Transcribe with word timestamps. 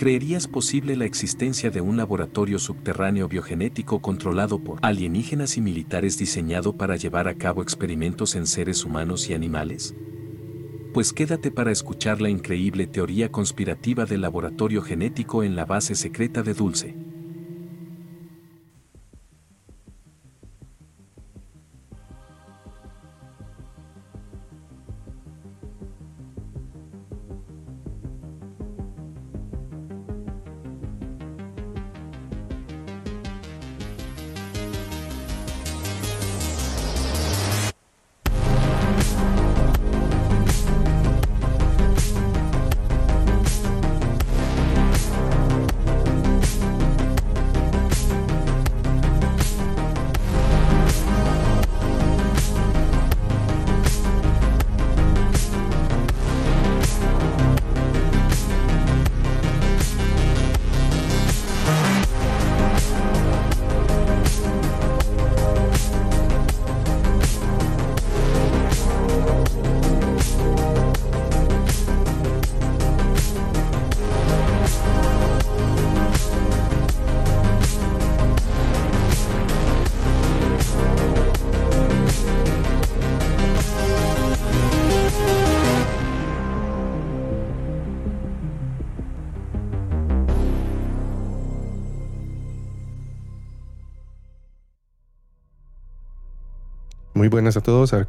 ¿Creerías 0.00 0.48
posible 0.48 0.96
la 0.96 1.04
existencia 1.04 1.70
de 1.70 1.82
un 1.82 1.98
laboratorio 1.98 2.58
subterráneo 2.58 3.28
biogenético 3.28 4.00
controlado 4.00 4.58
por 4.58 4.78
alienígenas 4.80 5.58
y 5.58 5.60
militares 5.60 6.16
diseñado 6.16 6.74
para 6.74 6.96
llevar 6.96 7.28
a 7.28 7.34
cabo 7.34 7.60
experimentos 7.60 8.34
en 8.34 8.46
seres 8.46 8.86
humanos 8.86 9.28
y 9.28 9.34
animales? 9.34 9.94
Pues 10.94 11.12
quédate 11.12 11.50
para 11.50 11.70
escuchar 11.70 12.22
la 12.22 12.30
increíble 12.30 12.86
teoría 12.86 13.30
conspirativa 13.30 14.06
del 14.06 14.22
laboratorio 14.22 14.80
genético 14.80 15.44
en 15.44 15.54
la 15.54 15.66
base 15.66 15.94
secreta 15.94 16.42
de 16.42 16.54
Dulce. 16.54 16.96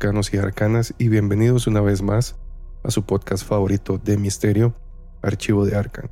Y 0.03 0.37
arcanas, 0.37 0.95
y 0.97 1.09
bienvenidos 1.09 1.67
una 1.67 1.79
vez 1.79 2.01
más 2.01 2.35
a 2.83 2.89
su 2.89 3.05
podcast 3.05 3.45
favorito 3.45 3.99
de 3.99 4.17
misterio, 4.17 4.73
Archivo 5.21 5.63
de 5.63 5.75
Arcan. 5.75 6.09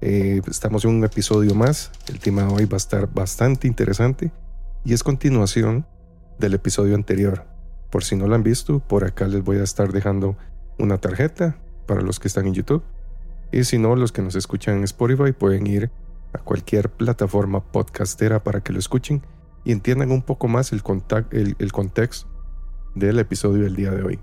Eh, 0.00 0.40
estamos 0.46 0.84
en 0.84 0.92
un 0.92 1.04
episodio 1.04 1.56
más, 1.56 1.90
el 2.06 2.20
tema 2.20 2.48
hoy 2.48 2.66
va 2.66 2.74
a 2.74 2.76
estar 2.76 3.12
bastante 3.12 3.66
interesante 3.66 4.30
y 4.84 4.92
es 4.92 5.02
continuación 5.02 5.86
del 6.38 6.54
episodio 6.54 6.94
anterior. 6.94 7.46
Por 7.90 8.04
si 8.04 8.14
no 8.14 8.28
lo 8.28 8.36
han 8.36 8.44
visto, 8.44 8.78
por 8.78 9.02
acá 9.02 9.26
les 9.26 9.42
voy 9.42 9.56
a 9.56 9.64
estar 9.64 9.90
dejando 9.90 10.36
una 10.78 10.98
tarjeta 10.98 11.58
para 11.86 12.02
los 12.02 12.20
que 12.20 12.28
están 12.28 12.46
en 12.46 12.54
YouTube. 12.54 12.84
Y 13.50 13.64
si 13.64 13.78
no, 13.78 13.96
los 13.96 14.12
que 14.12 14.22
nos 14.22 14.36
escuchan 14.36 14.76
en 14.76 14.84
Spotify 14.84 15.32
pueden 15.32 15.66
ir 15.66 15.90
a 16.32 16.38
cualquier 16.38 16.88
plataforma 16.90 17.60
podcastera 17.72 18.44
para 18.44 18.60
que 18.60 18.72
lo 18.72 18.78
escuchen 18.78 19.20
y 19.64 19.72
entiendan 19.72 20.12
un 20.12 20.22
poco 20.22 20.46
más 20.46 20.70
el, 20.70 20.80
el, 21.58 21.72
contexto 21.72 22.39
del 22.94 23.18
episodio 23.18 23.64
del 23.64 23.76
día 23.76 23.90
de 23.90 24.02
hoy. 24.02 24.20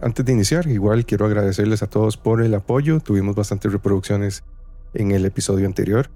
Antes 0.00 0.24
de 0.24 0.32
iniciar, 0.32 0.66
igual 0.66 1.06
quiero 1.06 1.26
agradecerles 1.26 1.82
a 1.82 1.86
todos 1.86 2.16
por 2.16 2.42
el 2.42 2.54
apoyo. 2.54 3.00
Tuvimos 3.00 3.36
bastantes 3.36 3.72
reproducciones 3.72 4.44
en 4.92 5.12
el 5.12 5.24
episodio 5.24 5.66
anterior. 5.66 6.10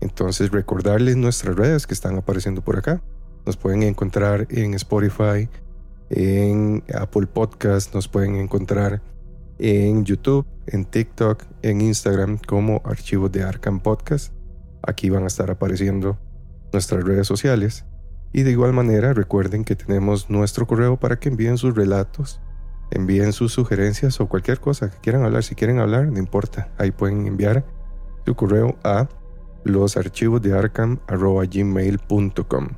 Entonces 0.00 0.50
recordarles 0.50 1.16
nuestras 1.16 1.56
redes 1.56 1.86
que 1.86 1.94
están 1.94 2.16
apareciendo 2.16 2.62
por 2.62 2.78
acá. 2.78 3.02
Nos 3.46 3.56
pueden 3.56 3.82
encontrar 3.82 4.46
en 4.50 4.74
Spotify, 4.74 5.48
en 6.10 6.82
Apple 6.94 7.26
Podcast, 7.26 7.94
nos 7.94 8.08
pueden 8.08 8.36
encontrar 8.36 9.02
en 9.58 10.04
YouTube, 10.04 10.46
en 10.66 10.84
TikTok, 10.84 11.44
en 11.62 11.80
Instagram 11.80 12.38
como 12.38 12.82
archivos 12.84 13.30
de 13.32 13.42
Arkham 13.42 13.80
Podcast. 13.80 14.32
Aquí 14.82 15.10
van 15.10 15.24
a 15.24 15.28
estar 15.28 15.50
apareciendo 15.50 16.18
nuestras 16.72 17.04
redes 17.04 17.26
sociales. 17.26 17.84
Y 18.34 18.42
de 18.42 18.50
igual 18.50 18.72
manera 18.72 19.14
recuerden 19.14 19.64
que 19.64 19.76
tenemos 19.76 20.28
nuestro 20.28 20.66
correo 20.66 20.98
para 20.98 21.20
que 21.20 21.28
envíen 21.28 21.56
sus 21.56 21.76
relatos, 21.76 22.40
envíen 22.90 23.32
sus 23.32 23.52
sugerencias 23.52 24.20
o 24.20 24.28
cualquier 24.28 24.58
cosa 24.58 24.90
que 24.90 24.98
quieran 24.98 25.22
hablar. 25.22 25.44
Si 25.44 25.54
quieren 25.54 25.78
hablar, 25.78 26.08
no 26.08 26.18
importa. 26.18 26.72
Ahí 26.76 26.90
pueden 26.90 27.28
enviar 27.28 27.64
su 28.26 28.34
correo 28.34 28.76
a 28.82 29.08
los 29.62 29.96
archivos 29.96 30.42
de 30.42 30.52
arkham.gmail.com. 30.52 32.68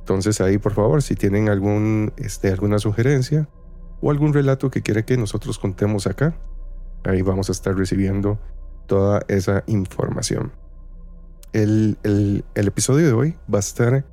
Entonces 0.00 0.42
ahí 0.42 0.58
por 0.58 0.74
favor, 0.74 1.02
si 1.02 1.14
tienen 1.14 1.48
algún, 1.48 2.12
este, 2.18 2.52
alguna 2.52 2.78
sugerencia 2.78 3.48
o 4.02 4.10
algún 4.10 4.34
relato 4.34 4.70
que 4.70 4.82
quiere 4.82 5.06
que 5.06 5.16
nosotros 5.16 5.58
contemos 5.58 6.06
acá, 6.06 6.36
ahí 7.04 7.22
vamos 7.22 7.48
a 7.48 7.52
estar 7.52 7.74
recibiendo 7.74 8.38
toda 8.86 9.22
esa 9.28 9.64
información. 9.66 10.52
El, 11.54 11.96
episodio 12.54 13.06
de 13.06 13.14
hoy 13.14 13.38
va 13.52 13.58
a 13.58 13.60
estar 13.60 14.04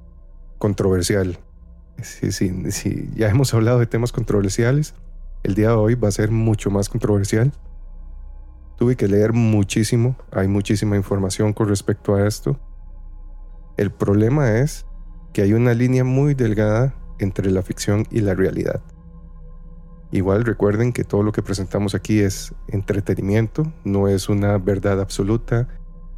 controversial. 0.61 1.39
Sí, 2.03 2.31
sí, 2.31 2.71
sí, 2.71 3.09
ya 3.15 3.29
hemos 3.29 3.51
hablado 3.53 3.79
de 3.79 3.87
temas 3.87 4.11
controversiales. 4.11 4.93
El 5.41 5.55
día 5.55 5.69
de 5.69 5.73
hoy 5.73 5.95
va 5.95 6.07
a 6.07 6.11
ser 6.11 6.29
mucho 6.29 6.69
más 6.69 6.87
controversial. 6.87 7.51
Tuve 8.77 8.95
que 8.95 9.07
leer 9.07 9.33
muchísimo, 9.33 10.15
hay 10.31 10.47
muchísima 10.47 10.95
información 10.95 11.53
con 11.53 11.67
respecto 11.67 12.13
a 12.13 12.27
esto. 12.27 12.59
El 13.75 13.91
problema 13.91 14.59
es 14.59 14.85
que 15.33 15.41
hay 15.41 15.53
una 15.53 15.73
línea 15.73 16.03
muy 16.03 16.35
delgada 16.35 16.93
entre 17.17 17.49
la 17.49 17.63
ficción 17.63 18.05
y 18.11 18.21
la 18.21 18.35
realidad. 18.35 18.81
Igual 20.11 20.45
recuerden 20.45 20.93
que 20.93 21.03
todo 21.03 21.23
lo 21.23 21.31
que 21.31 21.41
presentamos 21.41 21.95
aquí 21.95 22.19
es 22.19 22.53
entretenimiento, 22.67 23.71
no 23.83 24.07
es 24.07 24.29
una 24.29 24.59
verdad 24.59 25.01
absoluta, 25.01 25.67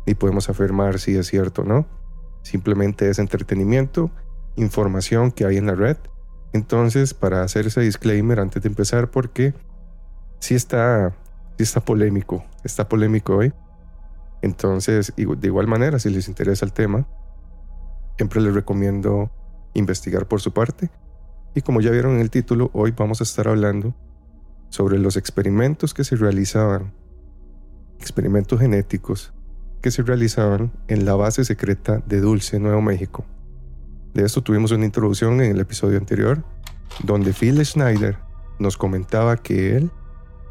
y 0.05 0.15
podemos 0.15 0.49
afirmar 0.49 0.99
si 0.99 1.15
es 1.15 1.27
cierto 1.27 1.61
o 1.61 1.65
no. 1.65 1.85
Simplemente 2.41 3.09
es 3.09 3.19
entretenimiento, 3.19 4.11
información 4.55 5.31
que 5.31 5.45
hay 5.45 5.57
en 5.57 5.65
la 5.65 5.75
red. 5.75 5.97
Entonces, 6.53 7.13
para 7.13 7.43
hacer 7.43 7.67
ese 7.67 7.81
disclaimer 7.81 8.39
antes 8.39 8.61
de 8.61 8.69
empezar, 8.69 9.09
porque 9.09 9.53
sí 10.39 10.55
está, 10.55 11.15
sí 11.57 11.63
está 11.63 11.81
polémico, 11.81 12.43
está 12.63 12.87
polémico 12.87 13.37
hoy. 13.37 13.53
Entonces, 14.41 15.13
de 15.15 15.47
igual 15.47 15.67
manera, 15.67 15.99
si 15.99 16.09
les 16.09 16.27
interesa 16.27 16.65
el 16.65 16.73
tema, 16.73 17.07
siempre 18.17 18.41
les 18.41 18.53
recomiendo 18.53 19.31
investigar 19.73 20.27
por 20.27 20.41
su 20.41 20.53
parte. 20.53 20.89
Y 21.55 21.61
como 21.61 21.81
ya 21.81 21.91
vieron 21.91 22.15
en 22.15 22.21
el 22.21 22.29
título, 22.29 22.69
hoy 22.73 22.91
vamos 22.91 23.21
a 23.21 23.23
estar 23.23 23.47
hablando 23.47 23.95
sobre 24.69 24.99
los 24.99 25.17
experimentos 25.17 25.93
que 25.93 26.03
se 26.03 26.15
realizaban, 26.15 26.93
experimentos 27.99 28.59
genéticos 28.59 29.33
que 29.81 29.91
se 29.91 30.01
realizaban 30.01 30.71
en 30.87 31.05
la 31.05 31.13
base 31.13 31.43
secreta 31.43 32.01
de 32.05 32.21
Dulce, 32.21 32.57
Nuevo 32.57 32.81
México. 32.81 33.25
De 34.13 34.23
esto 34.23 34.41
tuvimos 34.41 34.71
una 34.71 34.85
introducción 34.85 35.41
en 35.41 35.51
el 35.51 35.59
episodio 35.59 35.97
anterior, 35.97 36.43
donde 37.03 37.33
Phil 37.33 37.63
Schneider 37.65 38.17
nos 38.59 38.77
comentaba 38.77 39.37
que 39.37 39.75
él 39.75 39.91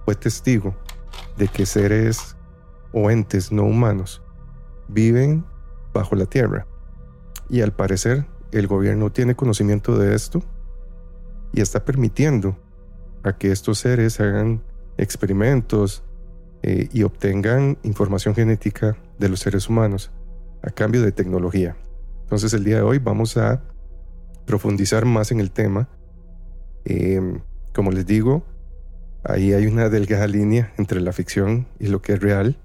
fue 0.05 0.17
testigo 0.17 0.76
de 1.37 1.47
que 1.47 1.64
seres 1.64 2.37
o 2.93 3.11
entes 3.11 3.53
no 3.53 3.64
humanos 3.64 4.23
viven 4.88 5.44
bajo 5.94 6.17
la 6.17 6.26
tierra. 6.26 6.67
Y 7.49 7.61
al 7.61 7.73
parecer 7.73 8.26
el 8.50 8.67
gobierno 8.67 9.12
tiene 9.12 9.37
conocimiento 9.37 9.97
de 9.97 10.15
esto 10.15 10.43
y 11.53 11.61
está 11.61 11.85
permitiendo 11.85 12.58
a 13.23 13.37
que 13.37 13.53
estos 13.53 13.79
seres 13.79 14.19
hagan 14.20 14.62
experimentos 14.97 16.03
eh, 16.62 16.88
y 16.93 17.05
obtengan 17.05 17.79
información 17.82 18.35
genética 18.35 18.97
de 19.19 19.29
los 19.29 19.41
seres 19.41 19.69
humanos 19.69 20.11
a 20.62 20.70
cambio 20.70 21.03
de 21.03 21.12
tecnología. 21.12 21.76
Entonces 22.32 22.55
el 22.55 22.64
día 22.64 22.76
de 22.76 22.82
hoy 22.82 22.99
vamos 22.99 23.37
a 23.37 23.62
profundizar 24.46 25.05
más 25.05 25.32
en 25.32 25.38
el 25.38 25.50
tema. 25.50 25.90
Em, 26.87 27.43
como 27.75 27.90
les 27.90 28.06
digo, 28.06 28.43
ahí 29.23 29.52
hay 29.52 29.67
una 29.67 29.90
delgada 29.90 30.26
línea 30.26 30.73
entre 30.79 31.02
la 31.02 31.12
ficción 31.12 31.67
y 31.79 31.88
lo 31.88 32.00
que 32.00 32.14
es 32.14 32.20
real. 32.20 32.56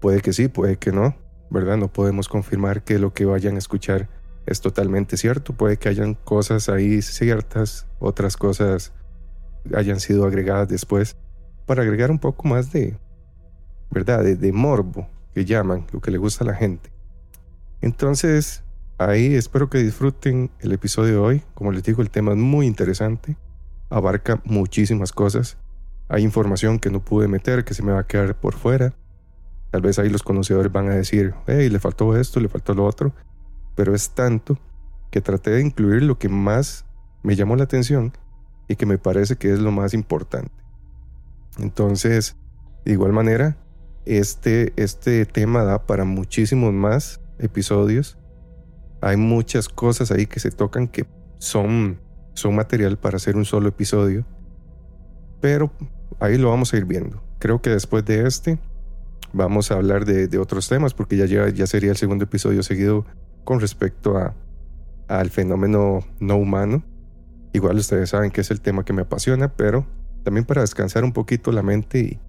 Puede 0.00 0.22
que 0.22 0.32
sí, 0.32 0.48
puede 0.48 0.78
que 0.78 0.92
no, 0.92 1.14
¿verdad? 1.50 1.76
No 1.76 1.92
podemos 1.92 2.26
confirmar 2.26 2.84
que 2.84 2.98
lo 2.98 3.12
que 3.12 3.26
vayan 3.26 3.56
a 3.56 3.58
escuchar 3.58 4.08
es 4.46 4.62
totalmente 4.62 5.18
cierto. 5.18 5.52
Puede 5.52 5.76
que 5.76 5.90
hayan 5.90 6.14
cosas 6.14 6.70
ahí 6.70 7.02
ciertas, 7.02 7.86
otras 7.98 8.38
cosas 8.38 8.94
hayan 9.76 10.00
sido 10.00 10.24
agregadas 10.24 10.68
después 10.68 11.18
para 11.66 11.82
agregar 11.82 12.10
un 12.10 12.18
poco 12.18 12.48
más 12.48 12.72
de, 12.72 12.96
¿verdad? 13.90 14.24
De, 14.24 14.52
morbo, 14.52 15.06
que 15.34 15.44
llaman, 15.44 15.86
lo 15.92 16.00
que 16.00 16.10
le 16.10 16.16
gusta 16.16 16.44
a 16.44 16.46
la 16.46 16.54
gente. 16.54 16.97
Entonces, 17.80 18.64
ahí 18.98 19.34
espero 19.34 19.70
que 19.70 19.78
disfruten 19.78 20.50
el 20.60 20.72
episodio 20.72 21.12
de 21.12 21.18
hoy. 21.18 21.42
Como 21.54 21.72
les 21.72 21.82
digo, 21.82 22.02
el 22.02 22.10
tema 22.10 22.32
es 22.32 22.38
muy 22.38 22.66
interesante, 22.66 23.36
abarca 23.90 24.40
muchísimas 24.44 25.12
cosas. 25.12 25.56
Hay 26.08 26.22
información 26.22 26.78
que 26.78 26.90
no 26.90 27.00
pude 27.00 27.28
meter, 27.28 27.64
que 27.64 27.74
se 27.74 27.82
me 27.82 27.92
va 27.92 28.00
a 28.00 28.06
quedar 28.06 28.34
por 28.34 28.54
fuera. 28.54 28.94
Tal 29.70 29.82
vez 29.82 29.98
ahí 29.98 30.08
los 30.08 30.22
conocedores 30.22 30.72
van 30.72 30.88
a 30.88 30.94
decir, 30.94 31.34
hey, 31.46 31.68
le 31.68 31.78
faltó 31.78 32.16
esto, 32.16 32.40
le 32.40 32.48
faltó 32.48 32.74
lo 32.74 32.84
otro. 32.84 33.12
Pero 33.76 33.94
es 33.94 34.10
tanto 34.10 34.58
que 35.10 35.20
traté 35.20 35.50
de 35.50 35.60
incluir 35.60 36.02
lo 36.02 36.18
que 36.18 36.28
más 36.28 36.84
me 37.22 37.36
llamó 37.36 37.56
la 37.56 37.64
atención 37.64 38.12
y 38.68 38.76
que 38.76 38.86
me 38.86 38.98
parece 38.98 39.36
que 39.36 39.52
es 39.52 39.58
lo 39.58 39.70
más 39.70 39.94
importante. 39.94 40.52
Entonces, 41.58 42.36
de 42.84 42.92
igual 42.92 43.12
manera, 43.12 43.56
este, 44.06 44.72
este 44.76 45.26
tema 45.26 45.62
da 45.64 45.86
para 45.86 46.04
muchísimos 46.04 46.72
más 46.72 47.20
episodios. 47.38 48.18
Hay 49.00 49.16
muchas 49.16 49.68
cosas 49.68 50.10
ahí 50.10 50.26
que 50.26 50.40
se 50.40 50.50
tocan 50.50 50.88
que 50.88 51.06
son, 51.38 52.00
son 52.34 52.56
material 52.56 52.98
para 52.98 53.16
hacer 53.16 53.36
un 53.36 53.44
solo 53.44 53.68
episodio. 53.68 54.24
Pero 55.40 55.72
ahí 56.20 56.36
lo 56.36 56.50
vamos 56.50 56.72
a 56.72 56.76
ir 56.76 56.84
viendo. 56.84 57.22
Creo 57.38 57.62
que 57.62 57.70
después 57.70 58.04
de 58.04 58.26
este 58.26 58.58
vamos 59.32 59.70
a 59.70 59.74
hablar 59.74 60.04
de, 60.04 60.38
otros 60.38 60.68
temas 60.68 60.94
porque 60.94 61.16
ya, 61.16 61.48
ya 61.48 61.66
sería 61.66 61.90
el 61.90 61.96
segundo 61.96 62.24
episodio 62.24 62.62
seguido 62.62 63.04
con 63.44 63.60
respecto 63.60 64.16
a, 64.16 64.34
al 65.06 65.30
fenómeno 65.30 66.00
no 66.18 66.36
humano 66.36 66.82
Igual 67.52 67.78
ustedes 67.78 68.10
saben 68.10 68.30
que 68.30 68.42
es 68.42 68.50
el 68.50 68.60
tema 68.60 68.84
que 68.84 68.92
me 68.92 69.02
apasiona, 69.02 69.48
pero 69.48 69.86
también 70.22 70.44
para 70.44 70.60
descansar 70.60 71.04
un 71.04 71.12
poquito 71.12 71.50
la 71.50 71.62
mente 71.62 72.20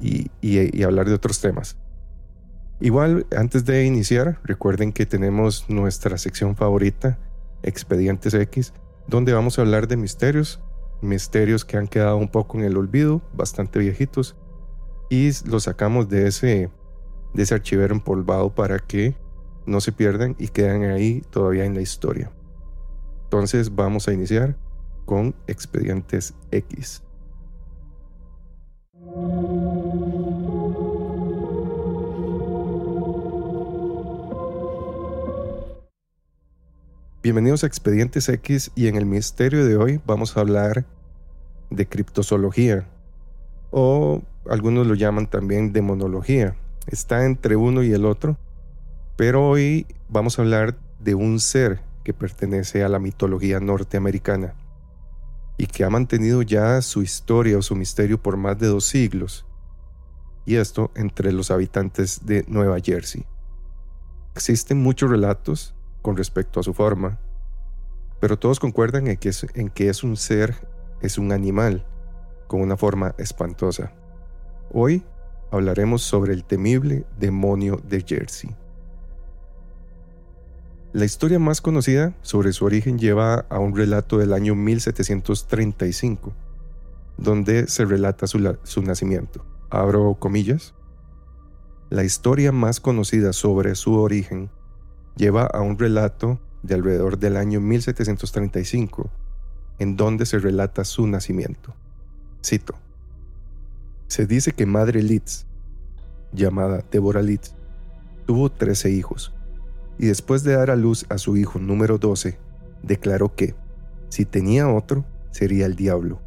y, 0.00 0.30
y, 0.40 0.82
hablar 0.82 1.08
de 1.08 1.14
otros 1.14 1.40
temas. 1.40 1.76
Igual, 2.80 3.26
antes 3.36 3.64
de 3.64 3.84
iniciar, 3.84 4.40
recuerden 4.44 4.92
que 4.92 5.06
tenemos 5.06 5.64
nuestra 5.68 6.18
sección 6.18 6.56
favorita, 6.56 7.18
Expedientes 7.62 8.34
X, 8.34 8.74
donde 9.06 9.32
vamos 9.32 9.58
a 9.58 9.62
hablar 9.62 9.88
de 9.88 9.96
misterios, 9.96 10.60
misterios 11.00 11.64
que 11.64 11.76
han 11.76 11.86
quedado 11.86 12.16
un 12.16 12.28
poco 12.28 12.58
en 12.58 12.64
el 12.64 12.76
olvido, 12.76 13.22
bastante 13.32 13.78
viejitos, 13.78 14.36
y 15.08 15.30
los 15.46 15.64
sacamos 15.64 16.08
de 16.08 16.26
ese, 16.26 16.70
de 17.32 17.42
ese 17.42 17.54
archivero 17.54 17.94
empolvado 17.94 18.54
para 18.54 18.78
que 18.78 19.16
no 19.66 19.80
se 19.80 19.92
pierdan 19.92 20.34
y 20.38 20.48
queden 20.48 20.84
ahí 20.84 21.22
todavía 21.30 21.64
en 21.64 21.74
la 21.74 21.80
historia. 21.80 22.30
Entonces 23.24 23.74
vamos 23.74 24.08
a 24.08 24.12
iniciar 24.12 24.56
con 25.04 25.34
expedientes 25.46 26.34
X. 26.50 27.02
Bienvenidos 37.24 37.64
a 37.64 37.68
Expedientes 37.68 38.28
X 38.28 38.70
y 38.74 38.86
en 38.86 38.96
el 38.96 39.06
misterio 39.06 39.64
de 39.64 39.78
hoy 39.78 39.98
vamos 40.04 40.36
a 40.36 40.40
hablar 40.40 40.84
de 41.70 41.88
criptozoología 41.88 42.86
o 43.70 44.20
algunos 44.46 44.86
lo 44.86 44.94
llaman 44.94 45.26
también 45.26 45.72
demonología. 45.72 46.54
Está 46.86 47.24
entre 47.24 47.56
uno 47.56 47.82
y 47.82 47.94
el 47.94 48.04
otro, 48.04 48.36
pero 49.16 49.48
hoy 49.48 49.86
vamos 50.10 50.38
a 50.38 50.42
hablar 50.42 50.76
de 51.00 51.14
un 51.14 51.40
ser 51.40 51.80
que 52.04 52.12
pertenece 52.12 52.84
a 52.84 52.90
la 52.90 52.98
mitología 52.98 53.58
norteamericana 53.58 54.52
y 55.56 55.66
que 55.66 55.84
ha 55.84 55.88
mantenido 55.88 56.42
ya 56.42 56.82
su 56.82 57.00
historia 57.00 57.56
o 57.56 57.62
su 57.62 57.74
misterio 57.74 58.22
por 58.22 58.36
más 58.36 58.58
de 58.58 58.66
dos 58.66 58.84
siglos, 58.84 59.46
y 60.44 60.56
esto 60.56 60.90
entre 60.94 61.32
los 61.32 61.50
habitantes 61.50 62.26
de 62.26 62.44
Nueva 62.48 62.80
Jersey. 62.80 63.24
Existen 64.34 64.82
muchos 64.82 65.08
relatos 65.08 65.73
con 66.04 66.18
respecto 66.18 66.60
a 66.60 66.62
su 66.62 66.74
forma, 66.74 67.18
pero 68.20 68.38
todos 68.38 68.60
concuerdan 68.60 69.06
en 69.06 69.16
que 69.16 69.88
es, 69.88 70.04
un 70.04 70.18
ser, 70.18 70.54
es 71.00 71.16
un 71.16 71.32
animal, 71.32 71.86
con 72.46 72.60
una 72.60 72.76
forma 72.76 73.14
espantosa. 73.16 73.90
Hoy 74.70 75.02
hablaremos 75.50 76.02
sobre 76.02 76.34
el 76.34 76.44
temible 76.44 77.06
demonio 77.18 77.80
de 77.88 78.04
Jersey. 78.06 78.54
La 80.92 81.06
historia 81.06 81.38
más 81.38 81.62
conocida 81.62 82.14
sobre 82.20 82.52
su 82.52 82.66
origen 82.66 82.98
lleva 82.98 83.46
a 83.48 83.58
un 83.58 83.74
relato 83.74 84.18
del 84.18 84.34
año 84.34 84.54
1735, 84.54 86.34
donde 87.16 87.66
se 87.66 87.86
relata 87.86 88.26
su, 88.26 88.82
nacimiento. 88.82 89.42
Abro 89.70 90.16
comillas. 90.16 90.74
La 91.88 92.04
historia 92.04 92.52
más 92.52 92.78
conocida 92.78 93.32
sobre 93.32 93.74
su 93.74 93.94
origen 93.94 94.50
lleva 95.16 95.46
a 95.46 95.60
un 95.60 95.78
relato 95.78 96.40
de 96.62 96.74
alrededor 96.74 97.18
del 97.18 97.36
año 97.36 97.60
1735, 97.60 99.10
en 99.78 99.96
donde 99.96 100.26
se 100.26 100.38
relata 100.38 100.84
su 100.84 101.06
nacimiento. 101.06 101.74
Cito. 102.44 102.74
Se 104.06 104.26
dice 104.26 104.52
que 104.52 104.66
Madre 104.66 105.02
Litz, 105.02 105.46
llamada 106.32 106.84
Deborah 106.90 107.22
Litz, 107.22 107.54
tuvo 108.26 108.50
13 108.50 108.90
hijos 108.90 109.32
y 109.98 110.06
después 110.06 110.42
de 110.42 110.54
dar 110.54 110.70
a 110.70 110.76
luz 110.76 111.06
a 111.08 111.18
su 111.18 111.36
hijo 111.36 111.58
número 111.58 111.98
12, 111.98 112.38
declaró 112.82 113.34
que, 113.34 113.54
si 114.08 114.24
tenía 114.24 114.68
otro, 114.68 115.04
sería 115.30 115.66
el 115.66 115.76
diablo. 115.76 116.20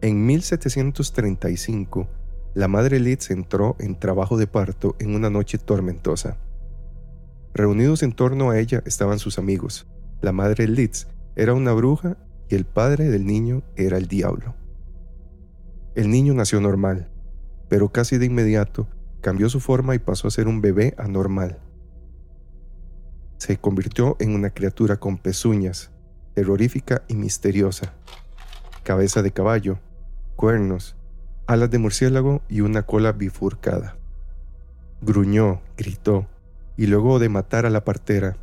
En 0.00 0.26
1735, 0.26 2.08
la 2.54 2.68
madre 2.68 3.00
Litz 3.00 3.30
entró 3.30 3.76
en 3.78 3.98
trabajo 3.98 4.36
de 4.36 4.46
parto 4.46 4.96
en 4.98 5.14
una 5.14 5.30
noche 5.30 5.58
tormentosa. 5.58 6.36
Reunidos 7.58 8.02
en 8.02 8.12
torno 8.12 8.50
a 8.50 8.58
ella 8.58 8.82
estaban 8.86 9.18
sus 9.18 9.38
amigos. 9.38 9.86
La 10.22 10.32
madre 10.32 10.66
Litz 10.66 11.06
era 11.36 11.52
una 11.52 11.72
bruja 11.72 12.16
y 12.48 12.54
el 12.54 12.64
padre 12.64 13.10
del 13.10 13.26
niño 13.26 13.62
era 13.76 13.98
el 13.98 14.08
diablo. 14.08 14.54
El 15.94 16.08
niño 16.08 16.32
nació 16.32 16.60
normal, 16.60 17.10
pero 17.68 17.92
casi 17.92 18.16
de 18.16 18.24
inmediato 18.24 18.88
cambió 19.20 19.50
su 19.50 19.60
forma 19.60 19.94
y 19.94 19.98
pasó 19.98 20.28
a 20.28 20.30
ser 20.30 20.48
un 20.48 20.62
bebé 20.62 20.94
anormal 20.96 21.58
se 23.38 23.56
convirtió 23.56 24.16
en 24.18 24.34
una 24.34 24.50
criatura 24.50 24.98
con 24.98 25.16
pezuñas, 25.16 25.92
terrorífica 26.34 27.04
y 27.08 27.14
misteriosa, 27.14 27.94
cabeza 28.82 29.22
de 29.22 29.30
caballo, 29.30 29.78
cuernos, 30.36 30.96
alas 31.46 31.70
de 31.70 31.78
murciélago 31.78 32.42
y 32.48 32.60
una 32.60 32.82
cola 32.82 33.12
bifurcada. 33.12 33.96
Gruñó, 35.00 35.62
gritó, 35.76 36.26
y 36.78 36.86
luego 36.86 37.18
de 37.18 37.28
matar 37.28 37.66
a 37.66 37.70
la 37.70 37.84
partera, 37.84 38.36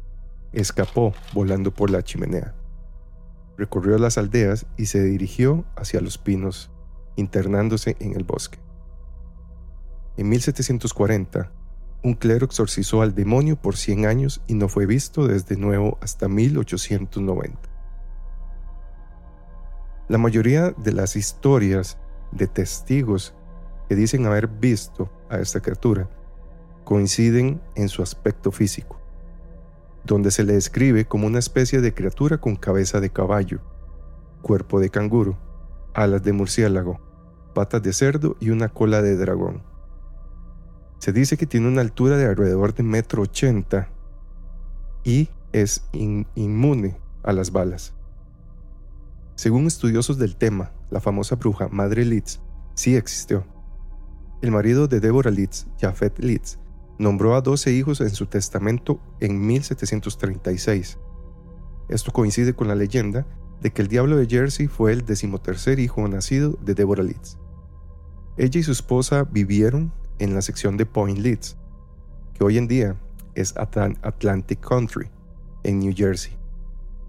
escapó 0.51 1.13
volando 1.34 1.74
por 1.74 1.89
la 1.89 2.04
chimenea. 2.04 2.54
Recorrió 3.58 3.98
las 3.98 4.18
aldeas 4.18 4.65
y 4.75 4.88
se 4.88 5.01
dirigió 5.01 5.63
hacia 5.77 6.01
los 6.01 6.18
pinos, 6.18 6.70
internándose 7.15 7.96
en 8.01 8.13
el 8.13 8.25
bosque. 8.25 8.60
En 10.18 10.27
1740, 10.27 11.50
un 12.04 12.13
clero 12.13 12.46
exorcizó 12.46 13.01
al 13.01 13.15
demonio 13.15 13.56
por 13.56 13.77
100 13.77 14.06
años 14.06 14.42
y 14.48 14.54
no 14.56 14.68
fue 14.68 14.86
visto 14.86 15.27
desde 15.27 15.56
nuevo 15.56 15.98
hasta 16.01 16.27
1890. 16.27 17.58
La 20.10 20.18
mayoría 20.18 20.72
de 20.72 20.92
las 20.92 21.15
historias 21.15 21.98
de 22.34 22.48
testigos 22.48 23.34
que 23.88 23.96
dicen 23.96 24.25
haber 24.25 24.50
visto 24.50 25.10
a 25.30 25.39
esta 25.39 25.62
criatura 25.62 26.10
coinciden 26.86 27.62
en 27.75 27.89
su 27.89 28.01
aspecto 28.01 28.51
físico, 28.51 29.01
donde 30.06 30.32
se 30.32 30.44
le 30.44 30.54
describe 30.54 31.06
como 31.06 31.27
una 31.27 31.39
especie 31.39 31.82
de 31.82 31.94
criatura 31.94 32.38
con 32.38 32.56
cabeza 32.56 33.01
de 33.01 33.10
caballo, 33.10 33.60
cuerpo 34.42 34.80
de 34.80 34.89
canguro, 34.89 35.38
alas 35.94 36.24
de 36.24 36.32
murciélago, 36.32 37.01
patas 37.54 37.82
de 37.82 37.92
cerdo 37.92 38.38
y 38.39 38.51
una 38.51 38.70
cola 38.70 39.01
de 39.01 39.18
dragón. 39.18 39.63
Se 41.00 41.12
dice 41.12 41.38
que 41.38 41.46
tiene 41.46 41.68
una 41.68 41.82
altura 41.82 42.18
de 42.18 42.25
alrededor 42.25 42.74
de 42.74 42.84
metro 42.84 43.24
ochenta 43.24 43.89
y 45.04 45.30
es 45.51 45.84
inmune 45.92 46.98
a 47.24 47.34
las 47.34 47.51
balas. 47.51 47.94
Según 49.36 49.68
estudiosos 49.68 50.18
del 50.18 50.36
tema, 50.36 50.72
la 50.92 51.01
famosa 51.01 51.36
bruja 51.36 51.68
Madre 51.68 52.06
Litz 52.06 52.39
sí 52.75 52.96
existió. 52.96 53.44
El 54.42 54.51
marido 54.51 54.88
de 54.88 55.00
Deborah 55.00 55.32
Litz, 55.32 55.68
Jafet 55.80 56.20
Litz, 56.20 56.60
nombró 56.97 57.35
a 57.35 57.41
12 57.41 57.71
hijos 57.73 58.01
en 58.01 58.09
su 58.09 58.25
testamento 58.25 58.99
en 59.19 59.45
1736. 59.45 60.97
Esto 61.89 62.11
coincide 62.11 62.53
con 62.53 62.67
la 62.67 62.75
leyenda 62.75 63.25
de 63.61 63.71
que 63.71 63.81
el 63.81 63.87
diablo 63.87 64.17
de 64.17 64.27
Jersey 64.27 64.67
fue 64.67 64.91
el 64.91 65.05
decimotercer 65.05 65.79
hijo 65.79 66.07
nacido 66.07 66.57
de 66.61 66.73
Deborah 66.73 67.03
Litz. 67.03 67.37
Ella 68.37 68.59
y 68.59 68.63
su 68.63 68.71
esposa 68.71 69.23
vivieron 69.23 69.93
en 70.19 70.33
la 70.33 70.41
sección 70.41 70.77
de 70.77 70.85
Point 70.85 71.19
Leeds, 71.19 71.57
que 72.33 72.43
hoy 72.43 72.57
en 72.57 72.67
día 72.67 72.95
es 73.33 73.53
Atlantic 73.57 74.59
Country, 74.59 75.09
en 75.63 75.79
New 75.79 75.93
Jersey, 75.95 76.37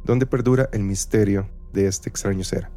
donde 0.04 0.26
perdura 0.26 0.68
el 0.72 0.82
misterio 0.82 1.48
de 1.72 1.86
este 1.86 2.08
extraño 2.08 2.44
ser. 2.44 2.68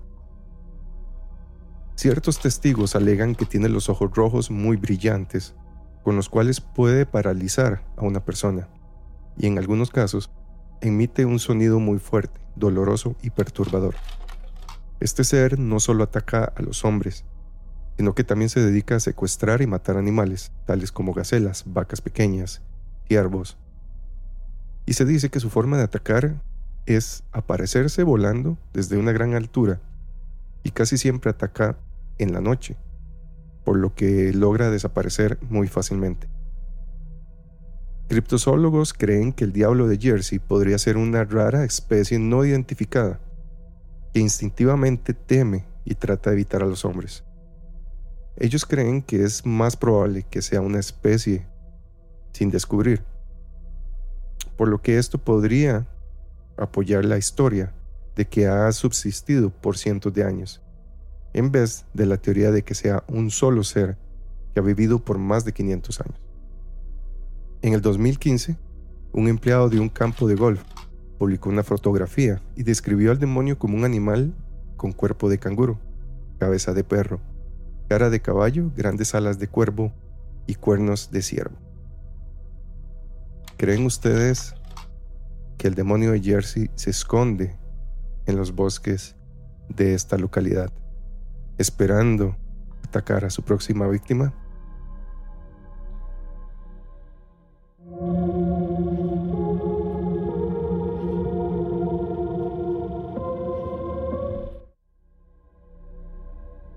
Ciertos 1.96 2.40
testigos 2.40 2.96
alegan 2.96 3.36
que 3.36 3.46
tiene 3.46 3.70
los 3.70 3.90
ojos 3.90 4.12
rojos 4.14 4.50
muy 4.50 4.78
brillantes 4.78 5.54
con 6.04 6.16
los 6.16 6.30
cuales 6.30 6.62
puede 6.62 7.06
paralizar 7.06 7.84
a 7.98 8.04
una 8.04 8.24
persona 8.24 8.68
y 9.38 9.48
en 9.48 9.58
algunos 9.58 9.90
casos 9.90 10.30
emite 10.82 11.26
un 11.26 11.40
sonido 11.40 11.80
muy 11.80 11.98
fuerte, 11.98 12.40
doloroso 12.56 13.16
y 13.22 13.30
perturbador. 13.32 13.96
Este 15.00 15.24
ser 15.24 15.58
no 15.58 15.80
solo 15.80 16.04
ataca 16.04 16.44
a 16.44 16.62
los 16.62 16.84
hombres, 16.84 17.24
sino 17.98 18.14
que 18.14 18.24
también 18.24 18.50
se 18.50 18.60
dedica 18.60 18.98
a 18.98 19.00
secuestrar 19.00 19.62
y 19.62 19.68
matar 19.68 19.98
animales, 19.98 20.52
tales 20.66 20.92
como 20.92 21.14
gacelas, 21.14 21.64
vacas 21.66 22.02
pequeñas, 22.02 22.62
ciervos. 23.08 23.58
Y 24.86 24.94
se 24.94 25.06
dice 25.06 25.30
que 25.30 25.40
su 25.40 25.50
forma 25.50 25.78
de 25.78 25.84
atacar 25.84 26.42
es 26.86 27.24
aparecerse 27.32 28.04
volando 28.04 28.58
desde 28.74 28.98
una 28.98 29.12
gran 29.12 29.36
altura 29.36 29.80
y 30.64 30.72
casi 30.72 30.98
siempre 30.98 31.32
ataca 31.32 31.78
en 32.18 32.34
la 32.34 32.42
noche, 32.42 32.76
por 33.70 33.78
lo 33.78 33.94
que 33.94 34.34
logra 34.34 34.72
desaparecer 34.72 35.38
muy 35.48 35.68
fácilmente. 35.68 36.28
Criptozoólogos 38.08 38.94
creen 38.96 39.32
que 39.32 39.44
el 39.44 39.54
diablo 39.54 39.88
de 39.88 40.00
Jersey 40.00 40.40
podría 40.40 40.80
ser 40.80 40.98
una 40.98 41.24
rara 41.24 41.64
especie 41.64 42.18
no 42.18 42.44
identificada 42.44 43.20
que 44.12 44.22
instintivamente 44.22 45.14
teme 45.14 45.66
y 45.86 45.94
trata 45.94 46.32
de 46.32 46.38
evitar 46.38 46.64
a 46.64 46.66
los 46.66 46.84
hombres. 46.84 47.24
Ellos 48.38 48.66
creen 48.66 49.04
que 49.04 49.24
es 49.24 49.46
más 49.46 49.78
probable 49.78 50.26
que 50.28 50.42
sea 50.42 50.62
una 50.62 50.80
especie 50.80 51.46
sin 52.34 52.50
descubrir, 52.50 53.04
por 54.58 54.68
lo 54.68 54.82
que 54.82 54.98
esto 54.98 55.20
podría 55.20 55.86
apoyar 56.58 57.06
la 57.06 57.20
historia 57.20 57.72
de 58.16 58.26
que 58.26 58.48
ha 58.48 58.72
subsistido 58.72 59.52
por 59.52 59.78
cientos 59.78 60.12
de 60.12 60.24
años, 60.24 60.60
en 61.34 61.52
vez 61.52 61.86
de 61.94 62.06
la 62.06 62.18
teoría 62.18 62.52
de 62.52 62.64
que 62.64 62.76
sea 62.76 63.04
un 63.08 63.32
solo 63.32 63.64
ser 63.64 63.98
que 64.54 64.60
ha 64.60 64.64
vivido 64.64 65.00
por 65.00 65.18
más 65.18 65.46
de 65.46 65.54
500 65.54 66.02
años. 66.02 66.20
En 67.62 67.74
el 67.74 67.82
2015, 67.82 68.58
un 69.12 69.28
empleado 69.28 69.70
de 69.70 69.80
un 69.80 69.90
campo 69.90 70.28
de 70.28 70.36
golf 70.36 70.64
publicó 71.18 71.50
una 71.50 71.64
fotografía 71.64 72.42
y 72.56 72.64
describió 72.64 73.12
al 73.12 73.20
demonio 73.20 73.60
como 73.60 73.76
un 73.76 73.84
animal 73.84 74.34
con 74.78 74.94
cuerpo 74.94 75.30
de 75.30 75.40
canguro, 75.40 75.80
cabeza 76.40 76.74
de 76.74 76.84
perro, 76.84 77.20
cara 77.90 78.10
de 78.10 78.22
caballo, 78.22 78.72
grandes 78.76 79.14
alas 79.14 79.40
de 79.40 79.48
cuervo 79.48 79.92
y 80.48 80.56
cuernos 80.56 81.12
de 81.12 81.22
ciervo. 81.22 81.58
¿Creen 83.58 83.86
ustedes 83.86 84.56
que 85.58 85.68
el 85.68 85.76
demonio 85.76 86.14
de 86.14 86.22
Jersey 86.22 86.70
se 86.76 86.92
esconde 86.92 87.58
en 88.26 88.38
los 88.38 88.56
bosques 88.56 89.18
de 89.68 89.94
esta 89.94 90.18
localidad, 90.18 90.72
esperando 91.60 92.36
atacar 92.84 93.26
a 93.26 93.30
su 93.30 93.44
próxima 93.44 93.88
víctima? 93.88 94.34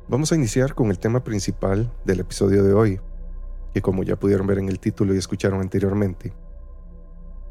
Vamos 0.08 0.30
a 0.30 0.34
iniciar 0.34 0.74
con 0.74 0.90
el 0.90 0.98
tema 0.98 1.24
principal 1.24 1.90
del 2.04 2.20
episodio 2.20 2.62
de 2.62 2.74
hoy, 2.74 3.00
que 3.72 3.80
como 3.80 4.02
ya 4.02 4.16
pudieron 4.16 4.46
ver 4.46 4.58
en 4.58 4.68
el 4.68 4.78
título 4.78 5.14
y 5.14 5.18
escucharon 5.18 5.62
anteriormente, 5.62 6.34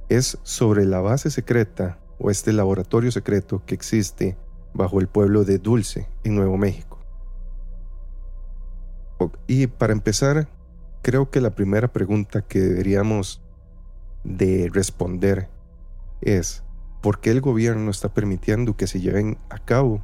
es 0.09 0.37
sobre 0.43 0.85
la 0.85 0.99
base 0.99 1.31
secreta 1.31 1.97
o 2.19 2.29
este 2.29 2.53
laboratorio 2.53 3.09
secreto 3.09 3.63
que 3.65 3.73
existe 3.73 4.37
bajo 4.73 4.99
el 4.99 5.07
pueblo 5.07 5.43
de 5.43 5.57
Dulce, 5.57 6.07
en 6.23 6.35
Nuevo 6.35 6.57
México. 6.57 6.90
Y 9.47 9.67
para 9.67 9.93
empezar, 9.93 10.47
creo 11.01 11.29
que 11.29 11.41
la 11.41 11.51
primera 11.51 11.91
pregunta 11.91 12.41
que 12.41 12.59
deberíamos 12.59 13.41
de 14.23 14.69
responder 14.71 15.49
es, 16.21 16.63
¿por 17.01 17.19
qué 17.19 17.31
el 17.31 17.41
gobierno 17.41 17.91
está 17.91 18.13
permitiendo 18.13 18.77
que 18.77 18.87
se 18.87 19.01
lleven 19.01 19.37
a 19.49 19.57
cabo 19.57 20.03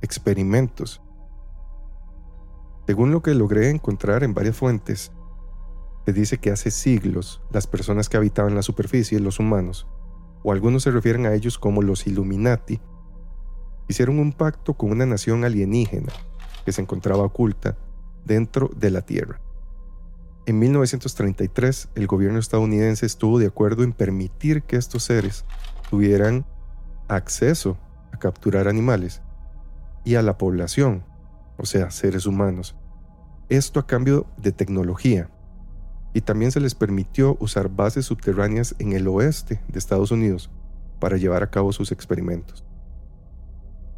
experimentos 0.00 1.02
según 2.88 3.10
lo 3.10 3.20
que 3.20 3.34
logré 3.34 3.68
encontrar 3.68 4.24
en 4.24 4.32
varias 4.32 4.56
fuentes, 4.56 5.12
se 6.06 6.12
dice 6.14 6.38
que 6.38 6.50
hace 6.50 6.70
siglos 6.70 7.42
las 7.50 7.66
personas 7.66 8.08
que 8.08 8.16
habitaban 8.16 8.54
la 8.54 8.62
superficie, 8.62 9.20
los 9.20 9.40
humanos, 9.40 9.86
o 10.42 10.52
algunos 10.52 10.84
se 10.84 10.90
refieren 10.90 11.26
a 11.26 11.34
ellos 11.34 11.58
como 11.58 11.82
los 11.82 12.06
Illuminati, 12.06 12.80
hicieron 13.88 14.18
un 14.18 14.32
pacto 14.32 14.72
con 14.72 14.90
una 14.90 15.04
nación 15.04 15.44
alienígena 15.44 16.10
que 16.64 16.72
se 16.72 16.80
encontraba 16.80 17.24
oculta 17.24 17.76
dentro 18.24 18.70
de 18.76 18.90
la 18.90 19.02
Tierra. 19.02 19.40
En 20.48 20.58
1933, 20.58 21.90
el 21.94 22.06
gobierno 22.06 22.38
estadounidense 22.38 23.04
estuvo 23.04 23.38
de 23.38 23.48
acuerdo 23.48 23.82
en 23.82 23.92
permitir 23.92 24.62
que 24.62 24.76
estos 24.76 25.04
seres 25.04 25.44
tuvieran 25.90 26.46
acceso 27.06 27.76
a 28.12 28.18
capturar 28.18 28.66
animales 28.66 29.20
y 30.04 30.14
a 30.14 30.22
la 30.22 30.38
población, 30.38 31.04
o 31.58 31.66
sea, 31.66 31.90
seres 31.90 32.24
humanos. 32.24 32.76
Esto 33.50 33.78
a 33.78 33.86
cambio 33.86 34.26
de 34.38 34.52
tecnología. 34.52 35.30
Y 36.14 36.22
también 36.22 36.50
se 36.50 36.60
les 36.60 36.74
permitió 36.74 37.36
usar 37.40 37.68
bases 37.68 38.06
subterráneas 38.06 38.74
en 38.78 38.94
el 38.94 39.06
oeste 39.08 39.60
de 39.68 39.78
Estados 39.78 40.10
Unidos 40.10 40.50
para 40.98 41.18
llevar 41.18 41.42
a 41.42 41.50
cabo 41.50 41.72
sus 41.72 41.92
experimentos. 41.92 42.64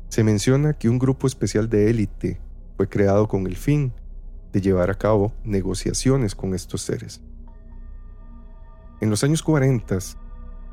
Se 0.08 0.24
menciona 0.24 0.72
que 0.72 0.88
un 0.88 0.98
grupo 0.98 1.28
especial 1.28 1.68
de 1.68 1.90
élite 1.90 2.40
fue 2.76 2.88
creado 2.88 3.28
con 3.28 3.46
el 3.46 3.56
fin 3.56 3.92
de 4.52 4.60
llevar 4.60 4.90
a 4.90 4.98
cabo 4.98 5.32
negociaciones 5.44 6.34
con 6.34 6.54
estos 6.54 6.82
seres. 6.82 7.20
En 9.00 9.10
los 9.10 9.24
años 9.24 9.42
40, 9.42 9.98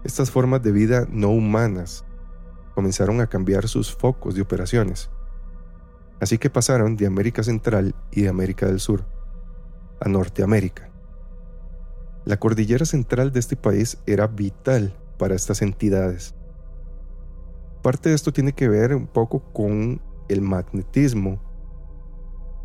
estas 0.04 0.32
formas 0.32 0.62
de 0.64 0.72
vida 0.72 1.08
no 1.10 1.30
humanas 1.30 2.06
comenzaron 2.76 3.22
a 3.22 3.28
cambiar 3.28 3.68
sus 3.68 3.96
focos 3.96 4.36
de 4.36 4.42
operaciones 4.42 5.10
Así 6.20 6.38
que 6.38 6.50
pasaron 6.50 6.96
de 6.98 7.06
América 7.06 7.44
Central 7.44 7.94
y 8.12 8.24
de 8.24 8.30
América 8.30 8.66
del 8.66 8.80
Sur 8.80 9.06
a 10.00 10.10
Norteamérica. 10.10 10.90
La 12.26 12.38
cordillera 12.38 12.86
central 12.86 13.32
de 13.32 13.40
este 13.40 13.56
país 13.56 13.98
era 14.06 14.28
vital 14.28 14.96
para 15.18 15.36
estas 15.36 15.62
entidades. 15.62 16.36
Parte 17.82 18.10
de 18.10 18.16
esto 18.16 18.34
tiene 18.34 18.54
que 18.54 18.68
ver 18.68 18.94
un 18.94 19.08
poco 19.08 19.40
con 19.54 20.02
el 20.28 20.42
magnetismo 20.42 21.40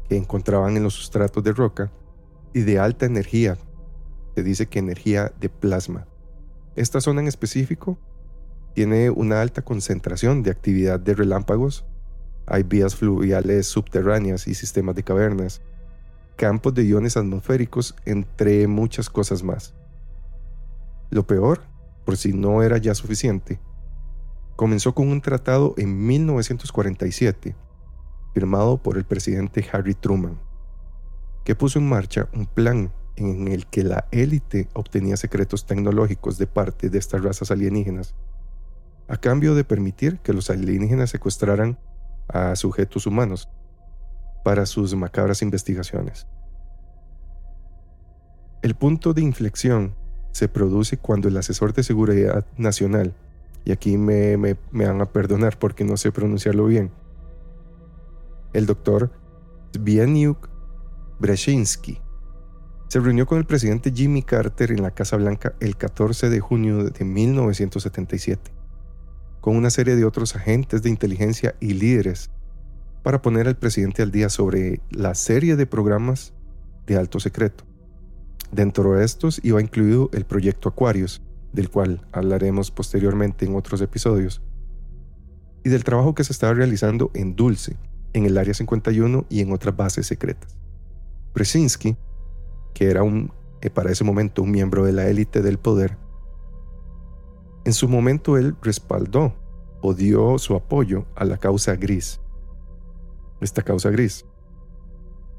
que 0.08 0.16
encontraban 0.16 0.76
en 0.76 0.82
los 0.82 0.94
sustratos 0.94 1.42
de 1.42 1.52
roca 1.52 1.90
y 2.52 2.62
de 2.62 2.78
alta 2.78 3.06
energía. 3.06 3.56
Se 4.34 4.42
dice 4.42 4.66
que 4.66 4.78
energía 4.78 5.32
de 5.40 5.48
plasma. 5.48 6.06
Esta 6.76 7.00
zona 7.00 7.20
en 7.20 7.28
específico 7.28 7.98
tiene 8.74 9.10
una 9.10 9.40
alta 9.40 9.62
concentración 9.62 10.42
de 10.42 10.50
actividad 10.50 10.98
de 10.98 11.14
relámpagos 11.14 11.84
hay 12.46 12.64
vías 12.64 12.96
fluviales 12.96 13.66
subterráneas 13.66 14.46
y 14.48 14.54
sistemas 14.54 14.94
de 14.94 15.04
cavernas, 15.04 15.62
campos 16.36 16.74
de 16.74 16.84
iones 16.84 17.16
atmosféricos, 17.16 17.94
entre 18.04 18.66
muchas 18.66 19.08
cosas 19.08 19.42
más. 19.42 19.74
Lo 21.10 21.26
peor, 21.26 21.62
por 22.04 22.16
si 22.16 22.32
no 22.32 22.62
era 22.62 22.78
ya 22.78 22.94
suficiente, 22.94 23.60
comenzó 24.56 24.94
con 24.94 25.08
un 25.08 25.20
tratado 25.20 25.74
en 25.76 26.04
1947, 26.06 27.54
firmado 28.32 28.78
por 28.78 28.96
el 28.96 29.04
presidente 29.04 29.64
Harry 29.72 29.94
Truman, 29.94 30.38
que 31.44 31.54
puso 31.54 31.78
en 31.78 31.88
marcha 31.88 32.28
un 32.32 32.46
plan 32.46 32.92
en 33.16 33.48
el 33.48 33.66
que 33.66 33.84
la 33.84 34.06
élite 34.10 34.68
obtenía 34.72 35.16
secretos 35.16 35.66
tecnológicos 35.66 36.38
de 36.38 36.46
parte 36.46 36.88
de 36.88 36.98
estas 36.98 37.22
razas 37.22 37.50
alienígenas, 37.50 38.14
a 39.08 39.16
cambio 39.16 39.54
de 39.54 39.64
permitir 39.64 40.18
que 40.18 40.32
los 40.32 40.48
alienígenas 40.50 41.10
secuestraran 41.10 41.78
a 42.28 42.56
sujetos 42.56 43.06
humanos 43.06 43.48
para 44.44 44.66
sus 44.66 44.94
macabras 44.94 45.42
investigaciones. 45.42 46.26
El 48.62 48.74
punto 48.74 49.12
de 49.12 49.22
inflexión 49.22 49.94
se 50.30 50.48
produce 50.48 50.96
cuando 50.96 51.28
el 51.28 51.36
asesor 51.36 51.72
de 51.74 51.82
seguridad 51.82 52.46
nacional, 52.56 53.12
y 53.64 53.72
aquí 53.72 53.98
me, 53.98 54.36
me, 54.36 54.56
van 54.72 55.00
a 55.00 55.06
perdonar 55.06 55.58
porque 55.58 55.84
no 55.84 55.96
sé 55.96 56.10
pronunciarlo 56.10 56.66
bien, 56.66 56.90
el 58.52 58.66
doctor 58.66 59.10
Zbigniew 59.74 60.36
Brzezinski, 61.18 62.00
se 62.88 63.00
reunió 63.00 63.26
con 63.26 63.38
el 63.38 63.46
presidente 63.46 63.90
Jimmy 63.90 64.22
Carter 64.22 64.70
en 64.70 64.82
la 64.82 64.90
Casa 64.90 65.16
Blanca 65.16 65.54
el 65.60 65.76
14 65.76 66.28
de 66.28 66.40
junio 66.40 66.84
de 66.84 67.04
1977 67.04 68.62
con 69.42 69.56
una 69.56 69.70
serie 69.70 69.96
de 69.96 70.04
otros 70.04 70.36
agentes 70.36 70.82
de 70.82 70.88
inteligencia 70.88 71.56
y 71.58 71.74
líderes 71.74 72.30
para 73.02 73.20
poner 73.20 73.48
al 73.48 73.56
presidente 73.56 74.00
al 74.00 74.12
día 74.12 74.28
sobre 74.28 74.80
la 74.90 75.16
serie 75.16 75.56
de 75.56 75.66
programas 75.66 76.32
de 76.86 76.96
alto 76.96 77.18
secreto. 77.18 77.64
Dentro 78.52 78.92
de 78.92 79.04
estos 79.04 79.40
iba 79.42 79.60
incluido 79.60 80.10
el 80.12 80.24
proyecto 80.24 80.68
Aquarius, 80.68 81.22
del 81.52 81.70
cual 81.70 82.06
hablaremos 82.12 82.70
posteriormente 82.70 83.44
en 83.44 83.56
otros 83.56 83.80
episodios, 83.80 84.42
y 85.64 85.70
del 85.70 85.82
trabajo 85.82 86.14
que 86.14 86.22
se 86.22 86.32
estaba 86.32 86.54
realizando 86.54 87.10
en 87.14 87.34
Dulce, 87.34 87.76
en 88.12 88.26
el 88.26 88.38
Área 88.38 88.54
51 88.54 89.26
y 89.28 89.40
en 89.40 89.52
otras 89.52 89.76
bases 89.76 90.06
secretas. 90.06 90.56
Brzezinski, 91.34 91.96
que 92.74 92.90
era 92.90 93.02
un 93.02 93.32
eh, 93.62 93.70
para 93.70 93.92
ese 93.92 94.02
momento 94.04 94.42
un 94.42 94.50
miembro 94.50 94.84
de 94.84 94.92
la 94.92 95.06
élite 95.08 95.40
del 95.40 95.58
poder, 95.58 95.96
en 97.64 97.72
su 97.72 97.88
momento 97.88 98.36
él 98.36 98.56
respaldó 98.60 99.34
o 99.80 99.94
dio 99.94 100.36
su 100.38 100.54
apoyo 100.56 101.06
a 101.14 101.24
la 101.24 101.38
causa 101.38 101.76
gris. 101.76 102.20
Esta 103.40 103.62
causa 103.62 103.90
gris 103.90 104.24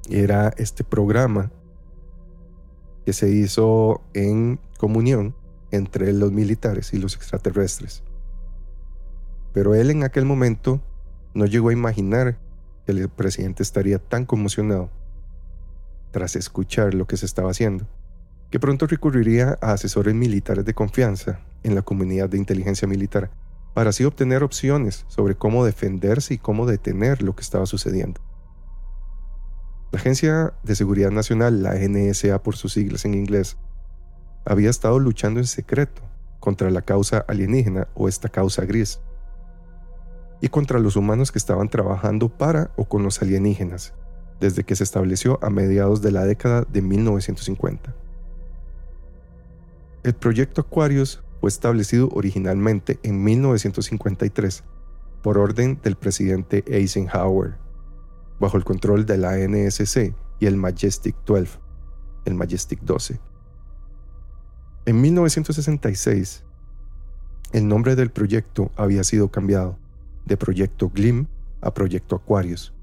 era 0.09 0.53
este 0.57 0.83
programa 0.83 1.51
que 3.05 3.11
se 3.11 3.29
hizo 3.29 4.01
en 4.13 4.59
comunión 4.77 5.35
entre 5.71 6.13
los 6.13 6.31
militares 6.31 6.93
y 6.93 6.99
los 6.99 7.15
extraterrestres. 7.15 8.03
Pero 9.53 9.75
él 9.75 9.91
en 9.91 10.03
aquel 10.03 10.25
momento 10.25 10.81
no 11.33 11.45
llegó 11.45 11.69
a 11.69 11.73
imaginar 11.73 12.39
el 12.87 13.09
presidente 13.09 13.63
estaría 13.63 13.99
tan 13.99 14.25
conmocionado 14.25 14.89
tras 16.11 16.35
escuchar 16.35 16.93
lo 16.93 17.07
que 17.07 17.17
se 17.17 17.25
estaba 17.25 17.51
haciendo, 17.51 17.87
que 18.51 18.59
pronto 18.59 18.85
recurriría 18.85 19.57
a 19.61 19.73
asesores 19.73 20.13
militares 20.13 20.63
de 20.65 20.73
confianza 20.73 21.39
en 21.63 21.75
la 21.75 21.81
comunidad 21.81 22.29
de 22.29 22.37
inteligencia 22.37 22.87
militar 22.87 23.31
para 23.73 23.89
así 23.89 24.05
obtener 24.05 24.43
opciones 24.43 25.05
sobre 25.07 25.35
cómo 25.35 25.65
defenderse 25.65 26.35
y 26.35 26.37
cómo 26.37 26.65
detener 26.65 27.23
lo 27.23 27.35
que 27.35 27.41
estaba 27.41 27.65
sucediendo. 27.65 28.21
La 29.91 29.99
Agencia 29.99 30.53
de 30.63 30.75
Seguridad 30.75 31.11
Nacional, 31.11 31.63
la 31.63 31.75
NSA 31.75 32.41
por 32.43 32.55
sus 32.55 32.73
siglas 32.73 33.05
en 33.05 33.13
inglés, 33.13 33.57
había 34.45 34.69
estado 34.69 34.99
luchando 34.99 35.39
en 35.39 35.47
secreto 35.47 36.01
contra 36.39 36.69
la 36.69 36.81
causa 36.81 37.23
alienígena 37.27 37.87
o 37.93 38.07
esta 38.07 38.29
causa 38.29 38.65
gris, 38.65 38.99
y 40.43 40.49
contra 40.49 40.77
los 40.77 40.97
humanos 40.97 41.31
que 41.31 41.39
estaban 41.39 41.69
trabajando 41.69 42.27
para 42.27 42.71
o 42.75 42.83
con 42.83 43.01
los 43.01 43.21
alienígenas, 43.21 43.93
desde 44.41 44.65
que 44.65 44.75
se 44.75 44.83
estableció 44.83 45.39
a 45.41 45.49
mediados 45.49 46.01
de 46.01 46.11
la 46.11 46.25
década 46.25 46.67
de 46.69 46.81
1950. 46.81 47.95
El 50.03 50.13
proyecto 50.15 50.59
Aquarius 50.59 51.23
fue 51.39 51.47
establecido 51.47 52.09
originalmente 52.11 52.99
en 53.03 53.23
1953 53.23 54.65
por 55.21 55.37
orden 55.37 55.79
del 55.81 55.95
presidente 55.95 56.65
Eisenhower, 56.67 57.55
bajo 58.41 58.57
el 58.57 58.65
control 58.65 59.05
de 59.05 59.17
la 59.17 59.37
NSC 59.37 60.13
y 60.41 60.45
el 60.45 60.57
Majestic 60.57 61.15
12, 61.25 61.57
el 62.25 62.33
Majestic 62.33 62.81
12 62.81 63.17
en 64.85 64.99
1966, 64.99 66.43
el 67.53 67.69
nombre 67.69 67.95
del 67.95 68.11
proyecto 68.11 68.69
había 68.75 69.05
sido 69.05 69.31
cambiado 69.31 69.77
de 70.25 70.37
Proyecto 70.37 70.89
GLIM 70.89 71.27
a 71.61 71.73
Proyecto 71.73 72.15
Aquarius, 72.15 72.73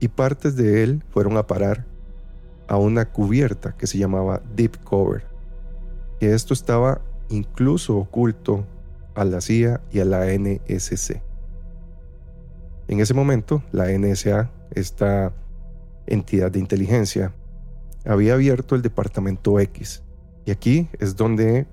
y 0.00 0.08
partes 0.08 0.56
de 0.56 0.82
él 0.82 1.02
fueron 1.10 1.36
a 1.36 1.46
parar 1.46 1.86
a 2.68 2.76
una 2.76 3.10
cubierta 3.10 3.76
que 3.76 3.86
se 3.86 3.98
llamaba 3.98 4.42
Deep 4.54 4.82
Cover, 4.84 5.26
que 6.20 6.34
esto 6.34 6.54
estaba 6.54 7.00
incluso 7.28 7.96
oculto 7.96 8.66
a 9.14 9.24
la 9.24 9.40
CIA 9.40 9.80
y 9.92 10.00
a 10.00 10.04
la 10.04 10.26
NSC. 10.26 11.22
En 12.88 13.00
ese 13.00 13.14
momento, 13.14 13.62
la 13.72 13.86
NSA, 13.90 14.50
esta 14.72 15.32
entidad 16.06 16.50
de 16.50 16.58
inteligencia, 16.58 17.32
había 18.04 18.34
abierto 18.34 18.74
el 18.74 18.82
Departamento 18.82 19.58
X, 19.60 20.02
y 20.44 20.50
aquí 20.50 20.88
es 20.98 21.16
donde 21.16 21.66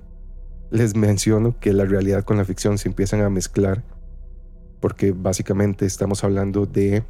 les 0.69 0.95
menciono 0.95 1.59
que 1.59 1.73
la 1.73 1.83
realidad 1.83 2.23
con 2.23 2.37
la 2.37 2.45
ficción 2.45 2.77
se 2.77 2.87
empiezan 2.87 3.21
a 3.21 3.29
mezclar, 3.29 3.83
porque 4.81 5.13
básicamente 5.13 5.85
estamos 5.85 6.23
hablando 6.25 6.65
de 6.65 7.05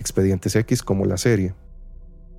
Expedientes 0.00 0.56
X 0.56 0.82
como 0.82 1.04
la 1.04 1.18
serie. 1.18 1.54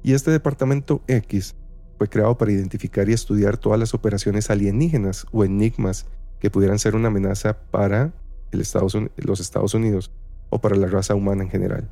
Y 0.02 0.14
este 0.14 0.32
departamento 0.32 1.02
X 1.08 1.56
fue 1.98 2.10
creado 2.10 2.38
para 2.38 2.52
identificar 2.52 3.08
y 3.08 3.14
estudiar 3.14 3.56
todas 3.56 3.80
las 3.80 3.94
operaciones 3.94 4.50
alienígenas 4.50 5.26
o 5.32 5.46
enigmas 5.46 6.08
que 6.40 6.50
pudieran 6.50 6.80
ser 6.80 6.96
una 6.96 7.08
amenaza 7.08 7.58
para 7.72 8.12
los 8.52 9.40
Estados 9.40 9.74
Unidos 9.74 10.12
o 10.50 10.60
para 10.60 10.76
la 10.76 10.88
raza 10.88 11.16
humana 11.16 11.44
en 11.44 11.50
general. 11.50 11.90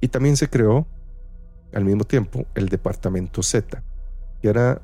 Y 0.00 0.08
también 0.08 0.36
se 0.36 0.48
creó 0.48 0.86
al 1.72 1.84
mismo 1.84 2.04
tiempo 2.04 2.46
el 2.54 2.68
departamento 2.68 3.42
Z, 3.42 3.82
que 4.42 4.48
era 4.48 4.82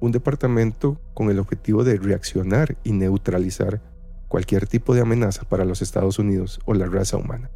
un 0.00 0.12
departamento 0.12 1.00
con 1.12 1.28
el 1.28 1.40
objetivo 1.40 1.84
de 1.84 1.96
reaccionar 1.96 2.76
y 2.84 2.92
neutralizar 2.92 3.82
cualquier 4.28 4.66
tipo 4.66 4.94
de 4.94 5.00
amenaza 5.00 5.44
para 5.44 5.64
los 5.64 5.82
Estados 5.82 6.18
Unidos 6.18 6.60
o 6.66 6.74
la 6.74 6.86
raza 6.86 7.16
humana. 7.16 7.50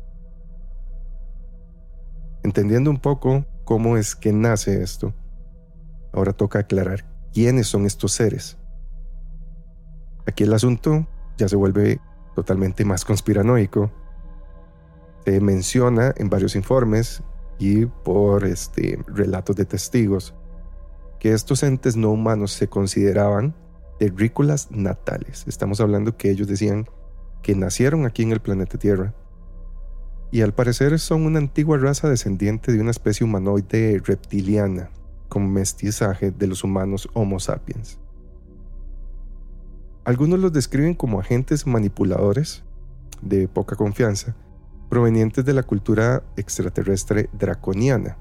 Entendiendo 2.43 2.91
un 2.91 2.99
poco 2.99 3.45
cómo 3.65 3.97
es 3.97 4.17
que 4.17 4.33
nace 4.33 4.83
esto, 4.83 5.15
ahora 6.13 6.33
toca 6.33 6.61
aclarar 6.61 7.05
quiénes 7.33 7.69
son 7.69 7.87
estos 7.87 8.13
seres. 8.13 8.59
Aquí 10.27 10.45
el 10.45 10.53
asunto 10.53 11.07
ya 11.37 11.49
se 11.49 11.57
vuelve 11.57 12.01
totalmente 12.35 12.85
más 12.85 13.05
conspiranoico. 13.05 13.91
Se 15.25 15.41
menciona 15.41 16.13
en 16.17 16.29
varios 16.29 16.57
informes 16.57 17.23
y 17.59 17.87
por 17.87 18.45
este, 18.45 18.99
relatos 19.07 19.57
de 19.57 19.65
testigos 19.65 20.35
que 21.21 21.33
estos 21.33 21.63
entes 21.63 21.97
no 21.97 22.11
humanos 22.11 22.53
se 22.53 22.69
consideraban 22.69 23.55
terrícolas 24.03 24.69
natales. 24.73 25.45
Estamos 25.47 25.81
hablando 25.81 26.17
que 26.17 26.29
ellos 26.29 26.49
decían 26.49 26.89
que 27.41 27.55
nacieron 27.55 28.05
aquí 28.05 28.25
en 28.25 28.33
el 28.33 28.41
planeta 28.41 28.77
Tierra. 28.77 29.15
Y 30.33 30.41
al 30.41 30.53
parecer 30.53 30.99
son 30.99 31.25
una 31.25 31.39
antigua 31.39 31.79
raza 31.79 32.09
descendiente 32.09 32.73
de 32.73 32.81
una 32.81 32.91
especie 32.91 33.25
humanoide 33.25 34.03
reptiliana, 34.05 34.91
con 35.29 35.53
mestizaje 35.53 36.33
de 36.33 36.49
los 36.49 36.65
humanos 36.65 37.09
Homo 37.13 37.39
sapiens. 37.39 38.01
Algunos 40.03 40.41
los 40.41 40.53
describen 40.53 40.95
como 40.95 41.21
agentes 41.21 41.65
manipuladores 41.65 42.65
de 43.21 43.47
poca 43.47 43.77
confianza, 43.77 44.35
provenientes 44.91 45.45
de 45.45 45.53
la 45.53 45.63
cultura 45.63 46.25
extraterrestre 46.37 47.31
draconiana, 47.35 48.19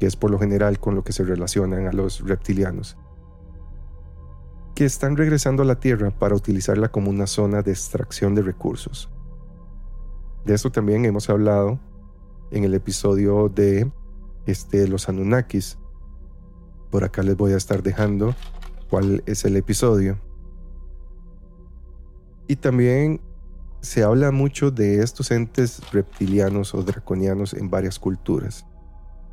que 0.00 0.06
es 0.06 0.16
por 0.16 0.32
lo 0.32 0.40
general 0.40 0.80
con 0.80 0.96
lo 0.96 1.04
que 1.04 1.12
se 1.12 1.22
relacionan 1.22 1.86
a 1.86 1.92
los 1.92 2.26
reptilianos, 2.26 2.96
que 4.76 4.84
están 4.84 5.16
regresando 5.16 5.62
a 5.62 5.66
la 5.66 5.80
Tierra 5.80 6.10
para 6.10 6.34
utilizarla 6.34 6.90
como 6.92 7.08
una 7.08 7.26
zona 7.26 7.62
de 7.62 7.72
extracción 7.72 8.34
de 8.34 8.42
recursos. 8.42 9.08
De 10.44 10.52
esto 10.52 10.70
también 10.70 11.06
hemos 11.06 11.30
hablado 11.30 11.80
en 12.50 12.62
el 12.62 12.74
episodio 12.74 13.48
de 13.48 13.90
este, 14.44 14.86
los 14.86 15.08
Anunnakis. 15.08 15.78
Por 16.90 17.04
acá 17.04 17.22
les 17.22 17.38
voy 17.38 17.54
a 17.54 17.56
estar 17.56 17.82
dejando 17.82 18.36
cuál 18.90 19.22
es 19.24 19.46
el 19.46 19.56
episodio. 19.56 20.18
Y 22.46 22.56
también 22.56 23.22
se 23.80 24.02
habla 24.02 24.30
mucho 24.30 24.70
de 24.70 25.02
estos 25.02 25.30
entes 25.30 25.90
reptilianos 25.90 26.74
o 26.74 26.82
draconianos 26.82 27.54
en 27.54 27.70
varias 27.70 27.98
culturas. 27.98 28.66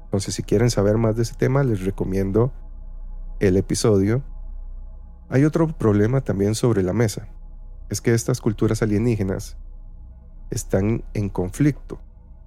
Entonces, 0.06 0.36
si 0.36 0.44
quieren 0.44 0.70
saber 0.70 0.98
más 0.98 1.18
de 1.18 1.24
ese 1.24 1.36
tema, 1.36 1.64
les 1.64 1.84
recomiendo 1.84 2.54
el 3.42 3.58
episodio. 3.58 4.24
Hay 5.30 5.46
otro 5.46 5.68
problema 5.68 6.22
también 6.22 6.56
sobre 6.56 6.84
la 6.84 6.94
mesa. 6.94 7.28
Es 7.90 8.02
que 8.02 8.14
estas 8.14 8.42
culturas 8.42 8.82
alienígenas 8.82 9.58
están 10.50 11.04
en 11.14 11.30
conflicto, 11.30 12.00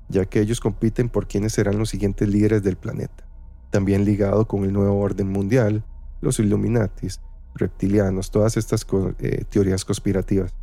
ya 0.08 0.24
que 0.24 0.40
ellos 0.40 0.60
compiten 0.60 1.08
por 1.08 1.26
quiénes 1.26 1.52
serán 1.52 1.78
los 1.78 1.90
siguientes 1.90 2.28
líderes 2.28 2.62
del 2.62 2.76
planeta. 2.76 3.26
También 3.70 4.04
ligado 4.04 4.46
con 4.46 4.64
el 4.64 4.72
nuevo 4.72 4.98
orden 5.00 5.30
mundial, 5.30 5.84
los 6.20 6.38
Illuminatis, 6.38 7.20
reptilianos, 7.54 8.30
todas 8.30 8.56
estas 8.56 8.86
eh, 9.18 9.44
teorías 9.50 9.84
conspirativas. 9.84 10.54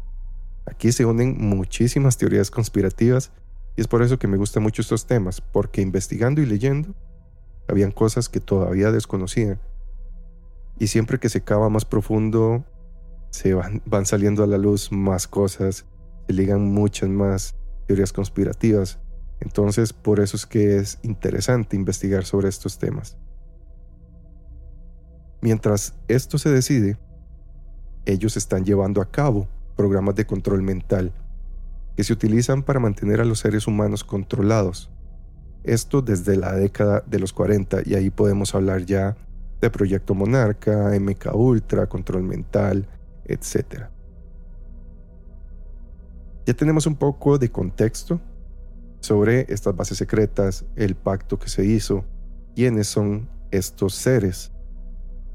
Aquí 0.66 0.92
se 0.92 1.06
unen 1.06 1.38
muchísimas 1.40 2.18
teorías 2.18 2.50
conspirativas 2.50 3.32
y 3.76 3.82
es 3.82 3.88
por 3.88 4.02
eso 4.02 4.20
que 4.20 4.28
me 4.28 4.38
gustan 4.38 4.64
mucho 4.64 4.82
estos 4.82 5.06
temas, 5.08 5.42
porque 5.42 5.82
investigando 5.82 6.42
y 6.42 6.46
leyendo, 6.46 6.96
habían 7.68 7.92
cosas 7.92 8.30
que 8.30 8.40
todavía 8.40 8.92
desconocía. 8.92 9.60
Y 10.80 10.88
siempre 10.88 11.20
que 11.20 11.30
se 11.30 11.44
cava 11.44 11.70
más 11.70 11.86
profundo, 11.86 12.66
se 13.30 13.54
van, 13.54 13.82
saliendo 14.06 14.44
a 14.44 14.48
la 14.48 14.58
luz 14.58 14.92
más 14.92 15.28
cosas, 15.28 15.86
se 16.28 16.34
ligan 16.34 16.72
muchas 16.74 17.10
más 17.10 17.56
teorías 17.88 18.14
conspirativas. 18.14 19.00
Entonces, 19.40 19.92
por 19.92 20.20
eso 20.20 20.38
es 20.38 20.46
que 20.46 20.78
es 20.78 21.00
interesante 21.04 21.76
investigar 21.76 22.26
sobre 22.26 22.50
estos 22.50 22.78
temas. 22.78 23.18
Mientras 25.42 25.96
esto 26.08 26.38
se 26.38 26.50
decide, 26.50 26.98
ellos 28.06 28.38
están 28.38 28.64
llevando 28.64 29.02
a 29.02 29.12
cabo 29.12 29.48
programas 29.76 30.16
de 30.16 30.26
control 30.26 30.62
mental 30.62 31.12
que 31.96 32.04
se 32.04 32.14
utilizan 32.14 32.64
para 32.64 32.80
mantener 32.80 33.22
a 33.22 33.26
los 33.26 33.40
seres 33.40 33.68
humanos 33.68 34.04
controlados. 34.04 34.90
Esto 35.64 36.02
desde 36.02 36.38
la 36.38 36.54
década 36.54 37.04
de 37.06 37.20
los 37.20 37.34
40 37.34 37.82
y 37.86 37.96
ahí 37.96 38.10
podemos 38.10 38.54
hablar 38.56 38.86
ya 38.86 39.16
de 39.64 39.70
Proyecto 39.70 40.14
Monarca, 40.14 40.92
MK 41.00 41.34
Ultra, 41.34 41.88
Control 41.88 42.22
Mental, 42.22 42.86
etc. 43.24 43.86
Ya 46.46 46.54
tenemos 46.54 46.86
un 46.86 46.96
poco 46.98 47.38
de 47.38 47.50
contexto 47.50 48.20
sobre 49.00 49.46
estas 49.48 49.74
bases 49.74 49.98
secretas, 49.98 50.66
el 50.76 50.96
pacto 50.96 51.40
que 51.40 51.48
se 51.48 51.66
hizo, 51.66 52.04
quiénes 52.56 52.88
son 52.88 53.30
estos 53.52 53.96
seres 53.96 54.52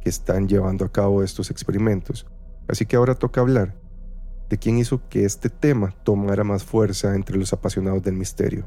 que 0.03 0.11
están 0.11 0.47
llevando 0.47 0.85
a 0.85 0.93
cabo 0.93 1.23
estos 1.23 1.51
experimentos. 1.51 2.27
Así 2.69 2.85
que 2.85 2.97
ahora 2.97 3.15
toca 3.15 3.41
hablar 3.41 3.75
de 4.51 4.59
quién 4.59 4.77
hizo 4.77 5.09
que 5.09 5.25
este 5.25 5.49
tema 5.49 5.95
tomara 6.05 6.45
más 6.45 6.65
fuerza 6.65 7.15
entre 7.15 7.39
los 7.39 7.55
apasionados 7.55 8.03
del 8.03 8.15
misterio. 8.15 8.67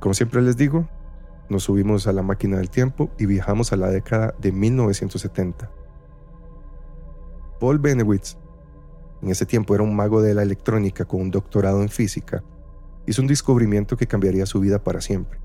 Como 0.00 0.14
siempre 0.14 0.42
les 0.42 0.56
digo, 0.56 0.88
nos 1.48 1.64
subimos 1.64 2.06
a 2.06 2.12
la 2.12 2.22
máquina 2.22 2.58
del 2.58 2.70
tiempo 2.70 3.10
y 3.18 3.26
viajamos 3.26 3.72
a 3.72 3.76
la 3.76 3.88
década 3.88 4.34
de 4.38 4.52
1970. 4.52 5.70
Paul 7.58 7.78
Benewitz, 7.78 8.36
en 9.22 9.30
ese 9.30 9.46
tiempo 9.46 9.74
era 9.74 9.82
un 9.82 9.96
mago 9.96 10.22
de 10.22 10.34
la 10.34 10.42
electrónica 10.42 11.04
con 11.04 11.20
un 11.20 11.30
doctorado 11.30 11.82
en 11.82 11.88
física, 11.88 12.44
hizo 13.06 13.22
un 13.22 13.28
descubrimiento 13.28 13.96
que 13.96 14.06
cambiaría 14.06 14.46
su 14.46 14.60
vida 14.60 14.82
para 14.82 15.00
siempre. 15.00 15.40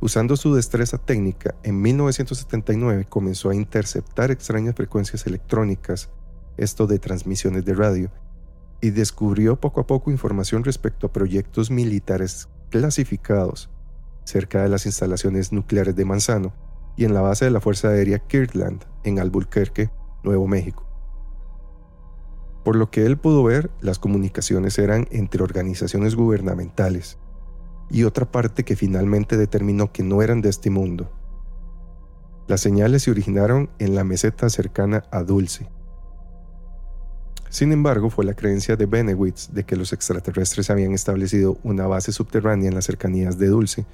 Usando 0.00 0.36
su 0.36 0.54
destreza 0.54 0.98
técnica, 0.98 1.54
en 1.62 1.80
1979 1.80 3.06
comenzó 3.08 3.50
a 3.50 3.54
interceptar 3.54 4.32
extrañas 4.32 4.74
frecuencias 4.74 5.26
electrónicas, 5.26 6.10
esto 6.56 6.88
de 6.88 6.98
transmisiones 6.98 7.64
de 7.64 7.74
radio, 7.74 8.10
y 8.80 8.90
descubrió 8.90 9.60
poco 9.60 9.80
a 9.80 9.86
poco 9.86 10.10
información 10.10 10.64
respecto 10.64 11.06
a 11.06 11.12
proyectos 11.12 11.70
militares 11.70 12.48
clasificados 12.68 13.70
cerca 14.24 14.62
de 14.62 14.68
las 14.68 14.86
instalaciones 14.86 15.52
nucleares 15.52 15.96
de 15.96 16.04
Manzano 16.04 16.52
y 16.96 17.04
en 17.04 17.14
la 17.14 17.20
base 17.20 17.44
de 17.44 17.50
la 17.50 17.60
Fuerza 17.60 17.88
Aérea 17.88 18.18
Kirtland 18.18 18.84
en 19.04 19.18
Albuquerque, 19.18 19.90
Nuevo 20.22 20.46
México. 20.46 20.86
Por 22.64 22.76
lo 22.76 22.90
que 22.90 23.04
él 23.06 23.18
pudo 23.18 23.42
ver, 23.42 23.70
las 23.80 23.98
comunicaciones 23.98 24.78
eran 24.78 25.08
entre 25.10 25.42
organizaciones 25.42 26.14
gubernamentales 26.14 27.18
y 27.90 28.04
otra 28.04 28.30
parte 28.30 28.64
que 28.64 28.76
finalmente 28.76 29.36
determinó 29.36 29.92
que 29.92 30.02
no 30.02 30.22
eran 30.22 30.40
de 30.40 30.48
este 30.48 30.70
mundo. 30.70 31.10
Las 32.46 32.60
señales 32.60 33.02
se 33.02 33.10
originaron 33.10 33.70
en 33.78 33.94
la 33.94 34.04
meseta 34.04 34.48
cercana 34.48 35.04
a 35.10 35.22
Dulce, 35.22 35.68
sin 37.52 37.70
embargo, 37.70 38.08
fue 38.08 38.24
la 38.24 38.32
creencia 38.32 38.76
de 38.76 38.86
Benewitz 38.86 39.50
de 39.52 39.64
que 39.64 39.76
los 39.76 39.92
extraterrestres 39.92 40.70
habían 40.70 40.92
establecido 40.92 41.58
una 41.62 41.86
base 41.86 42.10
subterránea 42.10 42.70
en 42.70 42.74
las 42.74 42.86
cercanías 42.86 43.36
de 43.36 43.48
Dulce, 43.48 43.84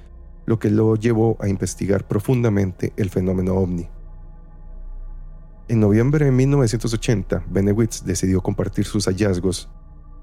lo 0.45 0.59
que 0.59 0.69
lo 0.69 0.95
llevó 0.95 1.37
a 1.39 1.47
investigar 1.47 2.07
profundamente 2.07 2.93
el 2.97 3.09
fenómeno 3.09 3.55
ovni. 3.55 3.89
En 5.67 5.79
noviembre 5.79 6.25
de 6.25 6.31
1980, 6.31 7.43
Benewitz 7.47 8.03
decidió 8.03 8.41
compartir 8.41 8.85
sus 8.85 9.05
hallazgos, 9.05 9.69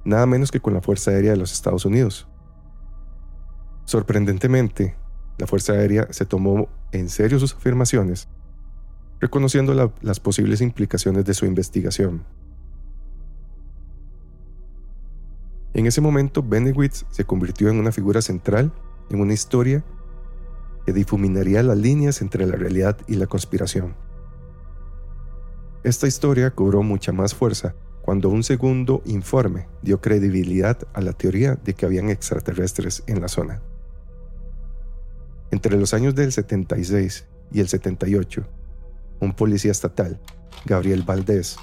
nada 0.04 0.26
menos 0.26 0.50
que 0.50 0.60
con 0.60 0.74
la 0.74 0.80
Fuerza 0.80 1.12
Aérea 1.12 1.30
de 1.30 1.36
los 1.36 1.52
Estados 1.52 1.84
Unidos. 1.84 2.26
Sorprendentemente, 3.84 4.96
la 5.38 5.46
Fuerza 5.46 5.74
Aérea 5.74 6.08
se 6.10 6.26
tomó 6.26 6.68
en 6.90 7.08
serio 7.08 7.38
sus 7.38 7.54
afirmaciones, 7.54 8.28
reconociendo 9.20 9.92
las 10.00 10.18
posibles 10.18 10.60
implicaciones 10.60 11.24
de 11.24 11.34
su 11.34 11.46
investigación. 11.46 12.24
En 15.74 15.86
ese 15.86 16.00
momento, 16.00 16.42
Benewitz 16.42 17.04
se 17.10 17.24
convirtió 17.24 17.68
en 17.68 17.78
una 17.78 17.92
figura 17.92 18.22
central 18.22 18.72
en 19.10 19.20
una 19.20 19.34
historia 19.34 19.84
que 20.86 20.92
difuminaría 20.92 21.64
las 21.64 21.76
líneas 21.76 22.22
entre 22.22 22.46
la 22.46 22.54
realidad 22.54 22.96
y 23.08 23.16
la 23.16 23.26
conspiración. 23.26 23.96
Esta 25.82 26.06
historia 26.06 26.52
cobró 26.52 26.84
mucha 26.84 27.12
más 27.12 27.34
fuerza 27.34 27.74
cuando 28.02 28.28
un 28.28 28.44
segundo 28.44 29.02
informe 29.04 29.66
dio 29.82 30.00
credibilidad 30.00 30.78
a 30.94 31.00
la 31.00 31.12
teoría 31.12 31.56
de 31.56 31.74
que 31.74 31.86
habían 31.86 32.08
extraterrestres 32.08 33.02
en 33.08 33.20
la 33.20 33.26
zona. 33.26 33.62
Entre 35.50 35.76
los 35.76 35.92
años 35.92 36.14
del 36.14 36.30
76 36.30 37.26
y 37.50 37.60
el 37.60 37.68
78, 37.68 38.46
un 39.20 39.34
policía 39.34 39.72
estatal, 39.72 40.20
Gabriel 40.66 41.02
Valdés, 41.02 41.56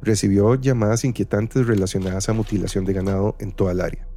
recibió 0.00 0.54
llamadas 0.54 1.04
inquietantes 1.04 1.66
relacionadas 1.66 2.30
a 2.30 2.32
mutilación 2.32 2.86
de 2.86 2.94
ganado 2.94 3.36
en 3.40 3.52
toda 3.52 3.72
el 3.72 3.82
área. 3.82 4.11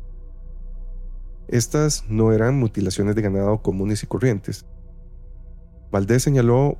Estas 1.48 2.06
no 2.10 2.32
eran 2.32 2.60
mutilaciones 2.60 3.16
de 3.16 3.22
ganado 3.22 3.62
comunes 3.62 4.02
y 4.04 4.08
corrientes. 4.08 4.66
Valdés 5.92 6.24
señaló 6.24 6.78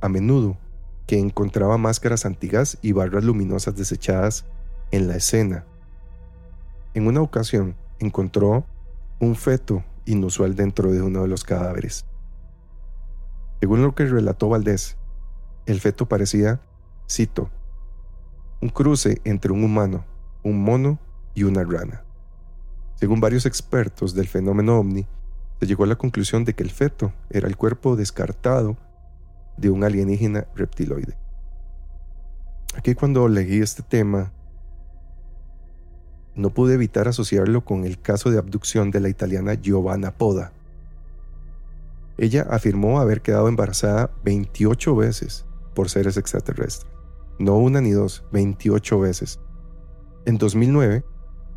a 0.00 0.08
menudo 0.08 0.58
que 1.06 1.18
encontraba 1.18 1.78
máscaras 1.78 2.26
antigas 2.26 2.78
y 2.82 2.92
barras 2.92 3.24
luminosas 3.24 3.76
desechadas 3.76 4.44
en 4.90 5.08
la 5.08 5.16
escena. 5.16 5.64
En 6.94 7.06
una 7.06 7.22
ocasión 7.22 7.76
encontró 7.98 8.66
un 9.20 9.36
feto 9.36 9.84
inusual 10.04 10.54
dentro 10.56 10.90
de 10.90 11.02
uno 11.02 11.22
de 11.22 11.28
los 11.28 11.44
cadáveres. 11.44 12.04
Según 13.60 13.82
lo 13.82 13.94
que 13.94 14.06
relató 14.06 14.48
Valdés, 14.48 14.96
el 15.66 15.80
feto 15.80 16.06
parecía, 16.08 16.60
cito, 17.08 17.50
un 18.60 18.68
cruce 18.70 19.20
entre 19.24 19.52
un 19.52 19.64
humano, 19.64 20.04
un 20.42 20.62
mono 20.62 20.98
y 21.34 21.44
una 21.44 21.62
rana. 21.62 22.04
Según 22.98 23.20
varios 23.20 23.46
expertos 23.46 24.14
del 24.14 24.26
fenómeno 24.26 24.78
ovni, 24.78 25.06
se 25.60 25.66
llegó 25.66 25.84
a 25.84 25.86
la 25.86 25.96
conclusión 25.96 26.44
de 26.44 26.54
que 26.54 26.62
el 26.62 26.70
feto 26.70 27.12
era 27.30 27.48
el 27.48 27.56
cuerpo 27.56 27.96
descartado 27.96 28.76
de 29.56 29.70
un 29.70 29.84
alienígena 29.84 30.46
reptiloide. 30.54 31.16
Aquí 32.76 32.94
cuando 32.94 33.28
leí 33.28 33.60
este 33.60 33.82
tema, 33.82 34.32
no 36.34 36.50
pude 36.50 36.74
evitar 36.74 37.08
asociarlo 37.08 37.64
con 37.64 37.84
el 37.84 38.00
caso 38.00 38.30
de 38.30 38.38
abducción 38.38 38.90
de 38.90 39.00
la 39.00 39.08
italiana 39.08 39.54
Giovanna 39.54 40.12
Poda. 40.12 40.52
Ella 42.16 42.46
afirmó 42.50 43.00
haber 43.00 43.22
quedado 43.22 43.48
embarazada 43.48 44.10
28 44.24 44.94
veces 44.94 45.44
por 45.74 45.88
seres 45.88 46.16
extraterrestres 46.16 46.98
no 47.38 47.56
una 47.56 47.80
ni 47.80 47.92
dos, 47.92 48.24
28 48.32 48.98
veces. 48.98 49.40
En 50.26 50.38
2009, 50.38 51.04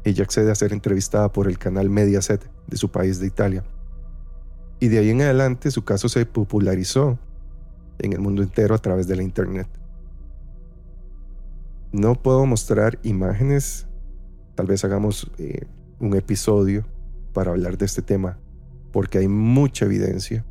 ella 0.03 0.23
accede 0.23 0.51
a 0.51 0.55
ser 0.55 0.73
entrevistada 0.73 1.31
por 1.31 1.47
el 1.47 1.57
canal 1.57 1.89
Mediaset 1.89 2.49
de 2.67 2.77
su 2.77 2.89
país 2.89 3.19
de 3.19 3.27
Italia. 3.27 3.63
Y 4.79 4.87
de 4.87 4.99
ahí 4.99 5.09
en 5.11 5.21
adelante 5.21 5.69
su 5.69 5.83
caso 5.83 6.09
se 6.09 6.25
popularizó 6.25 7.19
en 7.99 8.13
el 8.13 8.19
mundo 8.19 8.41
entero 8.41 8.73
a 8.73 8.79
través 8.79 9.07
de 9.07 9.15
la 9.15 9.23
Internet. 9.23 9.67
No 11.91 12.15
puedo 12.15 12.45
mostrar 12.45 12.97
imágenes, 13.03 13.87
tal 14.55 14.65
vez 14.65 14.83
hagamos 14.83 15.29
eh, 15.37 15.67
un 15.99 16.15
episodio 16.15 16.85
para 17.33 17.51
hablar 17.51 17.77
de 17.77 17.85
este 17.85 18.01
tema, 18.01 18.39
porque 18.91 19.19
hay 19.19 19.27
mucha 19.27 19.85
evidencia. 19.85 20.45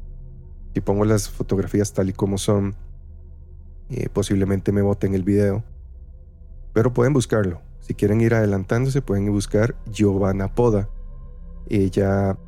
Si 0.75 0.81
pongo 0.81 1.05
las 1.05 1.29
fotografías 1.29 1.93
tal 1.93 2.11
y 2.11 2.13
como 2.13 2.39
son, 2.39 2.77
eh, 3.89 4.09
posiblemente 4.13 4.71
me 4.71 4.83
voten 4.83 5.15
el 5.15 5.25
video. 5.25 5.65
Pero 6.73 6.93
pueden 6.93 7.13
buscarlo. 7.13 7.61
Si 7.91 7.97
quieren 7.97 8.21
ir 8.21 8.35
adelantándose, 8.35 9.03
pueden 9.03 9.29
buscar 9.33 9.75
Giovanna 9.91 10.55
Poda. 10.55 10.89
Ella 11.69 12.39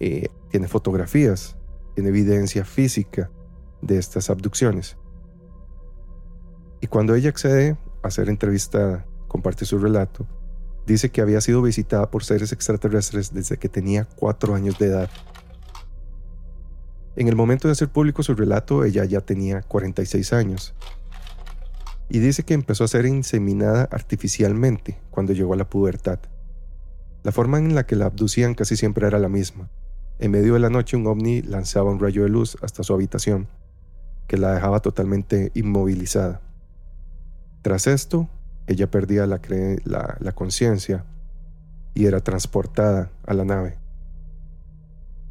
eh, 0.00 0.28
tiene 0.50 0.68
fotografías, 0.68 1.56
tiene 1.94 2.10
evidencia 2.10 2.66
física 2.66 3.30
de 3.80 3.96
estas 3.96 4.28
abducciones. 4.28 4.98
Y 6.82 6.88
cuando 6.88 7.14
ella 7.14 7.30
accede 7.30 7.78
a 8.02 8.10
ser 8.10 8.28
entrevistada, 8.28 9.06
comparte 9.28 9.64
su 9.64 9.78
relato, 9.78 10.26
dice 10.86 11.08
que 11.08 11.22
había 11.22 11.40
sido 11.40 11.62
visitada 11.62 12.10
por 12.10 12.22
seres 12.22 12.52
extraterrestres 12.52 13.32
desde 13.32 13.56
que 13.56 13.70
tenía 13.70 14.06
cuatro 14.16 14.54
años 14.54 14.78
de 14.78 14.88
edad 14.88 15.08
en 17.14 17.28
el 17.28 17.36
momento 17.36 17.68
de 17.68 17.72
hacer 17.72 17.88
público 17.88 18.22
su 18.22 18.34
relato, 18.34 18.84
ella 18.84 19.04
ya 19.04 19.20
tenía 19.20 19.60
46 19.60 20.32
años. 20.32 20.74
Y 22.12 22.18
dice 22.18 22.42
que 22.42 22.52
empezó 22.52 22.84
a 22.84 22.88
ser 22.88 23.06
inseminada 23.06 23.88
artificialmente 23.90 24.98
cuando 25.10 25.32
llegó 25.32 25.54
a 25.54 25.56
la 25.56 25.70
pubertad. 25.70 26.18
La 27.22 27.32
forma 27.32 27.56
en 27.56 27.74
la 27.74 27.86
que 27.86 27.96
la 27.96 28.04
abducían 28.04 28.52
casi 28.52 28.76
siempre 28.76 29.06
era 29.06 29.18
la 29.18 29.30
misma. 29.30 29.70
En 30.18 30.30
medio 30.30 30.52
de 30.52 30.60
la 30.60 30.68
noche 30.68 30.98
un 30.98 31.06
ovni 31.06 31.40
lanzaba 31.40 31.90
un 31.90 31.98
rayo 31.98 32.24
de 32.24 32.28
luz 32.28 32.58
hasta 32.60 32.82
su 32.82 32.92
habitación, 32.92 33.48
que 34.28 34.36
la 34.36 34.52
dejaba 34.52 34.80
totalmente 34.80 35.52
inmovilizada. 35.54 36.42
Tras 37.62 37.86
esto, 37.86 38.28
ella 38.66 38.90
perdía 38.90 39.26
la, 39.26 40.32
conciencia 40.34 41.06
y 41.94 42.04
era 42.04 42.20
transportada 42.20 43.10
a 43.24 43.32
la 43.32 43.46
nave. 43.46 43.78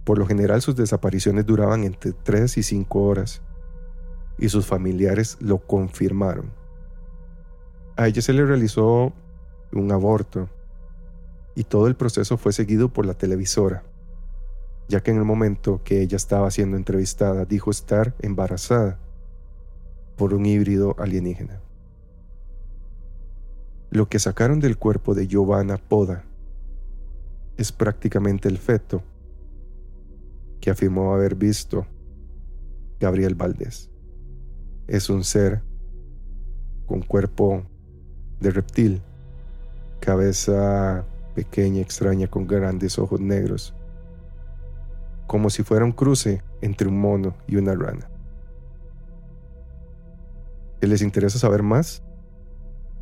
Por 0.04 0.18
lo 0.18 0.26
general 0.26 0.64
sus 0.64 0.76
desapariciones 0.76 1.46
duraban 1.46 1.84
entre 1.84 2.14
3 2.14 2.58
y 2.58 2.64
5 2.64 3.04
horas, 3.04 3.44
y 4.40 4.50
sus 4.50 4.66
familiares 4.66 5.38
lo 5.42 5.60
confirmaron. 5.60 6.60
A 8.02 8.08
ella 8.08 8.24
se 8.24 8.34
le 8.34 8.44
realizó 8.44 9.14
un 9.72 9.92
aborto, 9.92 10.50
y 11.54 11.66
todo 11.66 11.86
el 11.86 11.96
proceso 11.96 12.36
fue 12.36 12.52
seguido 12.52 12.92
por 12.92 13.06
la 13.06 13.14
televisora, 13.14 13.84
ya 14.88 15.04
que 15.04 15.12
en 15.12 15.18
el 15.18 15.24
momento 15.24 15.84
que 15.84 16.02
ella 16.02 16.16
estaba 16.16 16.50
siendo 16.50 16.78
entrevistada 16.78 17.46
dijo 17.46 17.70
estar 17.70 18.16
embarazada 18.18 18.98
por 20.18 20.34
un 20.34 20.48
híbrido 20.48 20.96
alienígena. 20.98 21.62
Lo 23.92 24.10
que 24.10 24.18
sacaron 24.18 24.60
del 24.60 24.80
cuerpo 24.80 25.14
de 25.14 25.28
Giovanna 25.28 25.78
Poda 25.78 26.24
es 27.56 27.72
prácticamente 27.72 28.50
el 28.50 28.58
feto 28.58 29.04
que 30.60 30.72
afirmó 30.72 31.14
haber 31.14 31.36
visto 31.36 31.86
Gabriel 33.00 33.36
Valdés. 33.36 33.92
es 34.88 35.08
un 35.12 35.24
ser 35.24 35.62
con 36.88 37.04
cuerpo 37.04 37.68
de 38.42 38.52
reptil, 38.52 39.02
cabeza 40.00 41.06
pequeña, 41.36 41.82
extraña, 41.82 42.28
con 42.28 42.48
grandes 42.48 43.00
ojos 43.00 43.22
negros, 43.22 43.74
como 45.28 45.50
si 45.50 45.64
fuera 45.64 45.86
un 45.86 45.94
cruce 45.94 46.44
entre 46.60 46.88
un 46.88 47.00
mono 47.00 47.36
y 47.48 47.56
una 47.56 47.74
rana. 47.74 48.10
Si 50.82 50.88
les 50.88 51.02
interesa 51.02 51.40
saber 51.40 51.64
más 51.64 52.04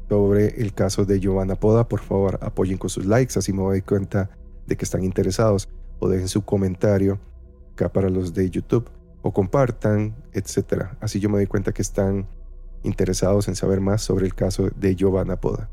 sobre 0.09 0.61
el 0.61 0.73
caso 0.73 1.05
de 1.05 1.19
Giovanna 1.19 1.55
Poda, 1.55 1.87
por 1.87 2.01
favor 2.01 2.37
apoyen 2.41 2.77
con 2.77 2.89
sus 2.89 3.05
likes, 3.05 3.39
así 3.39 3.53
me 3.53 3.61
doy 3.61 3.81
cuenta 3.81 4.29
de 4.67 4.75
que 4.75 4.85
están 4.85 5.03
interesados, 5.03 5.69
o 5.99 6.09
dejen 6.09 6.27
su 6.27 6.43
comentario 6.43 7.19
acá 7.73 7.89
para 7.89 8.09
los 8.09 8.33
de 8.33 8.49
YouTube, 8.49 8.89
o 9.21 9.31
compartan, 9.33 10.15
etc. 10.33 10.87
Así 10.99 11.19
yo 11.19 11.29
me 11.29 11.37
doy 11.37 11.47
cuenta 11.47 11.71
que 11.71 11.81
están 11.81 12.27
interesados 12.83 13.47
en 13.47 13.55
saber 13.55 13.81
más 13.81 14.01
sobre 14.01 14.25
el 14.25 14.35
caso 14.35 14.69
de 14.75 14.95
Giovanna 14.95 15.39
Poda. 15.39 15.69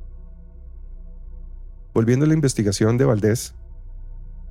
Volviendo 1.95 2.25
a 2.25 2.29
la 2.29 2.35
investigación 2.35 2.99
de 2.99 3.05
Valdés, 3.05 3.55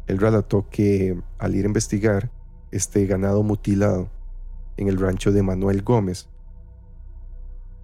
él 0.08 0.18
relató 0.18 0.68
que 0.70 1.20
al 1.38 1.56
ir 1.56 1.66
a 1.66 1.68
investigar 1.68 2.32
este 2.72 3.06
ganado 3.06 3.44
mutilado 3.44 4.10
en 4.78 4.88
el 4.88 5.00
rancho 5.00 5.32
de 5.32 5.44
Manuel 5.44 5.82
Gómez, 5.82 6.28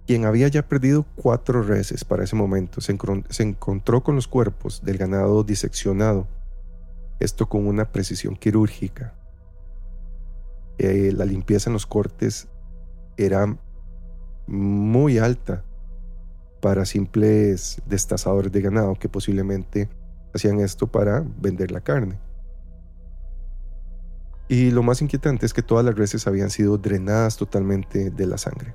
quien 0.06 0.24
había 0.24 0.48
ya 0.48 0.66
perdido 0.68 1.06
cuatro 1.14 1.62
reses 1.62 2.04
para 2.04 2.24
ese 2.24 2.36
momento, 2.36 2.80
se, 2.80 2.92
encontró 3.42 4.02
con 4.02 4.16
los 4.16 4.28
cuerpos 4.28 4.82
del 4.84 4.98
ganado 4.98 5.44
diseccionado, 5.44 6.26
esto 7.20 7.48
con 7.48 7.66
una 7.66 7.92
precisión 7.92 8.36
quirúrgica. 8.36 9.14
Eh, 10.78 11.12
la 11.14 11.24
limpieza 11.24 11.70
en 11.70 11.74
los 11.74 11.86
cortes 11.86 12.48
era 13.16 13.56
muy 14.46 15.18
alta 15.18 15.64
para 16.60 16.84
simples 16.84 17.82
destazadores 17.86 18.52
de 18.52 18.60
ganado 18.60 18.94
que 18.94 19.08
posiblemente 19.08 19.88
hacían 20.34 20.60
esto 20.60 20.86
para 20.86 21.24
vender 21.38 21.70
la 21.70 21.80
carne. 21.80 22.18
Y 24.48 24.70
lo 24.70 24.82
más 24.82 25.00
inquietante 25.02 25.46
es 25.46 25.54
que 25.54 25.62
todas 25.62 25.84
las 25.84 25.96
reses 25.96 26.26
habían 26.26 26.50
sido 26.50 26.78
drenadas 26.78 27.36
totalmente 27.36 28.10
de 28.10 28.26
la 28.26 28.38
sangre. 28.38 28.74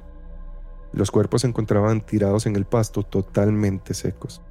Los 0.92 1.12
cuerpos 1.12 1.42
se 1.42 1.48
encontraban 1.48 2.06
tirados 2.06 2.46
en 2.46 2.56
el 2.56 2.66
pasto 2.66 3.04
totalmente 3.04 3.94
secos. 3.94 4.42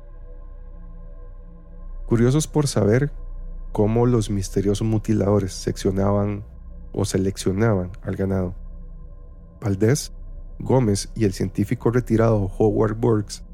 Curiosos 2.06 2.46
por 2.46 2.68
saber 2.68 3.10
cómo 3.72 4.06
los 4.06 4.30
misteriosos 4.30 4.86
mutiladores 4.86 5.52
seccionaban 5.52 6.44
o 6.92 7.04
seleccionaban 7.04 7.90
al 8.02 8.16
ganado. 8.16 8.54
Valdés, 9.60 10.12
Gómez 10.58 11.10
y 11.14 11.24
el 11.24 11.32
científico 11.32 11.90
retirado 11.90 12.50
Howard 12.58 12.96
Burks 12.96 13.44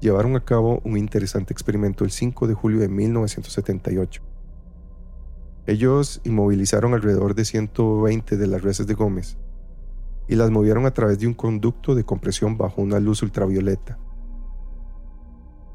llevaron 0.00 0.36
a 0.36 0.44
cabo 0.44 0.80
un 0.84 0.96
interesante 0.96 1.52
experimento 1.52 2.04
el 2.04 2.10
5 2.10 2.46
de 2.46 2.54
julio 2.54 2.80
de 2.80 2.88
1978. 2.88 4.22
Ellos 5.66 6.20
inmovilizaron 6.24 6.94
alrededor 6.94 7.34
de 7.34 7.44
120 7.44 8.36
de 8.36 8.46
las 8.46 8.62
reses 8.62 8.86
de 8.86 8.94
Gómez 8.94 9.36
y 10.26 10.36
las 10.36 10.50
movieron 10.50 10.86
a 10.86 10.94
través 10.94 11.18
de 11.18 11.26
un 11.26 11.34
conducto 11.34 11.94
de 11.94 12.04
compresión 12.04 12.56
bajo 12.56 12.82
una 12.82 12.98
luz 12.98 13.22
ultravioleta. 13.22 13.98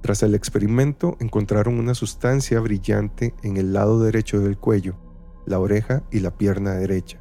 Tras 0.01 0.23
el 0.23 0.35
experimento 0.35 1.17
encontraron 1.19 1.79
una 1.79 1.93
sustancia 1.93 2.59
brillante 2.59 3.33
en 3.43 3.57
el 3.57 3.73
lado 3.73 4.01
derecho 4.03 4.39
del 4.39 4.57
cuello, 4.57 4.95
la 5.45 5.59
oreja 5.59 6.03
y 6.11 6.19
la 6.19 6.31
pierna 6.31 6.73
derecha. 6.73 7.19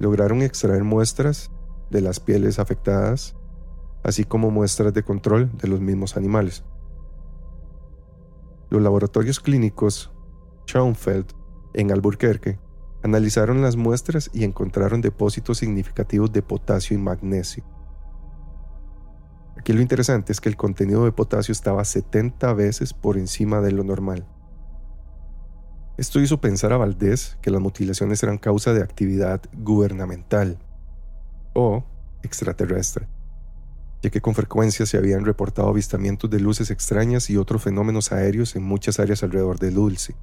Lograron 0.00 0.42
extraer 0.42 0.82
muestras 0.82 1.52
de 1.90 2.00
las 2.00 2.18
pieles 2.18 2.58
afectadas, 2.58 3.36
así 4.02 4.24
como 4.24 4.50
muestras 4.50 4.92
de 4.92 5.04
control 5.04 5.56
de 5.56 5.68
los 5.68 5.80
mismos 5.80 6.16
animales. 6.16 6.64
Los 8.68 8.82
laboratorios 8.82 9.38
clínicos 9.38 10.10
Schoenfeld 10.66 11.26
en 11.74 11.92
Albuquerque 11.92 12.58
Analizaron 13.02 13.62
las 13.62 13.76
muestras 13.76 14.30
y 14.34 14.44
encontraron 14.44 15.00
depósitos 15.00 15.58
significativos 15.58 16.32
de 16.32 16.42
potasio 16.42 16.98
y 16.98 17.00
magnesio. 17.00 17.64
Aquí 19.56 19.72
lo 19.72 19.80
interesante 19.80 20.32
es 20.32 20.40
que 20.40 20.50
el 20.50 20.56
contenido 20.56 21.04
de 21.04 21.12
potasio 21.12 21.52
estaba 21.52 21.84
70 21.84 22.52
veces 22.52 22.92
por 22.92 23.16
encima 23.16 23.60
de 23.60 23.72
lo 23.72 23.84
normal. 23.84 24.26
Esto 26.00 26.18
hizo 26.18 26.40
pensar 26.40 26.72
a 26.72 26.78
Valdés 26.78 27.36
que 27.42 27.50
las 27.50 27.60
mutilaciones 27.60 28.22
eran 28.22 28.38
causa 28.38 28.72
de 28.72 28.82
actividad 28.82 29.42
gubernamental 29.52 30.58
o 31.52 31.84
extraterrestre, 32.22 33.06
ya 34.00 34.08
que 34.08 34.22
con 34.22 34.34
frecuencia 34.34 34.86
se 34.86 34.96
habían 34.96 35.26
reportado 35.26 35.68
avistamientos 35.68 36.30
de 36.30 36.40
luces 36.40 36.70
extrañas 36.70 37.28
y 37.28 37.36
otros 37.36 37.62
fenómenos 37.62 38.12
aéreos 38.12 38.56
en 38.56 38.62
muchas 38.62 38.98
áreas 38.98 39.22
alrededor 39.22 39.58
de 39.58 39.72
Dulce, 39.72 40.14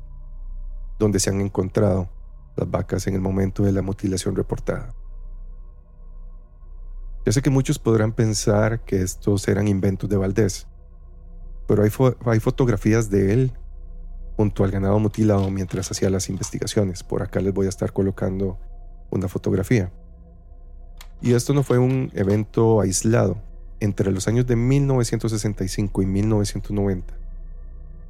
donde 0.97 1.19
se 1.19 1.29
han 1.29 1.41
encontrado 1.41 2.09
las 2.55 2.71
vacas 2.71 3.05
en 3.05 3.13
el 3.13 3.21
momento 3.21 3.61
de 3.61 3.71
la 3.71 3.83
mutilación 3.83 4.35
reportada. 4.35 4.95
Ya 7.23 7.31
sé 7.31 7.43
que 7.43 7.51
muchos 7.51 7.77
podrán 7.77 8.13
pensar 8.13 8.83
que 8.83 9.03
estos 9.03 9.47
eran 9.47 9.67
inventos 9.67 10.09
de 10.09 10.17
Valdés, 10.17 10.65
pero 11.67 11.83
hay, 11.83 11.91
hay 12.25 12.39
fotografías 12.39 13.11
de 13.11 13.33
él 13.33 13.53
junto 14.37 14.63
al 14.63 14.71
ganado 14.71 14.99
mutilado 14.99 15.49
mientras 15.49 15.91
hacía 15.91 16.11
las 16.11 16.29
investigaciones. 16.29 17.03
Por 17.03 17.23
acá 17.23 17.41
les 17.41 17.53
voy 17.53 17.65
a 17.65 17.69
estar 17.69 17.91
colocando 17.91 18.59
una 19.09 19.27
fotografía. 19.27 19.91
Y 21.21 21.33
esto 21.33 21.53
no 21.55 21.63
fue 21.63 21.79
un 21.79 22.11
evento 22.13 22.79
aislado. 22.79 23.41
Entre 23.79 24.11
los 24.11 24.27
años 24.27 24.45
de 24.47 24.55
1965 24.55 26.01
y 26.01 26.05
1990, 26.05 27.13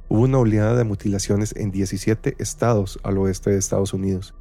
hubo 0.08 0.22
una 0.22 0.38
oleada 0.38 0.76
de 0.76 0.84
mutilaciones 0.84 1.54
en 1.56 1.70
17 1.70 2.36
estados 2.38 2.98
al 3.02 3.18
oeste 3.18 3.50
de 3.50 3.58
Estados 3.58 3.92
Unidos, 3.92 4.34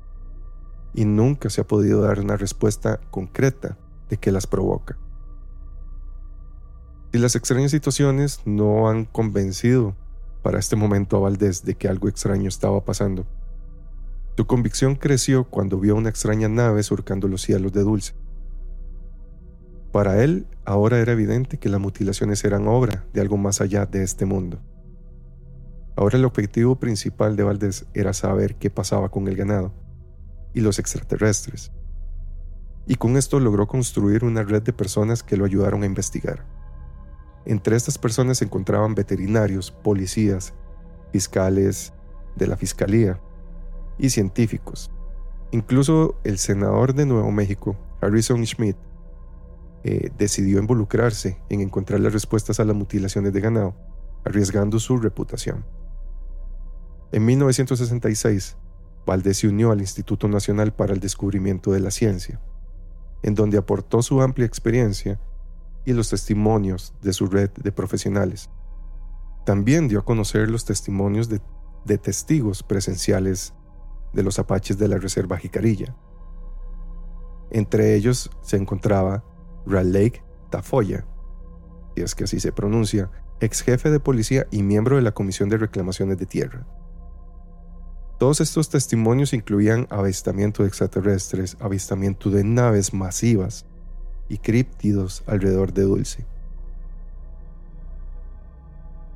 y 0.94 1.06
nunca 1.06 1.50
se 1.50 1.62
ha 1.62 1.68
podido 1.68 2.02
dar 2.02 2.20
una 2.20 2.38
respuesta 2.38 3.00
concreta 3.12 3.78
de 4.10 4.18
qué 4.18 4.32
las 4.32 4.48
provoca. 4.48 4.98
Y 7.12 7.18
las 7.18 7.36
extrañas 7.36 7.72
situaciones 7.72 8.42
no 8.46 8.90
han 8.90 9.06
convencido 9.06 9.96
para 10.48 10.60
este 10.60 10.78
momento 10.78 11.18
a 11.18 11.20
Valdés 11.20 11.66
de 11.66 11.76
que 11.76 11.90
algo 11.90 12.08
extraño 12.08 12.48
estaba 12.48 12.86
pasando. 12.86 13.28
Su 14.38 14.48
convicción 14.48 14.96
creció 14.96 15.44
cuando 15.44 15.78
vio 15.78 15.94
una 15.94 16.08
extraña 16.08 16.48
nave 16.48 16.84
surcando 16.84 17.28
los 17.28 17.42
cielos 17.42 17.74
de 17.74 17.82
Dulce. 17.82 18.14
Para 19.92 20.24
él, 20.24 20.48
ahora 20.64 21.00
era 21.00 21.12
evidente 21.12 21.58
que 21.58 21.68
las 21.68 21.82
mutilaciones 21.82 22.46
eran 22.46 22.66
obra 22.66 23.04
de 23.12 23.20
algo 23.20 23.36
más 23.36 23.60
allá 23.60 23.88
de 23.88 24.04
este 24.04 24.26
mundo. 24.26 24.62
Ahora 25.98 26.18
el 26.18 26.24
objetivo 26.24 26.80
principal 26.80 27.36
de 27.36 27.44
Valdés 27.44 27.86
era 27.94 28.14
saber 28.14 28.56
qué 28.56 28.70
pasaba 28.70 29.10
con 29.10 29.28
el 29.28 29.36
ganado 29.36 29.74
y 30.54 30.62
los 30.62 30.80
extraterrestres. 30.80 31.74
Y 32.86 32.96
con 32.96 33.18
esto 33.18 33.42
logró 33.42 33.68
construir 33.68 34.24
una 34.24 34.44
red 34.44 34.62
de 34.62 34.72
personas 34.72 35.24
que 35.24 35.36
lo 35.36 35.44
ayudaron 35.44 35.84
a 35.84 35.88
investigar. 35.88 36.46
Entre 37.48 37.78
estas 37.78 37.98
personas 37.98 38.40
se 38.40 38.46
encontraban 38.46 38.94
veterinarios, 38.94 39.72
policías, 39.72 40.54
fiscales 41.14 41.94
de 42.36 42.46
la 42.46 42.58
Fiscalía 42.58 43.22
y 43.98 44.10
científicos. 44.10 44.92
Incluso 45.52 46.20
el 46.26 46.40
senador 46.40 46.94
de 46.94 47.06
Nuevo 47.06 47.32
México, 47.32 47.78
Harrison 48.02 48.46
Schmidt, 48.46 48.76
eh, 49.86 50.12
decidió 50.18 50.60
involucrarse 50.60 51.40
en 51.48 51.62
encontrar 51.62 52.02
las 52.02 52.12
respuestas 52.12 52.60
a 52.60 52.66
las 52.66 52.76
mutilaciones 52.76 53.32
de 53.32 53.40
ganado, 53.40 53.76
arriesgando 54.26 54.78
su 54.78 54.98
reputación. 54.98 55.64
En 57.14 57.24
1966, 57.24 58.58
Valdés 59.06 59.38
se 59.38 59.48
unió 59.48 59.72
al 59.72 59.80
Instituto 59.80 60.28
Nacional 60.28 60.74
para 60.74 60.94
el 60.94 61.00
Descubrimiento 61.00 61.72
de 61.72 61.80
la 61.80 61.92
Ciencia, 61.92 62.42
en 63.24 63.36
donde 63.36 63.58
aportó 63.58 64.02
su 64.02 64.22
amplia 64.22 64.46
experiencia 64.46 65.18
y 65.86 65.94
los 65.94 66.10
testimonios 66.10 66.94
de 67.02 67.14
su 67.14 67.28
red 67.28 67.50
de 67.52 67.72
profesionales. 67.72 68.50
También 69.46 69.88
dio 69.88 70.00
a 70.00 70.06
conocer 70.06 70.50
los 70.50 70.66
testimonios 70.66 71.30
de, 71.30 71.40
testigos 71.98 72.64
presenciales 72.64 73.54
de 74.14 74.24
los 74.24 74.40
apaches 74.40 74.78
de 74.78 74.90
la 74.90 74.98
Reserva 74.98 75.38
Jicarilla. 75.38 75.96
Entre 77.50 77.96
ellos 77.96 78.30
se 78.42 78.58
encontraba 78.58 79.24
Raleigh 79.66 80.22
Tafoya, 80.50 81.06
si 81.96 82.02
es 82.02 82.14
que 82.14 82.26
así 82.26 82.42
se 82.42 82.52
pronuncia, 82.52 83.10
ex 83.40 83.62
jefe 83.62 83.90
de 83.90 84.00
policía 84.00 84.48
y 84.52 84.64
miembro 84.64 84.98
de 84.98 85.02
la 85.02 85.14
Comisión 85.14 85.48
de 85.48 85.58
Reclamaciones 85.58 86.18
de 86.18 86.26
Tierra. 86.26 86.68
Todos 88.20 88.42
estos 88.42 88.70
testimonios 88.70 89.32
incluían 89.32 89.88
avistamiento 89.92 90.64
de 90.64 90.70
extraterrestres, 90.70 91.56
avistamiento 91.60 92.32
de 92.32 92.44
naves 92.44 92.94
masivas 92.94 93.66
y 94.30 94.38
críptidos 94.38 95.24
alrededor 95.28 95.74
de 95.74 95.84
Dulce. 95.84 96.26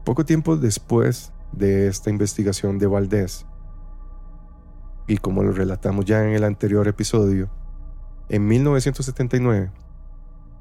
Poco 0.04 0.26
tiempo 0.26 0.58
después 0.58 1.32
de 1.52 1.88
esta 1.88 2.10
investigación 2.10 2.80
de 2.80 2.88
Valdés, 2.88 3.46
y 5.08 5.18
como 5.18 5.44
lo 5.44 5.52
relatamos 5.52 6.06
ya 6.06 6.24
en 6.24 6.34
el 6.34 6.44
anterior 6.44 6.88
episodio, 6.88 7.50
En 8.30 8.48
1979, 8.48 9.72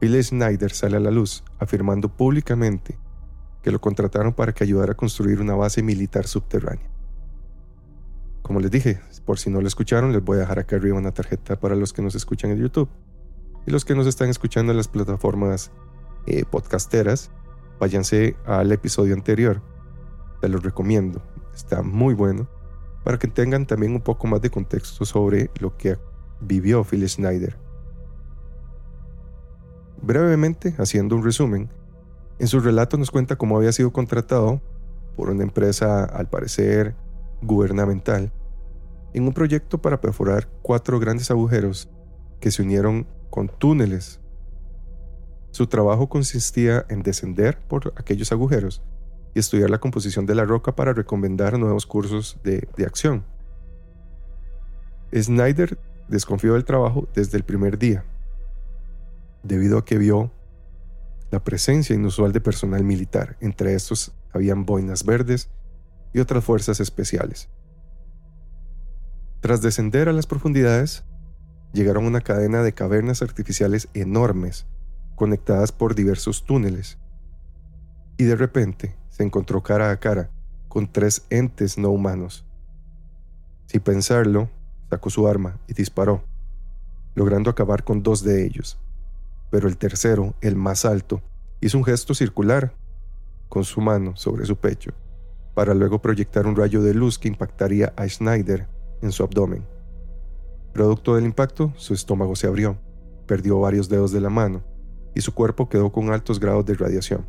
Bill 0.00 0.24
Snyder 0.24 0.72
sale 0.72 0.96
a 0.96 1.00
la 1.00 1.12
luz 1.12 1.44
afirmando 1.60 2.08
públicamente 2.08 2.98
que 3.62 3.70
lo 3.70 3.80
contrataron 3.80 4.32
para 4.32 4.52
que 4.52 4.64
ayudara 4.64 4.92
a 4.92 4.96
construir 4.96 5.40
una 5.40 5.54
base 5.54 5.80
militar 5.80 6.26
subterránea. 6.26 6.90
Como 8.42 8.58
les 8.58 8.72
dije, 8.72 9.00
por 9.24 9.38
si 9.38 9.50
no 9.50 9.60
lo 9.60 9.68
escucharon, 9.68 10.12
les 10.12 10.24
voy 10.24 10.38
a 10.38 10.40
dejar 10.40 10.58
acá 10.58 10.74
arriba 10.76 10.98
una 10.98 11.12
tarjeta 11.12 11.60
para 11.60 11.76
los 11.76 11.92
que 11.92 12.02
nos 12.02 12.16
escuchan 12.16 12.50
en 12.50 12.58
YouTube. 12.58 12.88
Y 13.66 13.70
los 13.70 13.84
que 13.84 13.94
nos 13.94 14.06
están 14.06 14.28
escuchando 14.28 14.72
en 14.72 14.76
las 14.76 14.88
plataformas 14.88 15.70
eh, 16.26 16.44
podcasteras, 16.50 17.30
váyanse 17.78 18.36
al 18.46 18.72
episodio 18.72 19.14
anterior. 19.14 19.62
Se 20.40 20.48
los 20.48 20.62
recomiendo. 20.62 21.22
Está 21.54 21.82
muy 21.82 22.14
bueno. 22.14 22.48
Para 23.04 23.18
que 23.18 23.28
tengan 23.28 23.66
también 23.66 23.92
un 23.92 24.00
poco 24.00 24.26
más 24.26 24.40
de 24.42 24.50
contexto 24.50 25.04
sobre 25.04 25.50
lo 25.58 25.76
que 25.76 25.98
vivió 26.40 26.84
Phil 26.84 27.08
Schneider. 27.08 27.56
Brevemente, 30.02 30.74
haciendo 30.78 31.16
un 31.16 31.24
resumen, 31.24 31.70
en 32.38 32.48
su 32.48 32.60
relato 32.60 32.96
nos 32.96 33.10
cuenta 33.10 33.36
cómo 33.36 33.56
había 33.56 33.72
sido 33.72 33.92
contratado 33.92 34.62
por 35.16 35.28
una 35.28 35.42
empresa, 35.42 36.04
al 36.04 36.28
parecer, 36.28 36.94
gubernamental, 37.42 38.32
en 39.12 39.24
un 39.24 39.34
proyecto 39.34 39.82
para 39.82 40.00
perforar 40.00 40.48
cuatro 40.62 40.98
grandes 40.98 41.30
agujeros 41.30 41.90
que 42.40 42.50
se 42.50 42.62
unieron 42.62 43.06
con 43.30 43.48
túneles. 43.48 44.20
Su 45.50 45.66
trabajo 45.66 46.08
consistía 46.08 46.84
en 46.88 47.02
descender 47.02 47.58
por 47.68 47.92
aquellos 47.96 48.32
agujeros 48.32 48.82
y 49.34 49.38
estudiar 49.38 49.70
la 49.70 49.78
composición 49.78 50.26
de 50.26 50.34
la 50.34 50.44
roca 50.44 50.74
para 50.74 50.92
recomendar 50.92 51.58
nuevos 51.58 51.86
cursos 51.86 52.38
de, 52.42 52.68
de 52.76 52.84
acción. 52.84 53.24
Snyder 55.14 55.78
desconfió 56.08 56.54
del 56.54 56.64
trabajo 56.64 57.08
desde 57.14 57.36
el 57.36 57.44
primer 57.44 57.78
día, 57.78 58.04
debido 59.42 59.78
a 59.78 59.84
que 59.84 59.98
vio 59.98 60.32
la 61.30 61.42
presencia 61.42 61.94
inusual 61.94 62.32
de 62.32 62.40
personal 62.40 62.84
militar. 62.84 63.36
Entre 63.40 63.74
estos 63.74 64.12
habían 64.32 64.64
boinas 64.66 65.04
verdes 65.04 65.48
y 66.12 66.18
otras 66.18 66.44
fuerzas 66.44 66.80
especiales. 66.80 67.48
Tras 69.40 69.62
descender 69.62 70.08
a 70.08 70.12
las 70.12 70.26
profundidades, 70.26 71.04
llegaron 71.72 72.04
a 72.04 72.08
una 72.08 72.20
cadena 72.20 72.62
de 72.62 72.72
cavernas 72.72 73.22
artificiales 73.22 73.88
enormes, 73.94 74.66
conectadas 75.14 75.72
por 75.72 75.94
diversos 75.94 76.44
túneles. 76.44 76.98
Y 78.16 78.24
de 78.24 78.36
repente 78.36 78.96
se 79.08 79.22
encontró 79.22 79.62
cara 79.62 79.90
a 79.90 79.98
cara 79.98 80.30
con 80.68 80.90
tres 80.90 81.26
entes 81.30 81.78
no 81.78 81.90
humanos. 81.90 82.44
Sin 83.66 83.80
pensarlo, 83.80 84.50
sacó 84.88 85.10
su 85.10 85.26
arma 85.26 85.58
y 85.68 85.74
disparó, 85.74 86.24
logrando 87.14 87.50
acabar 87.50 87.84
con 87.84 88.02
dos 88.02 88.22
de 88.22 88.44
ellos 88.44 88.78
pero 89.50 89.68
el 89.68 89.76
tercero, 89.76 90.34
el 90.40 90.56
más 90.56 90.84
alto, 90.84 91.20
hizo 91.60 91.76
un 91.76 91.84
gesto 91.84 92.14
circular 92.14 92.72
con 93.48 93.64
su 93.64 93.80
mano 93.80 94.16
sobre 94.16 94.46
su 94.46 94.56
pecho, 94.56 94.92
para 95.54 95.74
luego 95.74 96.00
proyectar 96.00 96.46
un 96.46 96.56
rayo 96.56 96.82
de 96.82 96.94
luz 96.94 97.18
que 97.18 97.28
impactaría 97.28 97.92
a 97.96 98.08
Schneider 98.08 98.68
en 99.02 99.10
su 99.12 99.24
abdomen. 99.24 99.66
Producto 100.72 101.16
del 101.16 101.24
impacto, 101.24 101.72
su 101.76 101.94
estómago 101.94 102.36
se 102.36 102.46
abrió, 102.46 102.78
perdió 103.26 103.58
varios 103.60 103.88
dedos 103.88 104.12
de 104.12 104.20
la 104.20 104.30
mano 104.30 104.62
y 105.14 105.20
su 105.20 105.34
cuerpo 105.34 105.68
quedó 105.68 105.90
con 105.90 106.10
altos 106.10 106.38
grados 106.38 106.64
de 106.64 106.74
radiación. 106.74 107.26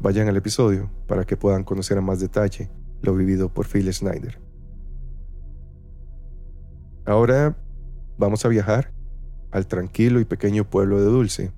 Vayan 0.00 0.28
al 0.28 0.36
episodio 0.36 0.90
para 1.06 1.24
que 1.24 1.36
puedan 1.36 1.64
conocer 1.64 1.98
a 1.98 2.02
más 2.02 2.20
detalle 2.20 2.70
lo 3.02 3.14
vivido 3.14 3.48
por 3.48 3.66
Phil 3.66 3.92
Schneider. 3.92 4.38
Ahora 7.06 7.56
vamos 8.18 8.44
a 8.44 8.48
viajar 8.48 8.92
al 9.50 9.66
tranquilo 9.66 10.20
y 10.20 10.24
pequeño 10.24 10.68
pueblo 10.68 10.98
de 10.98 11.06
Dulce, 11.06 11.52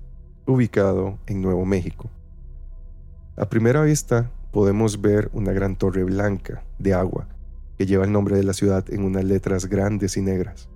ubicado 0.45 1.19
en 1.27 1.41
Nuevo 1.41 1.65
México. 1.65 2.09
A 3.35 3.49
primera 3.49 3.81
vista 3.83 4.31
podemos 4.51 5.01
ver 5.01 5.29
una 5.33 5.51
gran 5.51 5.75
torre 5.75 6.03
blanca 6.03 6.63
de 6.79 6.93
agua 6.93 7.27
que 7.83 7.87
lleva 7.87 8.05
el 8.05 8.13
nombre 8.13 8.37
de 8.37 8.43
la 8.43 8.53
ciudad 8.53 8.85
en 8.93 9.03
unas 9.03 9.25
letras 9.25 9.65
grandes 9.65 10.15
y 10.15 10.21
negras. 10.21 10.69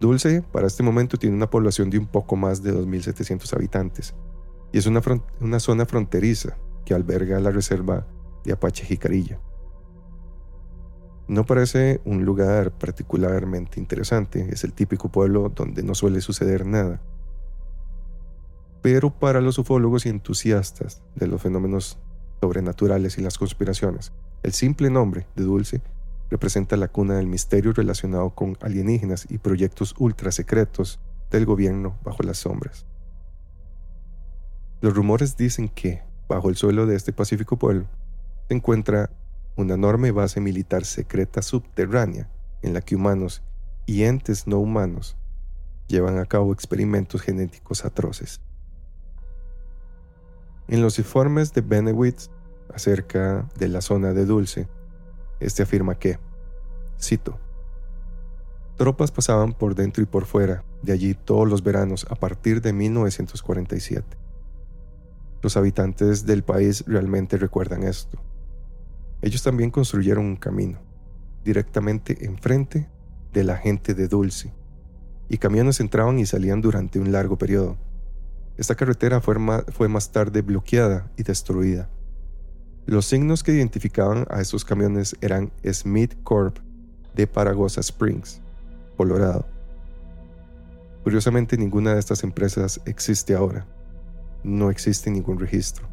Dulce 0.00 0.40
para 0.40 0.66
este 0.66 0.82
momento 0.82 1.18
tiene 1.18 1.36
una 1.36 1.50
población 1.50 1.90
de 1.90 1.98
un 1.98 2.06
poco 2.06 2.34
más 2.34 2.62
de 2.62 2.72
2.700 2.72 3.52
habitantes 3.54 4.14
y 4.72 4.78
es 4.78 4.86
una, 4.86 5.02
una 5.38 5.60
zona 5.60 5.84
fronteriza 5.84 6.56
que 6.86 6.94
alberga 6.94 7.38
la 7.40 7.50
reserva 7.50 8.06
de 8.42 8.54
Apache 8.54 8.86
Jicarilla. 8.86 9.38
No 11.28 11.44
parece 11.44 12.00
un 12.06 12.24
lugar 12.24 12.72
particularmente 12.72 13.78
interesante, 13.78 14.48
es 14.50 14.64
el 14.64 14.72
típico 14.72 15.10
pueblo 15.10 15.52
donde 15.54 15.82
no 15.82 15.94
suele 15.94 16.22
suceder 16.22 16.64
nada. 16.64 17.02
Pero 18.80 19.10
para 19.10 19.42
los 19.42 19.58
ufólogos 19.58 20.06
y 20.06 20.08
entusiastas 20.08 21.02
de 21.16 21.26
los 21.26 21.42
fenómenos 21.42 21.98
sobrenaturales 22.40 23.18
y 23.18 23.20
las 23.20 23.36
conspiraciones, 23.36 24.14
el 24.46 24.52
simple 24.52 24.90
nombre 24.90 25.26
de 25.34 25.42
Dulce 25.42 25.82
representa 26.30 26.76
la 26.76 26.86
cuna 26.86 27.16
del 27.16 27.26
misterio 27.26 27.72
relacionado 27.72 28.30
con 28.30 28.56
alienígenas 28.60 29.26
y 29.28 29.38
proyectos 29.38 29.92
ultra 29.98 30.30
secretos 30.30 31.00
del 31.32 31.44
gobierno 31.44 31.98
bajo 32.04 32.22
las 32.22 32.38
sombras. 32.38 32.86
Los 34.80 34.94
rumores 34.94 35.36
dicen 35.36 35.68
que, 35.68 36.04
bajo 36.28 36.48
el 36.48 36.54
suelo 36.54 36.86
de 36.86 36.94
este 36.94 37.12
pacífico 37.12 37.58
pueblo, 37.58 37.86
se 38.46 38.54
encuentra 38.54 39.10
una 39.56 39.74
enorme 39.74 40.12
base 40.12 40.40
militar 40.40 40.84
secreta 40.84 41.42
subterránea 41.42 42.30
en 42.62 42.72
la 42.72 42.82
que 42.82 42.94
humanos 42.94 43.42
y 43.84 44.04
entes 44.04 44.46
no 44.46 44.60
humanos 44.60 45.16
llevan 45.88 46.20
a 46.20 46.24
cabo 46.24 46.52
experimentos 46.52 47.20
genéticos 47.20 47.84
atroces. 47.84 48.40
En 50.68 50.82
los 50.82 51.00
informes 51.00 51.52
de 51.52 51.62
Benewitz 51.62 52.30
acerca 52.74 53.48
de 53.58 53.68
la 53.68 53.80
zona 53.80 54.12
de 54.12 54.26
Dulce, 54.26 54.68
este 55.40 55.62
afirma 55.62 55.98
que, 55.98 56.18
cito, 57.00 57.38
tropas 58.76 59.10
pasaban 59.10 59.52
por 59.52 59.74
dentro 59.74 60.02
y 60.02 60.06
por 60.06 60.26
fuera 60.26 60.64
de 60.82 60.92
allí 60.92 61.14
todos 61.14 61.48
los 61.48 61.62
veranos 61.62 62.06
a 62.10 62.14
partir 62.14 62.60
de 62.60 62.72
1947. 62.72 64.16
Los 65.42 65.56
habitantes 65.56 66.26
del 66.26 66.42
país 66.42 66.84
realmente 66.86 67.36
recuerdan 67.36 67.82
esto. 67.82 68.18
Ellos 69.22 69.42
también 69.42 69.70
construyeron 69.70 70.24
un 70.24 70.36
camino, 70.36 70.78
directamente 71.44 72.26
enfrente 72.26 72.88
de 73.32 73.44
la 73.44 73.56
gente 73.56 73.94
de 73.94 74.08
Dulce, 74.08 74.52
y 75.28 75.38
camiones 75.38 75.80
entraban 75.80 76.18
y 76.18 76.26
salían 76.26 76.60
durante 76.60 76.98
un 76.98 77.12
largo 77.12 77.36
periodo. 77.36 77.76
Esta 78.56 78.74
carretera 78.74 79.20
fue, 79.20 79.36
fue 79.68 79.88
más 79.88 80.12
tarde 80.12 80.42
bloqueada 80.42 81.10
y 81.16 81.22
destruida. 81.22 81.90
Los 82.86 83.06
signos 83.06 83.42
que 83.42 83.52
identificaban 83.52 84.26
a 84.30 84.40
estos 84.40 84.64
camiones 84.64 85.16
eran 85.20 85.50
Smith 85.64 86.14
Corp 86.22 86.58
de 87.16 87.26
Paragosa 87.26 87.80
Springs, 87.80 88.40
Colorado. 88.96 89.44
Curiosamente, 91.02 91.56
ninguna 91.56 91.94
de 91.94 91.98
estas 91.98 92.22
empresas 92.22 92.80
existe 92.84 93.34
ahora. 93.34 93.66
No 94.44 94.70
existe 94.70 95.10
ningún 95.10 95.40
registro. 95.40 95.88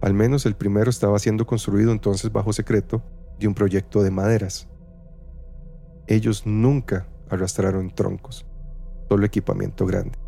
Al 0.00 0.14
menos 0.14 0.46
el 0.46 0.54
primero 0.54 0.88
estaba 0.88 1.18
siendo 1.18 1.46
construido 1.46 1.92
entonces 1.92 2.32
bajo 2.32 2.54
secreto 2.54 3.02
de 3.38 3.46
un 3.46 3.54
proyecto 3.54 4.02
de 4.02 4.10
maderas. 4.10 4.68
Ellos 6.06 6.46
nunca 6.46 7.06
arrastraron 7.28 7.94
troncos, 7.94 8.46
solo 9.10 9.26
equipamiento 9.26 9.84
grande. 9.84 10.18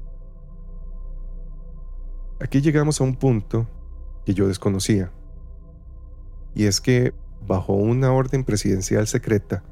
Aquí 2.38 2.60
llegamos 2.60 3.00
a 3.00 3.04
un 3.04 3.16
punto 3.16 3.66
que 4.26 4.34
yo 4.34 4.46
desconocía, 4.46 5.10
y 6.58 6.66
es 6.66 6.80
que 6.80 7.14
bajo 7.46 7.72
una 7.72 8.12
orden 8.12 8.42
presidencial 8.42 9.06
secreta 9.06 9.62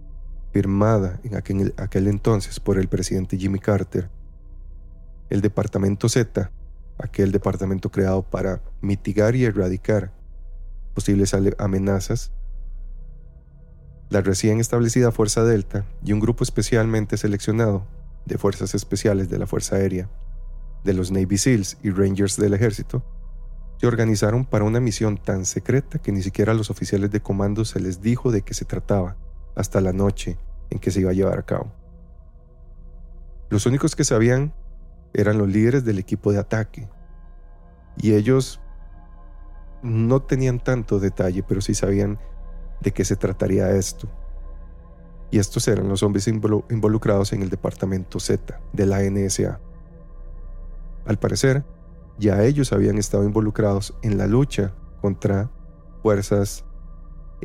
firmada 0.52 1.18
en 1.24 1.34
aquel, 1.34 2.06
entonces 2.06 2.60
por 2.60 2.78
el 2.78 2.86
presidente 2.86 3.36
Jimmy 3.36 3.58
Carter, 3.58 4.08
el 5.28 5.40
Departamento 5.40 6.08
Z 6.08 6.52
aquel 6.96 7.32
departamento 7.32 7.90
creado 7.90 8.22
para 8.22 8.62
mitigar 8.80 9.34
y 9.34 9.44
erradicar 9.44 10.12
posibles 10.94 11.34
amenazas, 11.58 12.30
la 14.08 14.20
recién 14.20 14.60
establecida 14.60 15.10
Fuerza 15.10 15.42
Delta 15.42 15.84
y 16.04 16.12
un 16.12 16.20
grupo 16.20 16.44
especialmente 16.44 17.16
seleccionado 17.16 17.84
de 18.26 18.38
fuerzas 18.38 18.76
especiales 18.76 19.28
de 19.28 19.38
la 19.40 19.48
Fuerza 19.48 19.74
Aérea, 19.74 20.08
de 20.84 20.94
los 20.94 21.10
Navy 21.10 21.36
SEALs 21.36 21.78
y 21.82 21.90
Rangers 21.90 22.36
del 22.36 22.54
Ejército, 22.54 23.02
se 23.78 23.86
organizaron 23.86 24.44
para 24.44 24.64
una 24.64 24.80
misión 24.80 25.18
tan 25.18 25.44
secreta 25.44 25.98
que 25.98 26.12
ni 26.12 26.22
siquiera 26.22 26.52
a 26.52 26.54
los 26.54 26.70
oficiales 26.70 27.10
de 27.10 27.20
comando 27.20 27.64
se 27.64 27.80
les 27.80 28.00
dijo 28.00 28.30
de 28.30 28.42
qué 28.42 28.54
se 28.54 28.64
trataba 28.64 29.16
hasta 29.54 29.80
la 29.80 29.92
noche 29.92 30.38
en 30.70 30.78
que 30.78 30.90
se 30.90 31.00
iba 31.00 31.10
a 31.10 31.14
llevar 31.14 31.38
a 31.38 31.44
cabo. 31.44 31.72
Los 33.48 33.66
únicos 33.66 33.94
que 33.94 34.04
sabían 34.04 34.52
eran 35.14 35.38
los 35.38 35.48
líderes 35.48 35.84
del 35.84 35.98
equipo 35.98 36.32
de 36.32 36.38
ataque. 36.38 36.88
Y 37.96 38.14
ellos 38.14 38.60
no 39.82 40.20
tenían 40.22 40.58
tanto 40.58 40.98
detalle, 40.98 41.42
pero 41.42 41.60
sí 41.60 41.74
sabían 41.74 42.18
de 42.80 42.92
qué 42.92 43.04
se 43.04 43.16
trataría 43.16 43.70
esto. 43.70 44.08
Y 45.30 45.38
estos 45.38 45.66
eran 45.68 45.88
los 45.88 46.02
hombres 46.02 46.28
involucrados 46.28 47.32
en 47.32 47.42
el 47.42 47.50
departamento 47.50 48.20
Z 48.20 48.60
de 48.72 48.86
la 48.86 49.02
NSA. 49.02 49.60
Al 51.06 51.18
parecer, 51.18 51.64
ya 52.18 52.42
ellos 52.44 52.72
habían 52.72 52.98
estado 52.98 53.24
involucrados 53.24 53.96
en 54.02 54.18
la 54.18 54.26
lucha 54.26 54.74
contra 55.00 55.50
fuerzas 56.02 56.64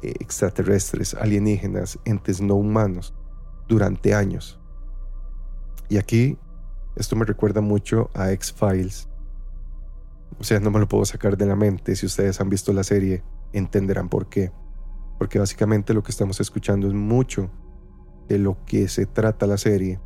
eh, 0.01 0.13
extraterrestres, 0.19 1.13
alienígenas, 1.13 1.99
entes 2.05 2.41
no 2.41 2.55
humanos, 2.55 3.13
durante 3.67 4.13
años. 4.13 4.59
Y 5.89 5.97
aquí, 5.97 6.37
esto 6.95 7.15
me 7.15 7.25
recuerda 7.25 7.61
mucho 7.61 8.09
a 8.13 8.31
X-Files. 8.31 9.09
O 10.39 10.43
sea, 10.43 10.59
no 10.59 10.71
me 10.71 10.79
lo 10.79 10.87
puedo 10.87 11.03
sacar 11.05 11.37
de 11.37 11.45
la 11.45 11.55
mente. 11.55 11.95
Si 11.95 12.05
ustedes 12.05 12.39
han 12.39 12.49
visto 12.49 12.71
la 12.71 12.83
serie, 12.83 13.23
entenderán 13.51 14.09
por 14.09 14.29
qué. 14.29 14.51
Porque 15.19 15.37
básicamente 15.37 15.93
lo 15.93 16.03
que 16.03 16.11
estamos 16.11 16.39
escuchando 16.39 16.87
es 16.87 16.93
mucho 16.93 17.51
de 18.27 18.39
lo 18.39 18.63
que 18.65 18.87
se 18.87 19.05
trata 19.05 19.45
la 19.45 19.57
serie. 19.57 19.99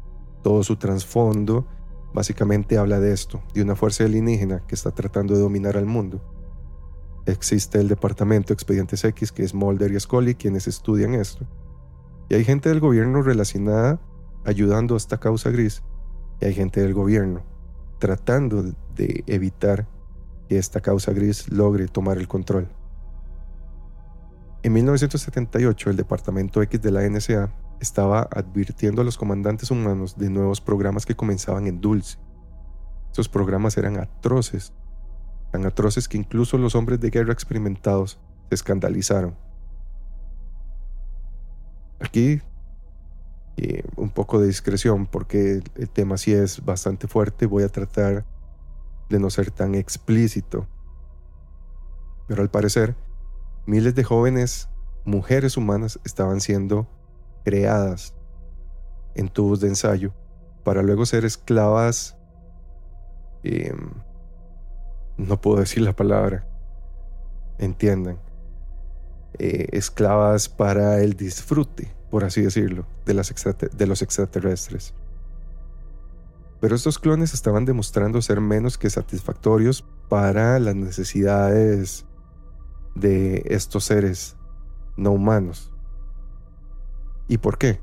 Todo 0.43 0.63
su 0.63 0.77
trasfondo 0.77 1.67
básicamente 2.15 2.77
habla 2.77 3.01
de 3.01 3.11
esto, 3.11 3.43
de 3.53 3.61
una 3.61 3.75
fuerza 3.75 4.05
alienígena 4.05 4.61
que 4.67 4.73
está 4.73 4.91
tratando 4.91 5.35
de 5.35 5.41
dominar 5.41 5.75
al 5.75 5.85
mundo. 5.85 6.21
Existe 7.25 7.77
el 7.79 7.89
departamento 7.89 8.53
Expedientes 8.53 9.03
X, 9.03 9.33
que 9.33 9.43
es 9.43 9.53
Mulder 9.53 9.91
y 9.91 9.99
Scully 9.99 10.35
quienes 10.35 10.65
estudian 10.65 11.13
esto. 11.13 11.45
Y 12.29 12.35
hay 12.35 12.45
gente 12.45 12.69
del 12.69 12.79
gobierno 12.79 13.21
relacionada 13.21 13.99
ayudando 14.45 14.93
a 14.93 14.97
esta 14.97 15.19
causa 15.19 15.49
gris. 15.49 15.83
Y 16.39 16.45
hay 16.45 16.53
gente 16.53 16.81
del 16.81 16.93
gobierno 16.93 17.43
tratando 17.99 18.63
de 18.95 19.23
evitar 19.27 19.87
que 20.47 20.57
esta 20.57 20.79
causa 20.79 21.11
gris 21.11 21.49
logre 21.49 21.87
tomar 21.87 22.17
el 22.17 22.29
control. 22.29 22.69
En 24.63 24.71
1978, 24.71 25.89
el 25.89 25.97
Departamento 25.97 26.61
X 26.61 26.81
de 26.81 26.91
la 26.91 27.07
NSA 27.07 27.51
estaba 27.79 28.27
advirtiendo 28.31 29.01
a 29.01 29.05
los 29.05 29.17
comandantes 29.17 29.71
humanos 29.71 30.17
de 30.17 30.29
nuevos 30.29 30.61
programas 30.61 31.05
que 31.05 31.15
comenzaban 31.15 31.67
en 31.67 31.81
Dulce. 31.81 32.17
Esos 33.11 33.29
programas 33.29 33.77
eran 33.77 33.97
atroces, 33.97 34.73
tan 35.51 35.65
atroces 35.65 36.07
que 36.07 36.17
incluso 36.17 36.57
los 36.57 36.75
hombres 36.75 36.99
de 36.99 37.09
guerra 37.09 37.33
experimentados 37.33 38.19
se 38.49 38.55
escandalizaron. 38.55 39.35
Aquí 41.99 42.41
eh, 43.57 43.83
un 43.95 44.09
poco 44.09 44.41
de 44.41 44.47
discreción 44.47 45.05
porque 45.05 45.61
el 45.75 45.89
tema 45.89 46.17
sí 46.17 46.33
es 46.33 46.63
bastante 46.65 47.07
fuerte, 47.07 47.45
voy 47.45 47.63
a 47.63 47.69
tratar 47.69 48.25
de 49.09 49.19
no 49.19 49.29
ser 49.29 49.51
tan 49.51 49.75
explícito. 49.75 50.67
Pero 52.27 52.41
al 52.41 52.49
parecer, 52.49 52.95
miles 53.65 53.95
de 53.95 54.03
jóvenes 54.03 54.67
mujeres 55.05 55.55
humanas 55.55 55.99
estaban 56.03 56.41
siendo 56.41 56.87
creadas 57.45 58.13
en 59.13 59.29
tubos 59.29 59.61
de 59.61 59.69
ensayo 59.69 60.13
para 60.65 60.81
luego 60.81 61.05
ser 61.05 61.23
esclavas, 61.23 62.17
em, 63.43 63.91
no 65.15 65.39
puedo 65.39 65.59
decir 65.59 65.81
la 65.83 65.95
palabra, 65.95 66.45
entiendan, 67.59 68.19
eh, 69.37 69.67
esclavas 69.71 70.49
para 70.49 71.01
el 71.01 71.13
disfrute, 71.13 71.93
por 72.09 72.23
así 72.23 72.41
decirlo, 72.41 72.87
de, 73.05 73.13
las 73.13 73.33
de 73.77 73.87
los 73.87 74.01
extraterrestres. 74.01 74.93
Pero 76.59 76.75
estos 76.75 76.97
clones 76.97 77.33
estaban 77.33 77.65
demostrando 77.65 78.21
ser 78.21 78.41
menos 78.41 78.77
que 78.77 78.89
satisfactorios 78.89 79.85
para 80.09 80.57
las 80.59 80.75
necesidades 80.75 82.05
de 82.95 83.43
estos 83.45 83.85
seres 83.85 84.35
no 84.97 85.11
humanos. 85.11 85.74
¿Y 87.27 87.37
por 87.37 87.57
qué? 87.57 87.79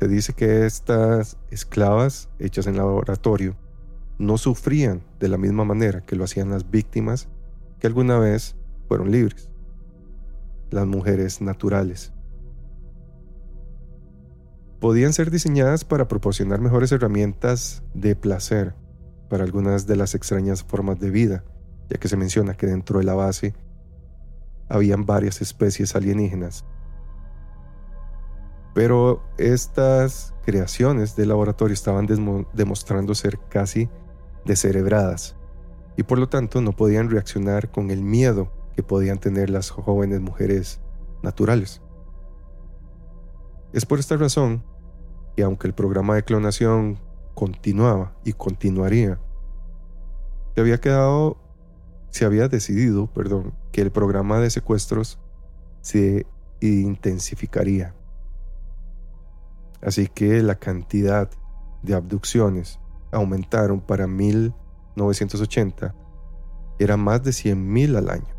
Se 0.00 0.08
dice 0.08 0.32
que 0.34 0.66
estas 0.66 1.38
esclavas 1.50 2.28
hechas 2.38 2.66
en 2.66 2.76
laboratorio 2.76 3.56
no 4.18 4.38
sufrían 4.38 5.02
de 5.20 5.28
la 5.28 5.38
misma 5.38 5.64
manera 5.64 6.00
que 6.02 6.16
lo 6.16 6.24
hacían 6.24 6.50
las 6.50 6.70
víctimas 6.70 7.28
que 7.78 7.86
alguna 7.86 8.18
vez 8.18 8.56
fueron 8.88 9.10
libres, 9.10 9.50
las 10.70 10.86
mujeres 10.86 11.40
naturales. 11.40 12.12
Podían 14.80 15.12
ser 15.12 15.30
diseñadas 15.30 15.84
para 15.84 16.08
proporcionar 16.08 16.60
mejores 16.60 16.92
herramientas 16.92 17.82
de 17.94 18.16
placer 18.16 18.74
para 19.30 19.44
algunas 19.44 19.86
de 19.86 19.96
las 19.96 20.14
extrañas 20.14 20.62
formas 20.62 21.00
de 21.00 21.10
vida, 21.10 21.44
ya 21.88 21.98
que 21.98 22.08
se 22.08 22.16
menciona 22.16 22.56
que 22.56 22.66
dentro 22.66 22.98
de 22.98 23.04
la 23.04 23.14
base 23.14 23.54
habían 24.68 25.06
varias 25.06 25.40
especies 25.40 25.96
alienígenas 25.96 26.64
pero 28.74 29.22
estas 29.38 30.34
creaciones 30.44 31.16
de 31.16 31.26
laboratorio 31.26 31.72
estaban 31.72 32.06
demostrando 32.52 33.14
ser 33.14 33.38
casi 33.48 33.88
descerebradas 34.44 35.36
y 35.96 36.02
por 36.02 36.18
lo 36.18 36.28
tanto 36.28 36.60
no 36.60 36.72
podían 36.72 37.08
reaccionar 37.08 37.70
con 37.70 37.90
el 37.90 38.02
miedo 38.02 38.50
que 38.74 38.82
podían 38.82 39.18
tener 39.18 39.48
las 39.48 39.70
jóvenes 39.70 40.20
mujeres 40.20 40.80
naturales. 41.22 41.80
Es 43.72 43.86
por 43.86 44.00
esta 44.00 44.16
razón 44.16 44.64
que 45.36 45.44
aunque 45.44 45.68
el 45.68 45.74
programa 45.74 46.16
de 46.16 46.24
clonación 46.24 46.98
continuaba 47.34 48.14
y 48.24 48.32
continuaría, 48.32 49.20
se 50.54 50.60
había 50.60 50.80
quedado, 50.80 51.36
se 52.10 52.24
había 52.24 52.48
decidido, 52.48 53.06
perdón, 53.06 53.54
que 53.72 53.80
el 53.80 53.90
programa 53.90 54.38
de 54.40 54.50
secuestros 54.50 55.18
se 55.80 56.26
intensificaría. 56.60 57.94
Así 59.84 60.08
que 60.08 60.42
la 60.42 60.54
cantidad 60.54 61.30
de 61.82 61.94
abducciones 61.94 62.80
aumentaron 63.12 63.80
para 63.80 64.06
1980, 64.06 65.94
era 66.78 66.96
más 66.96 67.22
de 67.22 67.30
100.000 67.30 67.96
al 67.96 68.08
año. 68.10 68.34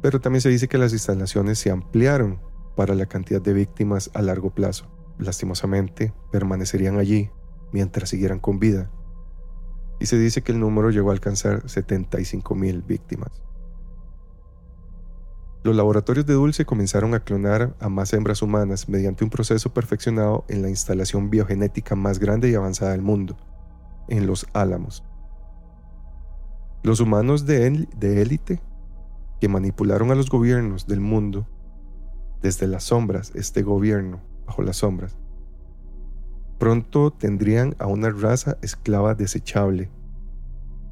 Pero 0.00 0.20
también 0.20 0.40
se 0.40 0.48
dice 0.48 0.68
que 0.68 0.78
las 0.78 0.92
instalaciones 0.92 1.58
se 1.58 1.70
ampliaron 1.70 2.40
para 2.76 2.94
la 2.94 3.06
cantidad 3.06 3.42
de 3.42 3.52
víctimas 3.52 4.10
a 4.14 4.22
largo 4.22 4.50
plazo. 4.50 4.86
Lastimosamente, 5.18 6.14
permanecerían 6.30 6.98
allí 6.98 7.30
mientras 7.72 8.08
siguieran 8.10 8.38
con 8.40 8.58
vida. 8.58 8.90
Y 10.00 10.06
se 10.06 10.18
dice 10.18 10.42
que 10.42 10.52
el 10.52 10.60
número 10.60 10.90
llegó 10.90 11.10
a 11.10 11.12
alcanzar 11.12 11.64
75.000 11.64 12.86
víctimas. 12.86 13.42
Los 15.64 15.76
laboratorios 15.76 16.26
de 16.26 16.34
Dulce 16.34 16.64
comenzaron 16.64 17.14
a 17.14 17.20
clonar 17.20 17.76
a 17.78 17.88
más 17.88 18.12
hembras 18.12 18.42
humanas 18.42 18.88
mediante 18.88 19.22
un 19.22 19.30
proceso 19.30 19.72
perfeccionado 19.72 20.44
en 20.48 20.62
la 20.62 20.68
instalación 20.68 21.30
biogenética 21.30 21.94
más 21.94 22.18
grande 22.18 22.50
y 22.50 22.54
avanzada 22.54 22.90
del 22.92 23.02
mundo, 23.02 23.36
en 24.08 24.26
Los 24.26 24.46
Álamos. 24.54 25.04
Los 26.82 26.98
humanos 26.98 27.46
de 27.46 27.66
élite, 28.02 28.60
que 29.40 29.48
manipularon 29.48 30.10
a 30.10 30.16
los 30.16 30.30
gobiernos 30.30 30.88
del 30.88 31.00
mundo, 31.00 31.46
desde 32.42 32.66
las 32.66 32.84
sombras, 32.84 33.32
este 33.36 33.62
gobierno, 33.62 34.20
bajo 34.46 34.62
las 34.62 34.78
sombras, 34.78 35.16
pronto 36.58 37.12
tendrían 37.12 37.76
a 37.78 37.86
una 37.86 38.10
raza 38.10 38.58
esclava 38.62 39.14
desechable 39.14 39.90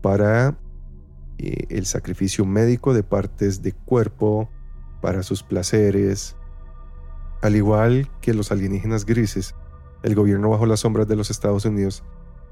para 0.01 0.59
eh, 1.39 1.67
el 1.71 1.87
sacrificio 1.87 2.45
médico 2.45 2.95
de 2.95 3.03
partes 3.03 3.63
de 3.63 3.73
cuerpo, 3.73 4.49
para 5.01 5.23
sus 5.23 5.43
placeres. 5.43 6.37
Al 7.43 7.57
igual 7.57 8.11
que 8.21 8.35
los 8.35 8.53
alienígenas 8.53 9.07
grises, 9.07 9.55
el 10.03 10.15
gobierno 10.15 10.51
bajo 10.51 10.67
las 10.67 10.81
sombras 10.81 11.09
de 11.09 11.17
los 11.17 11.31
Estados 11.31 11.65
Unidos 11.65 12.03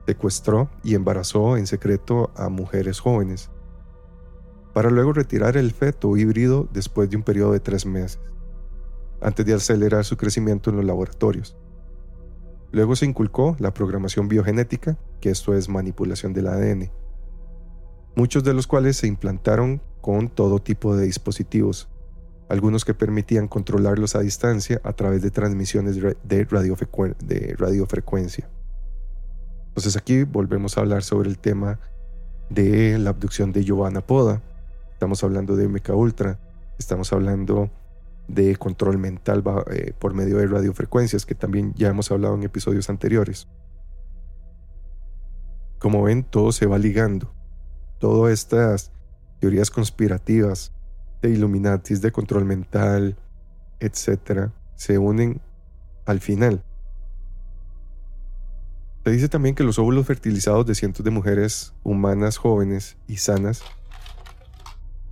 secuestró 0.06 0.70
y 0.82 0.94
embarazó 0.94 1.58
en 1.58 1.66
secreto 1.66 2.30
a 2.34 2.48
mujeres 2.48 2.98
jóvenes, 3.00 3.50
para 4.72 4.90
luego 4.90 5.12
retirar 5.12 5.56
el 5.58 5.72
feto 5.72 6.16
híbrido 6.16 6.66
después 6.72 7.10
de 7.10 7.16
un 7.16 7.22
periodo 7.22 7.52
de 7.52 7.60
tres 7.60 7.84
meses, 7.84 8.18
antes 9.20 9.44
de 9.44 9.52
acelerar 9.54 10.04
su 10.04 10.16
crecimiento 10.16 10.70
en 10.70 10.76
los 10.76 10.84
laboratorios. 10.84 11.56
Luego 12.70 12.96
se 12.96 13.04
inculcó 13.06 13.56
la 13.58 13.74
programación 13.74 14.28
biogenética, 14.28 14.98
que 15.20 15.30
esto 15.30 15.54
es 15.54 15.68
manipulación 15.68 16.32
del 16.32 16.46
ADN, 16.46 16.90
muchos 18.14 18.44
de 18.44 18.54
los 18.54 18.66
cuales 18.66 18.96
se 18.96 19.06
implantaron 19.06 19.82
con 20.00 20.28
todo 20.28 20.58
tipo 20.58 20.96
de 20.96 21.04
dispositivos, 21.04 21.90
algunos 22.48 22.84
que 22.84 22.94
permitían 22.94 23.46
controlarlos 23.46 24.16
a 24.16 24.20
distancia 24.20 24.80
a 24.82 24.92
través 24.92 25.22
de 25.22 25.30
transmisiones 25.30 25.96
de, 25.96 26.44
radiofrecuencia. 26.44 28.48
Entonces 29.68 29.96
aquí 29.96 30.24
volvemos 30.24 30.76
a 30.76 30.80
hablar 30.80 31.02
sobre 31.02 31.28
el 31.28 31.38
tema 31.38 31.78
de 32.48 32.98
la 32.98 33.10
abducción 33.10 33.52
de 33.52 33.64
Giovanna 33.64 34.00
Poda. 34.00 34.42
Estamos 34.92 35.22
hablando 35.22 35.56
de 35.56 35.68
MK 35.68 35.90
Ultra, 35.90 36.40
estamos 36.78 37.12
hablando 37.12 37.70
de 38.26 38.56
control 38.56 38.98
mental 38.98 39.44
eh, 39.70 39.92
por 39.98 40.14
medio 40.14 40.38
de 40.38 40.46
radiofrecuencias, 40.46 41.26
que 41.26 41.34
también 41.34 41.74
ya 41.74 41.88
hemos 41.88 42.10
hablado 42.10 42.34
en 42.34 42.42
episodios 42.42 42.88
anteriores. 42.88 43.46
Como 45.78 46.02
ven, 46.02 46.24
todo 46.24 46.50
se 46.52 46.66
va 46.66 46.78
ligando. 46.78 47.32
Todas 47.98 48.32
estas 48.32 48.90
teorías 49.38 49.70
conspirativas 49.70 50.72
de 51.22 51.30
Illuminatis, 51.30 52.00
de 52.00 52.12
control 52.12 52.44
mental, 52.44 53.16
etcétera, 53.80 54.52
se 54.74 54.98
unen 54.98 55.40
al 56.06 56.20
final. 56.20 56.62
Se 59.04 59.10
dice 59.12 59.28
también 59.28 59.54
que 59.54 59.64
los 59.64 59.78
óvulos 59.78 60.06
fertilizados 60.06 60.66
de 60.66 60.74
cientos 60.74 61.04
de 61.04 61.10
mujeres 61.10 61.72
humanas 61.82 62.36
jóvenes 62.36 62.96
y 63.06 63.16
sanas 63.16 63.62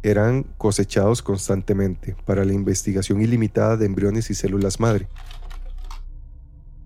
eran 0.02 0.44
cosechados 0.58 1.22
constantemente 1.22 2.14
para 2.24 2.44
la 2.44 2.52
investigación 2.52 3.22
ilimitada 3.22 3.76
de 3.76 3.86
embriones 3.86 4.30
y 4.30 4.34
células 4.34 4.78
madre. 4.80 5.08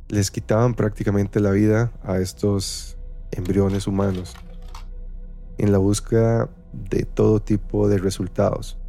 Les 0.08 0.30
quitaban 0.30 0.74
prácticamente 0.74 1.40
la 1.40 1.50
vida 1.50 1.92
a 2.02 2.18
estos 2.18 2.96
embriones 3.32 3.86
humanos 3.86 4.34
en 5.58 5.72
la 5.72 5.78
búsqueda 5.78 6.48
de 6.72 7.04
todo 7.04 7.40
tipo 7.40 7.88
de 7.88 7.98
resultados. 7.98 8.79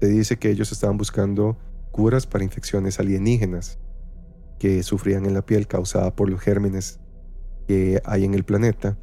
Se 0.00 0.06
dice 0.06 0.38
que 0.38 0.50
ellos 0.50 0.70
estaban 0.72 0.96
buscando 0.96 1.56
curas 1.90 2.26
para 2.26 2.44
infecciones 2.44 3.00
alienígenas 3.00 3.78
que 4.58 4.82
sufrían 4.82 5.26
en 5.26 5.34
la 5.34 5.42
piel 5.42 5.66
causada 5.66 6.14
por 6.14 6.30
los 6.30 6.40
gérmenes 6.40 7.00
que 7.66 8.00
hay 8.04 8.24
en 8.24 8.34
el 8.34 8.44
planeta, 8.44 8.96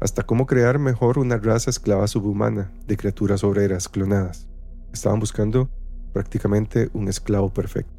hasta 0.00 0.24
cómo 0.24 0.46
crear 0.46 0.78
mejor 0.78 1.18
una 1.18 1.36
raza 1.36 1.70
esclava 1.70 2.06
subhumana 2.08 2.72
de 2.86 2.96
criaturas 2.96 3.44
obreras 3.44 3.88
clonadas. 3.88 4.48
Estaban 4.92 5.20
buscando 5.20 5.70
prácticamente 6.12 6.90
un 6.92 7.08
esclavo 7.08 7.52
perfecto. 7.52 7.92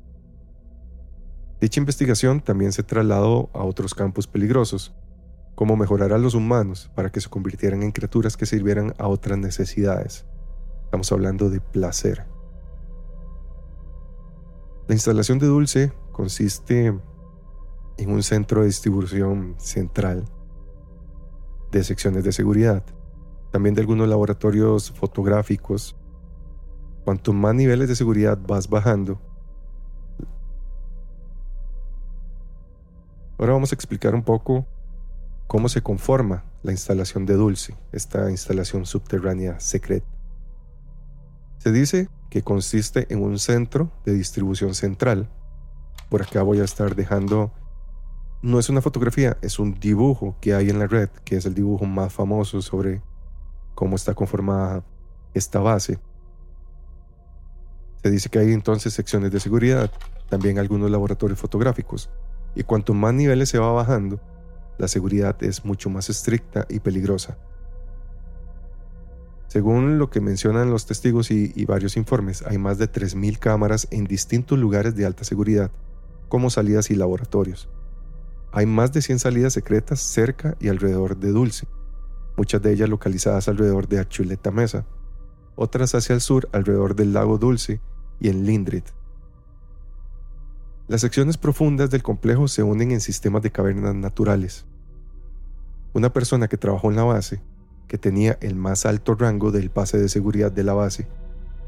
Dicha 1.61 1.79
investigación 1.79 2.41
también 2.41 2.73
se 2.73 2.83
trasladó 2.83 3.49
a 3.53 3.63
otros 3.63 3.93
campos 3.93 4.27
peligrosos, 4.27 4.93
como 5.55 5.77
mejorar 5.77 6.11
a 6.11 6.17
los 6.17 6.33
humanos 6.35 6.91
para 6.93 7.09
que 7.09 7.21
se 7.21 7.29
convirtieran 7.29 7.83
en 7.83 7.91
criaturas 7.91 8.35
que 8.35 8.45
sirvieran 8.45 8.93
a 8.97 9.07
otras 9.07 9.37
necesidades. 9.37 10.25
Estamos 10.93 11.11
hablando 11.11 11.49
de 11.49 11.59
placer. 11.59 12.23
La 14.87 14.93
instalación 14.93 15.39
de 15.39 15.47
Dulce 15.47 15.91
consiste 16.11 16.93
en 17.97 18.11
un 18.11 18.21
centro 18.21 18.61
de 18.61 18.67
distribución 18.67 19.55
central 19.57 20.23
de 21.71 21.83
secciones 21.83 22.23
de 22.23 22.31
seguridad, 22.31 22.83
también 23.51 23.73
de 23.73 23.81
algunos 23.81 24.07
laboratorios 24.07 24.91
fotográficos. 24.91 25.95
Cuanto 27.03 27.33
más 27.33 27.55
niveles 27.55 27.89
de 27.89 27.95
seguridad 27.95 28.37
vas 28.47 28.69
bajando, 28.69 29.19
ahora 33.39 33.53
vamos 33.53 33.71
a 33.71 33.75
explicar 33.75 34.13
un 34.13 34.21
poco 34.21 34.67
cómo 35.47 35.69
se 35.69 35.81
conforma 35.81 36.43
la 36.61 36.71
instalación 36.71 37.25
de 37.25 37.33
Dulce, 37.33 37.75
esta 37.91 38.29
instalación 38.29 38.85
subterránea 38.85 39.59
secreta. 39.59 40.12
Se 41.63 41.71
dice 41.71 42.09
que 42.29 42.41
consiste 42.41 43.07
en 43.09 43.23
un 43.23 43.39
centro 43.39 43.89
de 44.03 44.11
distribución 44.11 44.75
central. 44.75 45.29
Por 46.09 46.21
acá 46.21 46.43
voy 46.43 46.59
a 46.59 46.65
estar 46.65 46.93
dejando, 46.93 47.53
no 48.41 48.59
es 48.59 48.67
una 48.67 48.81
fotografía, 48.81 49.37
es 49.41 49.59
un 49.59 49.79
dibujo 49.79 50.35
que 50.41 50.53
hay 50.53 50.69
en 50.69 50.77
la 50.77 50.87
red, 50.87 51.07
que 51.23 51.37
es 51.37 51.45
el 51.45 51.53
dibujo 51.53 51.85
más 51.85 52.11
famoso 52.11 52.61
sobre 52.61 53.01
cómo 53.75 53.95
está 53.95 54.13
conformada 54.13 54.83
esta 55.33 55.61
base. 55.61 55.99
Se 58.03 58.11
dice 58.11 58.27
que 58.27 58.39
hay 58.39 58.51
entonces 58.51 58.93
secciones 58.93 59.31
de 59.31 59.39
seguridad, 59.39 59.89
también 60.27 60.59
algunos 60.59 60.91
laboratorios 60.91 61.39
fotográficos, 61.39 62.09
y 62.55 62.63
cuanto 62.63 62.93
más 62.93 63.13
niveles 63.13 63.47
se 63.47 63.57
va 63.57 63.71
bajando, 63.71 64.19
la 64.77 64.89
seguridad 64.89 65.41
es 65.41 65.63
mucho 65.63 65.89
más 65.89 66.09
estricta 66.09 66.65
y 66.67 66.81
peligrosa. 66.81 67.37
Según 69.53 69.99
lo 69.99 70.09
que 70.09 70.19
mencionan 70.19 70.71
los 70.71 70.87
testigos 70.87 71.29
y, 71.29 71.65
varios 71.65 71.95
informes, 71.95 72.41
hay 72.41 72.57
más 72.57 72.79
de 72.79 72.91
3.000 72.91 73.37
cámaras 73.37 73.87
en 73.91 74.05
distintos 74.05 74.57
lugares 74.57 74.95
de 74.95 75.05
alta 75.05 75.25
seguridad, 75.25 75.69
como 76.27 76.49
salidas 76.49 76.89
y 76.89 76.95
laboratorios. 76.95 77.69
Hay 78.51 78.65
más 78.65 78.93
de 78.93 79.03
100 79.03 79.19
salidas 79.19 79.53
secretas 79.53 79.99
cerca 79.99 80.57
y 80.59 80.69
alrededor 80.69 81.17
de 81.17 81.31
Dulce, 81.31 81.67
muchas 82.35 82.63
de 82.63 82.73
ellas 82.73 82.89
localizadas 82.89 83.47
alrededor 83.47 83.87
de 83.87 83.99
Achuleta 83.99 84.49
Mesa, 84.49 84.87
otras 85.55 85.93
hacia 85.93 86.15
el 86.15 86.21
sur 86.21 86.49
alrededor 86.51 86.95
del 86.95 87.13
lago 87.13 87.37
Dulce 87.37 87.79
y 88.19 88.29
en 88.29 88.47
Lindrid. 88.47 88.85
Las 90.87 91.01
secciones 91.01 91.37
profundas 91.37 91.91
del 91.91 92.01
complejo 92.01 92.47
se 92.47 92.63
unen 92.63 92.91
en 92.91 93.01
sistemas 93.01 93.43
de 93.43 93.51
cavernas 93.51 93.93
naturales. 93.93 94.65
Una 95.93 96.11
persona 96.11 96.47
que 96.47 96.57
trabajó 96.57 96.89
en 96.89 96.95
la 96.95 97.03
base 97.03 97.39
que 97.93 97.99
tenía 97.99 98.39
el 98.41 98.55
más 98.55 98.87
alto 98.87 99.13
rango 99.13 99.51
del 99.51 99.69
pase 99.69 99.99
de 99.99 100.09
seguridad 100.09 100.51
de 100.51 100.63
la 100.63 100.73
base, 100.73 101.07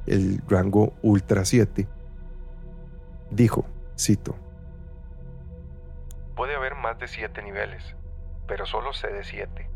el 0.08 0.42
rango 0.48 0.94
Ultra 1.04 1.46
7, 1.46 1.88
dijo, 3.30 3.68
cito, 3.96 4.36
Puede 6.36 6.56
haber 6.56 6.74
más 6.74 6.98
de 6.98 7.08
7 7.08 7.44
niveles, 7.44 7.96
pero 8.48 8.66
solo 8.66 8.92
sé 8.92 9.10
de 9.10 9.24
7. 9.24 9.70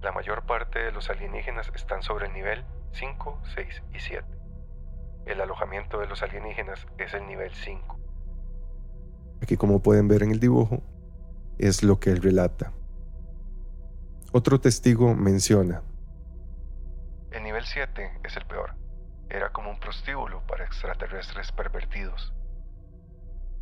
La 0.00 0.12
mayor 0.12 0.46
parte 0.46 0.78
de 0.78 0.92
los 0.92 1.10
alienígenas 1.10 1.68
están 1.74 2.04
sobre 2.04 2.28
el 2.28 2.32
nivel 2.32 2.64
5, 2.92 3.40
6 3.56 3.82
y 3.92 3.98
7. 3.98 4.24
El 5.26 5.40
alojamiento 5.40 5.98
de 5.98 6.06
los 6.06 6.22
alienígenas 6.22 6.86
es 6.98 7.12
el 7.12 7.26
nivel 7.26 7.50
5. 7.52 7.98
Aquí 9.42 9.56
como 9.56 9.82
pueden 9.82 10.06
ver 10.06 10.22
en 10.22 10.30
el 10.30 10.38
dibujo, 10.38 10.80
es 11.58 11.82
lo 11.82 11.98
que 11.98 12.10
él 12.10 12.22
relata. 12.22 12.72
Otro 14.30 14.60
testigo 14.60 15.16
menciona. 15.16 15.82
El 17.30 17.42
nivel 17.42 17.64
7 17.64 18.20
es 18.24 18.36
el 18.36 18.46
peor. 18.46 18.74
Era 19.28 19.50
como 19.50 19.70
un 19.70 19.78
prostíbulo 19.78 20.46
para 20.46 20.64
extraterrestres 20.64 21.52
pervertidos. 21.52 22.32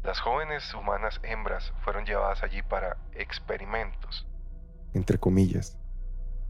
Las 0.03 0.21
jóvenes 0.21 0.73
humanas 0.75 1.21
hembras 1.23 1.73
fueron 1.83 2.05
llevadas 2.05 2.43
allí 2.43 2.63
para 2.63 2.97
experimentos. 3.13 4.27
Entre 4.95 5.19
comillas. 5.19 5.77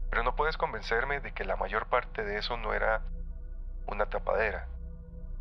Pero 0.09 0.23
no 0.23 0.35
puedes 0.35 0.57
convencerme 0.57 1.19
de 1.19 1.33
que 1.33 1.43
la 1.43 1.55
mayor 1.55 1.87
parte 1.87 2.23
de 2.23 2.37
eso 2.37 2.55
no 2.57 2.73
era 2.73 3.01
una 3.87 4.05
tapadera. 4.05 4.67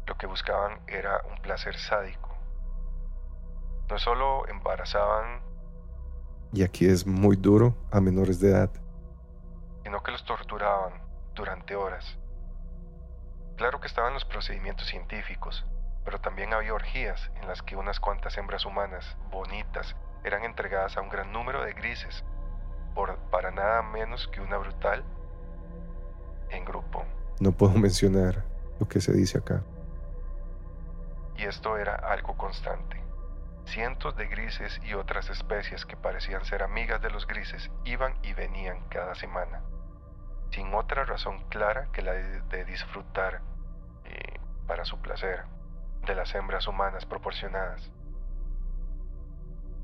Lo 0.06 0.16
que 0.16 0.26
buscaban 0.26 0.80
era 0.86 1.22
un 1.30 1.40
placer 1.42 1.76
sádico. 1.76 2.34
No 3.88 3.98
solo 3.98 4.48
embarazaban 4.48 5.46
y 6.52 6.62
aquí 6.62 6.86
es 6.86 7.06
muy 7.06 7.36
duro 7.36 7.76
a 7.90 8.00
menores 8.00 8.40
de 8.40 8.50
edad. 8.50 8.70
Sino 9.82 10.02
que 10.02 10.12
los 10.12 10.24
torturaban 10.24 11.05
durante 11.36 11.76
horas. 11.76 12.18
Claro 13.56 13.80
que 13.80 13.86
estaban 13.86 14.14
los 14.14 14.24
procedimientos 14.24 14.88
científicos, 14.88 15.64
pero 16.04 16.20
también 16.20 16.52
había 16.52 16.74
orgías 16.74 17.30
en 17.40 17.46
las 17.46 17.62
que 17.62 17.76
unas 17.76 18.00
cuantas 18.00 18.36
hembras 18.36 18.64
humanas, 18.64 19.16
bonitas, 19.30 19.94
eran 20.24 20.44
entregadas 20.44 20.96
a 20.96 21.00
un 21.00 21.08
gran 21.08 21.32
número 21.32 21.62
de 21.62 21.72
grises, 21.72 22.24
por, 22.94 23.16
para 23.30 23.50
nada 23.52 23.82
menos 23.82 24.26
que 24.28 24.40
una 24.40 24.56
brutal 24.56 25.04
en 26.50 26.64
grupo. 26.64 27.04
No 27.38 27.52
puedo 27.52 27.72
mencionar 27.78 28.44
lo 28.80 28.88
que 28.88 29.00
se 29.00 29.12
dice 29.12 29.38
acá. 29.38 29.62
Y 31.36 31.44
esto 31.44 31.76
era 31.76 31.94
algo 31.94 32.36
constante. 32.36 33.00
Cientos 33.66 34.16
de 34.16 34.26
grises 34.28 34.80
y 34.84 34.94
otras 34.94 35.28
especies 35.28 35.84
que 35.84 35.96
parecían 35.96 36.44
ser 36.44 36.62
amigas 36.62 37.02
de 37.02 37.10
los 37.10 37.26
grises 37.26 37.70
iban 37.84 38.14
y 38.22 38.32
venían 38.32 38.80
cada 38.88 39.14
semana, 39.16 39.62
sin 40.50 40.72
otra 40.74 41.04
razón 41.04 41.44
clara 41.48 41.88
que 41.92 42.02
la 42.02 42.12
de, 42.12 42.64
disfrutar 42.64 43.42
eh, 44.04 44.40
para 44.66 44.84
su 44.84 45.00
placer 45.00 45.44
de 46.06 46.14
las 46.14 46.34
hembras 46.34 46.66
humanas 46.66 47.04
proporcionadas. 47.06 47.90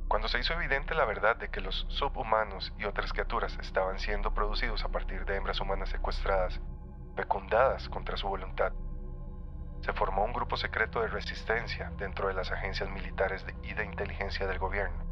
Cuando 0.09 0.29
se 0.29 0.39
hizo 0.39 0.55
evidente 0.55 0.95
la 0.95 1.05
verdad 1.05 1.37
de 1.37 1.49
que 1.49 1.61
los 1.61 1.87
subhumanos 1.89 2.73
y 2.79 2.85
otras 2.85 3.13
criaturas 3.13 3.57
estaban 3.61 3.99
siendo 3.99 4.35
producidos 4.35 4.85
a 4.85 4.89
partir 4.89 5.25
de 5.25 5.37
hembras 5.37 5.61
humanas 5.61 5.89
secuestradas, 5.89 6.61
fecundadas 7.17 7.89
contra 7.89 8.17
su 8.17 8.29
voluntad, 8.29 8.73
se 9.83 9.93
formó 9.93 10.25
un 10.25 10.33
grupo 10.33 10.57
secreto 10.57 11.01
de 11.01 11.09
resistencia 11.09 11.91
dentro 11.99 12.29
de 12.29 12.35
las 12.35 12.53
agencias 12.53 12.89
militares 12.91 13.45
y 13.63 13.75
de 13.75 13.85
inteligencia 13.85 14.47
del 14.47 14.59
gobierno, 14.59 15.05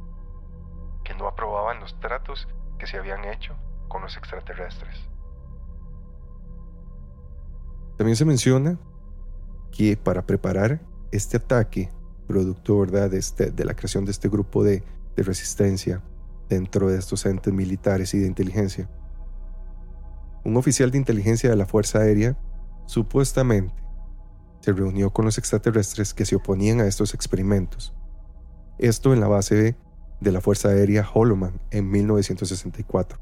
que 1.02 1.14
no 1.14 1.26
aprobaban 1.26 1.80
los 1.80 1.98
tratos 1.98 2.46
que 2.78 2.86
se 2.86 2.96
habían 2.96 3.24
hecho 3.24 3.56
con 3.88 4.02
los 4.02 4.16
extraterrestres. 4.16 5.08
También 8.00 8.16
se 8.16 8.24
menciona 8.24 8.78
que 9.70 9.94
para 9.94 10.26
preparar 10.26 10.80
este 11.12 11.36
ataque, 11.36 11.90
producto 12.26 12.86
de, 12.86 13.18
este, 13.18 13.52
la 13.62 13.74
creación 13.74 14.06
de 14.06 14.10
este 14.10 14.30
grupo 14.30 14.64
de, 14.64 14.82
de 15.16 15.22
resistencia 15.22 16.02
dentro 16.48 16.88
de 16.88 16.98
estos 16.98 17.26
entes 17.26 17.52
militares 17.52 18.14
y 18.14 18.18
de 18.20 18.26
inteligencia, 18.26 18.88
un 20.46 20.56
oficial 20.56 20.90
de 20.90 20.96
inteligencia 20.96 21.50
de 21.50 21.56
la 21.56 21.66
Fuerza 21.66 21.98
Aérea 21.98 22.38
supuestamente 22.86 23.74
se 24.60 24.72
reunió 24.72 25.12
con 25.12 25.26
los 25.26 25.36
extraterrestres 25.36 26.14
que 26.14 26.24
se 26.24 26.36
oponían 26.36 26.80
a 26.80 26.86
estos 26.86 27.12
experimentos. 27.12 27.92
Esto 28.78 29.12
en 29.12 29.20
la 29.20 29.28
base 29.28 29.76
de 30.22 30.32
la 30.32 30.40
Fuerza 30.40 30.70
Aérea 30.70 31.06
Holloman 31.12 31.60
en 31.70 31.90
1964. 31.90 33.18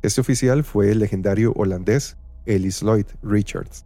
Este 0.00 0.22
oficial 0.22 0.64
fue 0.64 0.90
el 0.90 1.00
legendario 1.00 1.52
holandés 1.54 2.16
Ellis 2.46 2.80
Lloyd 2.82 3.04
Richards. 3.22 3.84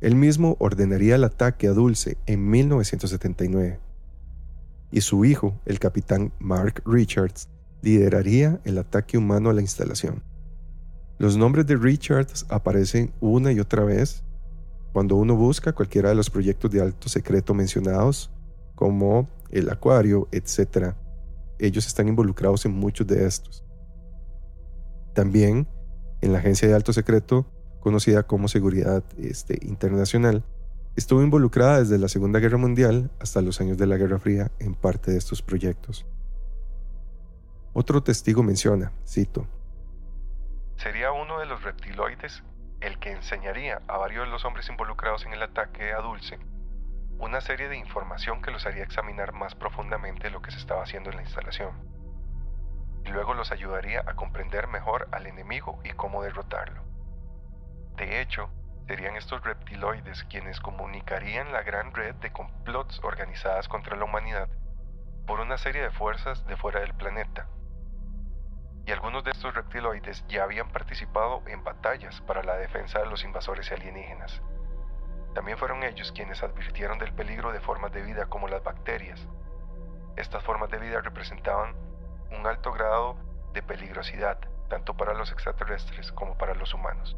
Él 0.00 0.14
mismo 0.14 0.56
ordenaría 0.58 1.14
el 1.14 1.24
ataque 1.24 1.68
a 1.68 1.72
Dulce 1.72 2.18
en 2.26 2.48
1979. 2.48 3.80
y 4.92 5.00
su 5.00 5.24
hijo, 5.24 5.60
el 5.66 5.80
capitán 5.80 6.32
Mark 6.38 6.82
Richards, 6.86 7.48
lideraría 7.82 8.60
el 8.64 8.78
ataque 8.78 9.18
humano 9.18 9.50
a 9.50 9.52
la 9.52 9.60
instalación. 9.60 10.22
Los 11.18 11.36
nombres 11.36 11.66
de 11.66 11.76
Richards 11.76 12.46
aparecen 12.48 13.12
una 13.20 13.52
y 13.52 13.58
otra 13.58 13.84
vez 13.84 14.22
cuando 14.92 15.16
uno 15.16 15.34
busca 15.34 15.72
cualquiera 15.72 16.10
de 16.10 16.14
los 16.14 16.30
proyectos 16.30 16.70
de 16.70 16.80
alto 16.80 17.08
secreto 17.08 17.52
mencionados, 17.52 18.30
como 18.74 19.28
el 19.50 19.68
acuario, 19.70 20.28
etc. 20.32 20.94
Ellos 21.58 21.86
están 21.86 22.08
involucrados 22.08 22.64
en 22.64 22.72
muchos 22.72 23.06
de 23.06 23.26
estos. 23.26 23.64
También 25.14 25.66
en 26.20 26.32
la 26.32 26.38
agencia 26.38 26.68
de 26.68 26.74
alto 26.74 26.92
secreto, 26.92 27.46
conocida 27.86 28.24
como 28.24 28.48
Seguridad 28.48 29.04
este, 29.16 29.64
Internacional, 29.64 30.42
estuvo 30.96 31.22
involucrada 31.22 31.78
desde 31.78 31.98
la 31.98 32.08
Segunda 32.08 32.40
Guerra 32.40 32.58
Mundial 32.58 33.12
hasta 33.20 33.42
los 33.42 33.60
años 33.60 33.78
de 33.78 33.86
la 33.86 33.96
Guerra 33.96 34.18
Fría 34.18 34.50
en 34.58 34.74
parte 34.74 35.12
de 35.12 35.18
estos 35.18 35.40
proyectos. 35.40 36.04
Otro 37.74 38.02
testigo 38.02 38.42
menciona, 38.42 38.90
cito, 39.06 39.46
Sería 40.74 41.12
uno 41.12 41.38
de 41.38 41.46
los 41.46 41.62
reptiloides 41.62 42.42
el 42.80 42.98
que 42.98 43.12
enseñaría 43.12 43.80
a 43.86 43.98
varios 43.98 44.24
de 44.24 44.32
los 44.32 44.44
hombres 44.44 44.68
involucrados 44.68 45.24
en 45.24 45.32
el 45.32 45.42
ataque 45.42 45.92
a 45.92 46.00
Dulce 46.00 46.40
una 47.20 47.40
serie 47.40 47.68
de 47.68 47.76
información 47.76 48.42
que 48.42 48.50
los 48.50 48.66
haría 48.66 48.82
examinar 48.82 49.32
más 49.32 49.54
profundamente 49.54 50.28
lo 50.28 50.42
que 50.42 50.50
se 50.50 50.58
estaba 50.58 50.82
haciendo 50.82 51.10
en 51.10 51.16
la 51.18 51.22
instalación. 51.22 51.70
Y 53.04 53.10
luego 53.10 53.32
los 53.32 53.52
ayudaría 53.52 54.00
a 54.00 54.16
comprender 54.16 54.66
mejor 54.66 55.08
al 55.12 55.28
enemigo 55.28 55.78
y 55.84 55.90
cómo 55.90 56.24
derrotarlo. 56.24 56.85
De 57.96 58.20
hecho, 58.20 58.50
serían 58.86 59.16
estos 59.16 59.42
reptiloides 59.42 60.24
quienes 60.24 60.60
comunicarían 60.60 61.52
la 61.52 61.62
gran 61.62 61.94
red 61.94 62.14
de 62.16 62.30
complots 62.30 63.00
organizadas 63.02 63.68
contra 63.68 63.96
la 63.96 64.04
humanidad 64.04 64.48
por 65.26 65.40
una 65.40 65.58
serie 65.58 65.82
de 65.82 65.90
fuerzas 65.90 66.46
de 66.46 66.56
fuera 66.56 66.80
del 66.80 66.94
planeta. 66.94 67.48
Y 68.86 68.92
algunos 68.92 69.24
de 69.24 69.32
estos 69.32 69.54
reptiloides 69.54 70.24
ya 70.28 70.44
habían 70.44 70.70
participado 70.70 71.42
en 71.48 71.64
batallas 71.64 72.20
para 72.20 72.44
la 72.44 72.56
defensa 72.56 73.00
de 73.00 73.06
los 73.06 73.24
invasores 73.24 73.72
alienígenas. 73.72 74.40
También 75.34 75.58
fueron 75.58 75.82
ellos 75.82 76.12
quienes 76.12 76.42
advirtieron 76.42 76.98
del 76.98 77.12
peligro 77.12 77.50
de 77.52 77.60
formas 77.60 77.92
de 77.92 78.02
vida 78.02 78.26
como 78.26 78.46
las 78.46 78.62
bacterias. 78.62 79.26
Estas 80.16 80.44
formas 80.44 80.70
de 80.70 80.78
vida 80.78 81.00
representaban 81.00 81.74
un 82.30 82.46
alto 82.46 82.72
grado 82.72 83.16
de 83.52 83.62
peligrosidad, 83.62 84.38
tanto 84.68 84.96
para 84.96 85.14
los 85.14 85.32
extraterrestres 85.32 86.12
como 86.12 86.38
para 86.38 86.54
los 86.54 86.72
humanos. 86.72 87.16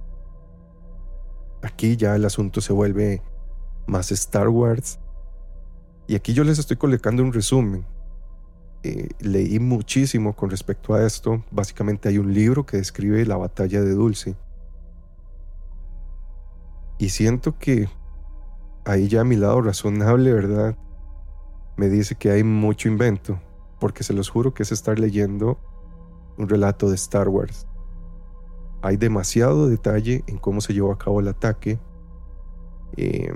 Aquí 1.63 1.97
ya 1.97 2.15
el 2.15 2.25
asunto 2.25 2.61
se 2.61 2.73
vuelve 2.73 3.23
más 3.87 4.13
Star 4.13 4.49
Wars. 4.49 4.99
Y 6.07 6.15
aquí 6.15 6.33
yo 6.33 6.45
les 6.45 6.59
estoy 6.59 6.77
colocando 6.77 7.23
un 7.23 7.33
resumen. 7.33 7.87
Eh, 8.83 9.09
leí 9.21 9.59
muchísimo 9.59 10.35
con 10.35 10.51
respecto 10.51 10.95
a 10.95 11.05
esto. 11.05 11.45
Básicamente 11.51 12.09
hay 12.09 12.19
un 12.19 12.33
libro 12.33 12.65
que 12.65 12.77
describe 12.77 13.25
la 13.27 13.37
batalla 13.37 13.83
de 13.83 13.93
Dulce. 13.93 14.37
Y 16.99 17.11
siento 17.11 17.59
que 17.59 17.89
ahí 18.85 19.07
ya 19.09 19.21
a 19.21 19.25
mi 19.25 19.37
lado 19.37 19.61
razonable, 19.61 20.33
¿verdad? 20.33 20.77
Me 21.77 21.89
dice 21.89 22.17
que 22.17 22.31
hay 22.33 22.43
mucho 22.43 22.89
invento, 22.89 23.41
porque 23.79 24.03
se 24.03 24.13
los 24.13 24.29
juro 24.29 24.53
que 24.53 24.65
es 24.65 24.73
estar 24.73 24.99
leyendo 24.99 25.61
un 26.37 26.49
relato 26.49 26.89
de 26.89 26.97
Star 26.97 27.29
Wars. 27.29 27.68
Hay 28.83 28.97
demasiado 28.97 29.68
detalle 29.68 30.24
en 30.26 30.39
cómo 30.39 30.61
se 30.61 30.72
llevó 30.72 30.93
a 30.93 30.99
cabo 30.99 31.20
el 31.20 31.29
ataque. 31.29 31.79
Eh, 32.97 33.33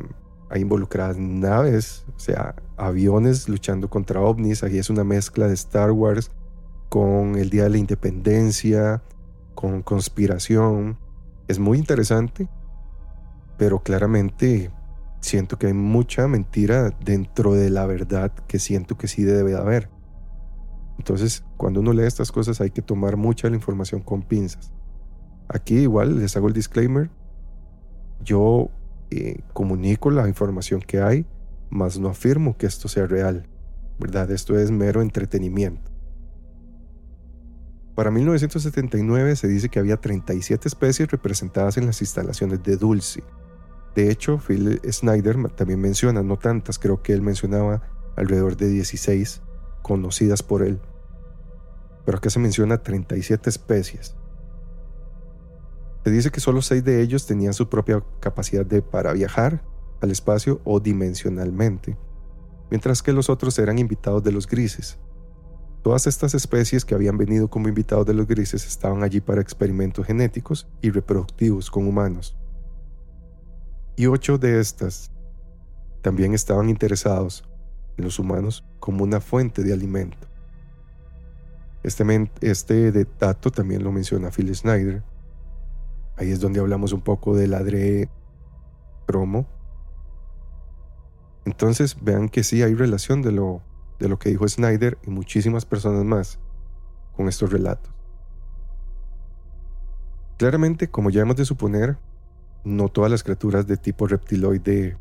hay 0.50 0.60
involucradas 0.60 1.16
naves, 1.16 2.04
o 2.14 2.18
sea, 2.18 2.54
aviones 2.76 3.48
luchando 3.48 3.88
contra 3.88 4.20
ovnis. 4.20 4.62
Ahí 4.62 4.78
es 4.78 4.90
una 4.90 5.04
mezcla 5.04 5.48
de 5.48 5.54
Star 5.54 5.90
Wars 5.90 6.30
con 6.88 7.36
el 7.36 7.48
Día 7.48 7.64
de 7.64 7.70
la 7.70 7.78
Independencia, 7.78 9.02
con 9.54 9.82
conspiración. 9.82 10.98
Es 11.48 11.58
muy 11.58 11.78
interesante, 11.78 12.48
pero 13.56 13.82
claramente 13.82 14.70
siento 15.20 15.58
que 15.58 15.68
hay 15.68 15.72
mucha 15.72 16.28
mentira 16.28 16.90
dentro 17.02 17.54
de 17.54 17.70
la 17.70 17.86
verdad 17.86 18.32
que 18.46 18.58
siento 18.58 18.98
que 18.98 19.08
sí 19.08 19.22
debe 19.22 19.56
haber. 19.56 19.88
Entonces, 20.98 21.44
cuando 21.56 21.80
uno 21.80 21.92
lee 21.92 22.04
estas 22.04 22.30
cosas 22.30 22.60
hay 22.60 22.70
que 22.70 22.82
tomar 22.82 23.16
mucha 23.16 23.48
la 23.48 23.56
información 23.56 24.02
con 24.02 24.22
pinzas. 24.22 24.70
Aquí 25.52 25.78
igual 25.78 26.18
les 26.18 26.36
hago 26.36 26.48
el 26.48 26.54
disclaimer. 26.54 27.10
Yo 28.24 28.70
eh, 29.10 29.40
comunico 29.52 30.10
la 30.10 30.28
información 30.28 30.80
que 30.80 31.00
hay, 31.00 31.26
mas 31.70 31.98
no 31.98 32.08
afirmo 32.08 32.56
que 32.56 32.66
esto 32.66 32.88
sea 32.88 33.06
real. 33.06 33.46
¿Verdad? 33.98 34.30
Esto 34.30 34.58
es 34.58 34.70
mero 34.70 35.02
entretenimiento. 35.02 35.90
Para 37.94 38.10
1979 38.10 39.36
se 39.36 39.48
dice 39.48 39.68
que 39.68 39.78
había 39.78 39.98
37 39.98 40.66
especies 40.66 41.10
representadas 41.10 41.76
en 41.76 41.84
las 41.84 42.00
instalaciones 42.00 42.62
de 42.62 42.76
Dulce. 42.76 43.22
De 43.94 44.10
hecho, 44.10 44.38
Phil 44.38 44.80
Snyder 44.90 45.36
también 45.50 45.80
menciona, 45.80 46.22
no 46.22 46.38
tantas, 46.38 46.78
creo 46.78 47.02
que 47.02 47.12
él 47.12 47.20
mencionaba 47.20 47.82
alrededor 48.16 48.56
de 48.56 48.68
16 48.68 49.42
conocidas 49.82 50.42
por 50.42 50.62
él. 50.62 50.80
Pero 52.06 52.16
acá 52.16 52.30
se 52.30 52.38
menciona 52.38 52.82
37 52.82 53.50
especies. 53.50 54.16
Se 56.04 56.10
dice 56.10 56.30
que 56.30 56.40
solo 56.40 56.62
seis 56.62 56.84
de 56.84 57.00
ellos 57.00 57.26
tenían 57.26 57.54
su 57.54 57.68
propia 57.68 58.02
capacidad 58.20 58.66
de 58.66 58.82
para 58.82 59.12
viajar 59.12 59.62
al 60.00 60.10
espacio 60.10 60.60
o 60.64 60.80
dimensionalmente, 60.80 61.96
mientras 62.70 63.02
que 63.02 63.12
los 63.12 63.30
otros 63.30 63.58
eran 63.58 63.78
invitados 63.78 64.22
de 64.24 64.32
los 64.32 64.48
grises. 64.48 64.98
Todas 65.82 66.06
estas 66.06 66.34
especies 66.34 66.84
que 66.84 66.94
habían 66.94 67.18
venido 67.18 67.48
como 67.48 67.68
invitados 67.68 68.06
de 68.06 68.14
los 68.14 68.26
grises 68.26 68.66
estaban 68.66 69.02
allí 69.02 69.20
para 69.20 69.40
experimentos 69.40 70.06
genéticos 70.06 70.68
y 70.80 70.90
reproductivos 70.90 71.70
con 71.70 71.86
humanos. 71.86 72.36
Y 73.96 74.06
ocho 74.06 74.38
de 74.38 74.60
estas 74.60 75.12
también 76.00 76.34
estaban 76.34 76.68
interesados 76.68 77.44
en 77.96 78.04
los 78.04 78.18
humanos 78.18 78.64
como 78.80 79.04
una 79.04 79.20
fuente 79.20 79.62
de 79.62 79.72
alimento. 79.72 80.26
Este, 81.84 82.30
este 82.40 83.06
dato 83.20 83.50
también 83.50 83.84
lo 83.84 83.92
menciona 83.92 84.30
Phil 84.30 84.54
Snyder 84.54 85.02
Ahí 86.22 86.30
es 86.30 86.38
donde 86.38 86.60
hablamos 86.60 86.92
un 86.92 87.00
poco 87.00 87.34
del 87.34 87.52
adre 87.52 88.08
promo. 89.06 89.44
Entonces 91.44 91.96
vean 92.00 92.28
que 92.28 92.44
sí 92.44 92.62
hay 92.62 92.76
relación 92.76 93.22
de 93.22 93.32
lo, 93.32 93.60
de 93.98 94.08
lo 94.08 94.20
que 94.20 94.28
dijo 94.28 94.46
Snyder 94.46 94.98
y 95.02 95.10
muchísimas 95.10 95.66
personas 95.66 96.04
más 96.04 96.38
con 97.16 97.26
estos 97.26 97.50
relatos. 97.50 97.92
Claramente, 100.38 100.88
como 100.88 101.10
ya 101.10 101.22
hemos 101.22 101.34
de 101.34 101.44
suponer, 101.44 101.98
no 102.62 102.88
todas 102.88 103.10
las 103.10 103.24
criaturas 103.24 103.66
de 103.66 103.76
tipo 103.76 104.06
reptiloide 104.06 104.96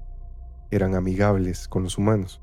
eran 0.72 0.96
amigables 0.96 1.68
con 1.68 1.84
los 1.84 2.00
humanos. 2.00 2.42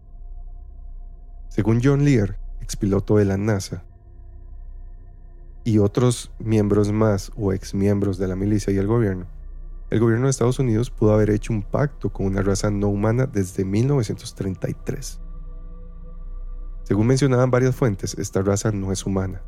Según 1.48 1.80
John 1.82 2.04
Lear, 2.04 2.38
expiloto 2.60 3.16
de 3.16 3.24
la 3.24 3.38
NASA, 3.38 3.82
y 5.68 5.78
otros 5.78 6.30
miembros 6.38 6.92
más 6.92 7.30
o 7.36 7.52
exmiembros 7.52 8.16
de 8.16 8.26
la 8.26 8.36
milicia 8.36 8.72
y 8.72 8.78
el 8.78 8.86
gobierno, 8.86 9.26
el 9.90 10.00
gobierno 10.00 10.24
de 10.24 10.30
Estados 10.30 10.58
Unidos 10.58 10.90
pudo 10.90 11.12
haber 11.12 11.28
hecho 11.28 11.52
un 11.52 11.62
pacto 11.62 12.10
con 12.10 12.24
una 12.24 12.40
raza 12.40 12.70
no 12.70 12.88
humana 12.88 13.26
desde 13.26 13.66
1933. 13.66 15.20
Según 16.84 17.06
mencionaban 17.06 17.50
varias 17.50 17.76
fuentes, 17.76 18.16
esta 18.18 18.40
raza 18.40 18.72
no 18.72 18.92
es 18.92 19.04
humana, 19.04 19.42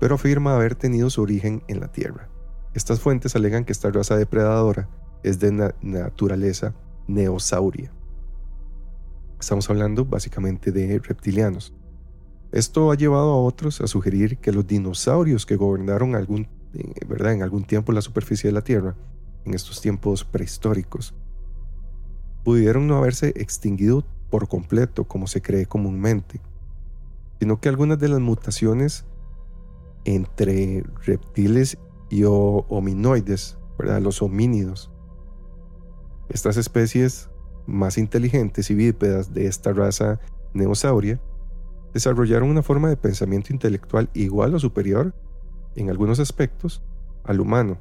pero 0.00 0.16
afirma 0.16 0.56
haber 0.56 0.74
tenido 0.74 1.10
su 1.10 1.22
origen 1.22 1.62
en 1.68 1.78
la 1.78 1.92
Tierra. 1.92 2.28
Estas 2.74 2.98
fuentes 2.98 3.36
alegan 3.36 3.64
que 3.64 3.72
esta 3.72 3.92
raza 3.92 4.16
depredadora 4.16 4.88
es 5.22 5.38
de 5.38 5.72
naturaleza 5.80 6.74
neosauria. 7.06 7.92
Estamos 9.38 9.70
hablando 9.70 10.04
básicamente 10.04 10.72
de 10.72 10.98
reptilianos, 10.98 11.72
esto 12.52 12.90
ha 12.90 12.94
llevado 12.94 13.32
a 13.32 13.42
otros 13.42 13.80
a 13.80 13.86
sugerir 13.86 14.38
que 14.38 14.52
los 14.52 14.66
dinosaurios 14.66 15.46
que 15.46 15.56
gobernaron 15.56 16.14
algún, 16.14 16.48
eh, 16.74 16.92
¿verdad? 17.06 17.32
en 17.32 17.42
algún 17.42 17.64
tiempo 17.64 17.92
la 17.92 18.02
superficie 18.02 18.48
de 18.48 18.54
la 18.54 18.62
Tierra, 18.62 18.94
en 19.44 19.54
estos 19.54 19.80
tiempos 19.80 20.24
prehistóricos, 20.24 21.14
pudieron 22.44 22.86
no 22.86 22.96
haberse 22.96 23.32
extinguido 23.36 24.04
por 24.30 24.48
completo 24.48 25.04
como 25.04 25.26
se 25.26 25.42
cree 25.42 25.66
comúnmente, 25.66 26.40
sino 27.40 27.60
que 27.60 27.68
algunas 27.68 27.98
de 27.98 28.08
las 28.08 28.20
mutaciones 28.20 29.04
entre 30.04 30.84
reptiles 31.04 31.78
y 32.10 32.22
hominoides, 32.24 33.58
¿verdad? 33.78 34.00
los 34.00 34.22
homínidos, 34.22 34.90
estas 36.28 36.56
especies 36.56 37.28
más 37.66 37.98
inteligentes 37.98 38.70
y 38.70 38.74
bípedas 38.74 39.34
de 39.34 39.46
esta 39.46 39.72
raza 39.72 40.20
neosauria, 40.54 41.20
desarrollaron 41.92 42.50
una 42.50 42.62
forma 42.62 42.88
de 42.88 42.96
pensamiento 42.96 43.52
intelectual 43.52 44.10
igual 44.14 44.54
o 44.54 44.58
superior, 44.58 45.14
en 45.74 45.90
algunos 45.90 46.20
aspectos, 46.20 46.82
al 47.24 47.40
humano, 47.40 47.78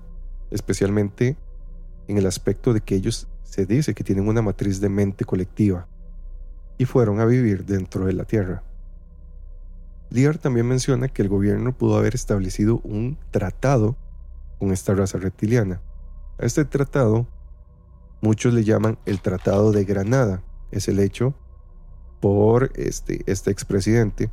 especialmente 0.52 1.38
en 2.08 2.18
el 2.18 2.26
aspecto 2.26 2.74
de 2.74 2.82
que 2.82 2.96
ellos 2.96 3.28
se 3.44 3.66
dice 3.66 3.94
que 3.94 4.04
tienen 4.04 4.28
una 4.28 4.42
matriz 4.42 4.82
de 4.82 4.90
mente 4.90 5.26
colectiva, 5.26 5.88
y 6.78 6.86
fueron 6.86 7.20
a 7.20 7.26
vivir 7.26 7.66
dentro 7.66 8.06
de 8.06 8.14
la 8.14 8.26
Tierra, 8.26 8.64
Lear 10.10 10.38
también 10.38 10.68
menciona 10.68 11.08
que 11.08 11.22
el 11.22 11.30
gobierno 11.30 11.76
pudo 11.76 11.98
haber 11.98 12.16
establecido 12.16 12.80
un 12.84 13.18
tratado 13.32 13.98
con 14.60 14.72
esta 14.72 14.94
raza 14.94 15.18
reptiliana. 15.18 15.82
A 16.38 16.46
este 16.46 16.64
tratado 16.66 17.28
muchos 18.22 18.54
le 18.54 18.64
llaman 18.64 18.98
el 19.06 19.20
Tratado 19.22 19.72
de 19.72 19.84
Granada. 19.84 20.44
Es 20.72 20.88
el 20.88 21.00
hecho 21.00 21.34
por 22.20 22.72
este, 22.76 23.22
este 23.26 23.52
expresidente, 23.52 24.30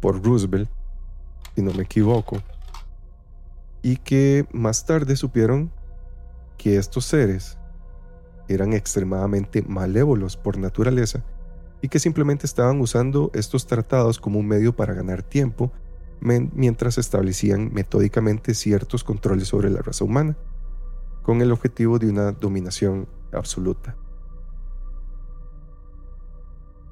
por 0.00 0.22
Roosevelt, 0.24 0.70
si 1.54 1.62
no 1.62 1.72
me 1.72 1.82
equivoco, 1.82 2.42
y 3.82 3.96
que 3.96 4.46
más 4.52 4.84
tarde 4.86 5.16
supieron 5.16 5.70
que 6.56 6.76
estos 6.76 7.04
seres 7.04 7.58
eran 8.48 8.72
extremadamente 8.72 9.62
malévolos 9.62 10.36
por 10.36 10.58
naturaleza 10.58 11.24
y 11.80 11.88
que 11.88 12.00
simplemente 12.00 12.46
estaban 12.46 12.80
usando 12.80 13.30
estos 13.34 13.66
tratados 13.66 14.18
como 14.18 14.38
un 14.40 14.48
medio 14.48 14.74
para 14.74 14.94
ganar 14.94 15.22
tiempo 15.22 15.70
mientras 16.20 16.98
establecían 16.98 17.72
metódicamente 17.72 18.54
ciertos 18.54 19.04
controles 19.04 19.48
sobre 19.48 19.70
la 19.70 19.82
raza 19.82 20.04
humana, 20.04 20.36
con 21.22 21.42
el 21.42 21.52
objetivo 21.52 21.98
de 21.98 22.10
una 22.10 22.32
dominación 22.32 23.08
absoluta. 23.32 23.96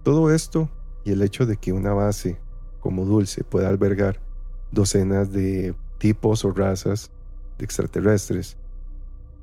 Todo 0.06 0.32
esto 0.32 0.70
y 1.04 1.10
el 1.10 1.20
hecho 1.20 1.46
de 1.46 1.56
que 1.56 1.72
una 1.72 1.92
base 1.92 2.38
como 2.78 3.04
Dulce 3.04 3.42
pueda 3.42 3.68
albergar 3.68 4.20
docenas 4.70 5.32
de 5.32 5.74
tipos 5.98 6.44
o 6.44 6.52
razas 6.52 7.10
de 7.58 7.64
extraterrestres 7.64 8.56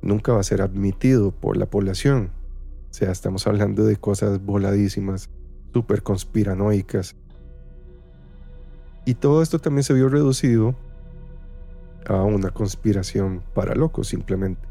nunca 0.00 0.32
va 0.32 0.40
a 0.40 0.42
ser 0.42 0.62
admitido 0.62 1.32
por 1.32 1.58
la 1.58 1.66
población. 1.66 2.30
O 2.90 2.94
sea, 2.94 3.12
estamos 3.12 3.46
hablando 3.46 3.84
de 3.84 3.98
cosas 3.98 4.42
voladísimas, 4.42 5.28
súper 5.74 6.02
conspiranoicas. 6.02 7.14
Y 9.04 9.16
todo 9.16 9.42
esto 9.42 9.58
también 9.58 9.84
se 9.84 9.92
vio 9.92 10.08
reducido 10.08 10.74
a 12.06 12.22
una 12.22 12.48
conspiración 12.48 13.42
para 13.52 13.74
locos 13.74 14.08
simplemente. 14.08 14.66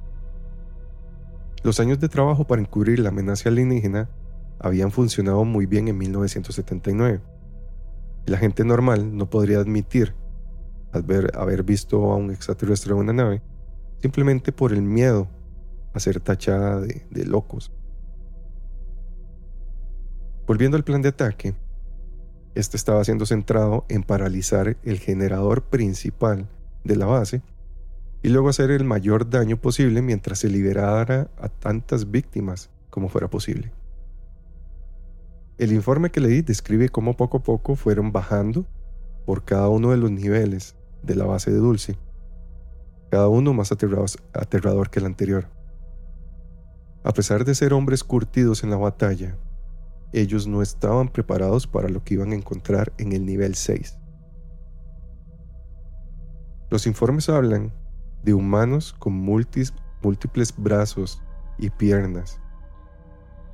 Los 1.61 1.79
años 1.79 1.99
de 1.99 2.09
trabajo 2.09 2.47
para 2.47 2.63
encubrir 2.63 2.97
la 2.97 3.09
amenaza 3.09 3.49
alienígena 3.49 4.09
habían 4.59 4.91
funcionado 4.91 5.43
muy 5.45 5.65
bien 5.65 5.87
en 5.87 5.97
1979. 5.97 7.21
La 8.25 8.37
gente 8.37 8.63
normal 8.63 9.15
no 9.15 9.29
podría 9.29 9.59
admitir 9.59 10.15
haber 10.91 11.63
visto 11.63 12.11
a 12.11 12.15
un 12.15 12.31
extraterrestre 12.31 12.93
en 12.93 12.99
una 12.99 13.13
nave 13.13 13.41
simplemente 14.01 14.51
por 14.51 14.73
el 14.73 14.81
miedo 14.81 15.27
a 15.93 15.99
ser 15.99 16.19
tachada 16.19 16.81
de, 16.81 17.05
de 17.09 17.25
locos. 17.25 17.71
Volviendo 20.45 20.75
al 20.75 20.83
plan 20.83 21.01
de 21.01 21.09
ataque, 21.09 21.55
este 22.53 22.77
estaba 22.77 23.03
siendo 23.03 23.25
centrado 23.25 23.85
en 23.89 24.03
paralizar 24.03 24.77
el 24.83 24.99
generador 24.99 25.63
principal 25.63 26.49
de 26.83 26.95
la 26.95 27.05
base 27.05 27.41
y 28.21 28.29
luego 28.29 28.49
hacer 28.49 28.71
el 28.71 28.83
mayor 28.83 29.29
daño 29.29 29.57
posible 29.57 30.01
mientras 30.01 30.39
se 30.39 30.49
liberara 30.49 31.29
a 31.37 31.49
tantas 31.49 32.11
víctimas 32.11 32.69
como 32.89 33.09
fuera 33.09 33.29
posible. 33.29 33.71
El 35.63 35.71
informe 35.71 36.09
que 36.09 36.19
leí 36.19 36.41
describe 36.41 36.89
cómo 36.89 37.15
poco 37.15 37.37
a 37.37 37.41
poco 37.41 37.77
fueron 37.77 38.11
bajando 38.11 38.65
por 39.25 39.45
cada 39.45 39.69
uno 39.69 39.91
de 39.91 39.97
los 39.97 40.11
niveles 40.11 40.75
de 41.03 41.15
la 41.15 41.23
base 41.23 41.51
de 41.51 41.57
Dulce 41.57 41.97
cada 43.09 43.29
uno 43.29 43.53
más 43.53 43.71
aterrador 43.71 44.89
que 44.89 44.99
el 44.99 45.05
anterior. 45.05 45.47
A 47.05 47.13
pesar 47.13 47.45
de 47.45 47.55
ser 47.55 47.71
hombres 47.71 48.03
curtidos 48.03 48.65
en 48.65 48.71
la 48.71 48.75
batalla, 48.75 49.37
ellos 50.11 50.47
no 50.47 50.61
estaban 50.61 51.07
preparados 51.07 51.65
para 51.65 51.87
lo 51.87 52.03
que 52.03 52.15
iban 52.15 52.33
a 52.33 52.35
encontrar 52.35 52.91
en 52.97 53.13
el 53.13 53.25
nivel 53.25 53.55
6. 53.55 53.97
Los 56.69 56.87
informes 56.87 57.29
hablan 57.29 57.71
de 58.21 58.33
humanos 58.33 58.93
con 58.99 59.13
múltiples 59.13 60.53
brazos 60.57 61.21
y 61.57 61.69
piernas, 61.69 62.41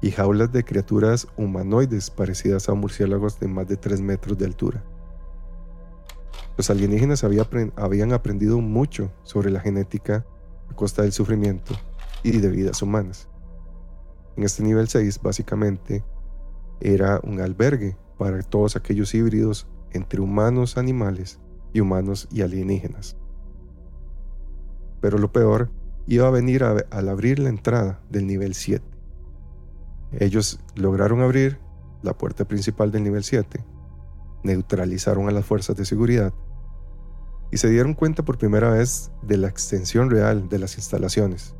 y 0.01 0.11
jaulas 0.11 0.51
de 0.51 0.63
criaturas 0.63 1.27
humanoides 1.37 2.09
parecidas 2.09 2.69
a 2.69 2.73
murciélagos 2.73 3.39
de 3.39 3.47
más 3.47 3.67
de 3.67 3.77
3 3.77 4.01
metros 4.01 4.37
de 4.37 4.45
altura. 4.45 4.83
Los 6.57 6.69
alienígenas 6.69 7.23
habían 7.23 8.13
aprendido 8.13 8.59
mucho 8.59 9.11
sobre 9.23 9.49
la 9.49 9.59
genética 9.59 10.25
a 10.69 10.75
costa 10.75 11.03
del 11.03 11.11
sufrimiento 11.11 11.73
y 12.23 12.37
de 12.39 12.49
vidas 12.49 12.81
humanas. 12.81 13.29
En 14.35 14.43
este 14.43 14.63
nivel 14.63 14.87
6, 14.87 15.21
básicamente, 15.21 16.03
era 16.81 17.19
un 17.23 17.41
albergue 17.41 17.97
para 18.17 18.41
todos 18.41 18.75
aquellos 18.75 19.13
híbridos 19.13 19.67
entre 19.91 20.21
humanos 20.21 20.77
animales 20.77 21.39
y 21.73 21.79
humanos 21.79 22.27
y 22.31 22.41
alienígenas. 22.41 23.17
Pero 25.01 25.17
lo 25.17 25.31
peor 25.31 25.71
iba 26.07 26.27
a 26.27 26.31
venir 26.31 26.63
al 26.63 27.09
abrir 27.09 27.39
la 27.39 27.49
entrada 27.49 28.01
del 28.09 28.27
nivel 28.27 28.53
7. 28.53 28.83
Ellos 30.11 30.59
lograron 30.75 31.21
abrir 31.21 31.59
la 32.01 32.17
puerta 32.17 32.45
principal 32.45 32.91
del 32.91 33.03
nivel 33.03 33.23
7, 33.23 33.63
neutralizaron 34.43 35.27
a 35.27 35.31
las 35.31 35.45
fuerzas 35.45 35.75
de 35.75 35.85
seguridad 35.85 36.33
y 37.51 37.57
se 37.57 37.69
dieron 37.69 37.93
cuenta 37.93 38.23
por 38.23 38.37
primera 38.37 38.69
vez 38.69 39.11
de 39.21 39.37
la 39.37 39.47
extensión 39.47 40.09
real 40.09 40.49
de 40.49 40.59
las 40.59 40.77
instalaciones. 40.77 41.55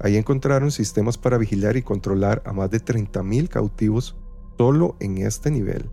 Ahí 0.00 0.16
encontraron 0.16 0.70
sistemas 0.70 1.18
para 1.18 1.38
vigilar 1.38 1.76
y 1.76 1.82
controlar 1.82 2.42
a 2.46 2.52
más 2.52 2.70
de 2.70 2.80
30.000 2.80 3.48
cautivos 3.48 4.16
solo 4.56 4.96
en 5.00 5.18
este 5.18 5.50
nivel. 5.50 5.90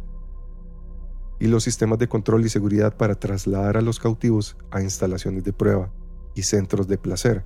Y 1.39 1.47
los 1.47 1.63
sistemas 1.63 1.99
de 1.99 2.07
control 2.07 2.45
y 2.45 2.49
seguridad 2.49 2.95
para 2.95 3.15
trasladar 3.15 3.77
a 3.77 3.81
los 3.81 3.99
cautivos 3.99 4.57
a 4.71 4.81
instalaciones 4.81 5.43
de 5.43 5.53
prueba 5.53 5.91
y 6.33 6.43
centros 6.43 6.87
de 6.87 6.97
placer 6.97 7.43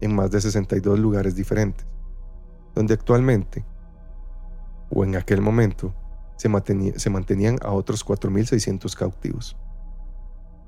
en 0.00 0.14
más 0.14 0.30
de 0.30 0.40
62 0.40 0.98
lugares 0.98 1.34
diferentes, 1.34 1.86
donde 2.74 2.94
actualmente, 2.94 3.64
o 4.90 5.04
en 5.04 5.16
aquel 5.16 5.40
momento, 5.40 5.94
se, 6.36 6.48
mantenían 7.10 7.58
a 7.62 7.70
otros 7.72 8.04
4.600 8.04 8.96
cautivos. 8.96 9.56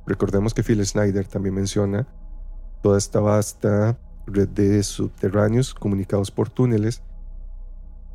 Recordemos 0.07 0.53
que 0.53 0.62
Phil 0.62 0.84
Snyder 0.84 1.26
también 1.26 1.55
menciona 1.55 2.07
toda 2.82 2.98
esta 2.98 3.20
vasta 3.20 3.98
red 4.26 4.48
de 4.48 4.82
subterráneos 4.82 5.74
comunicados 5.74 6.30
por 6.30 6.50
túneles 6.50 7.03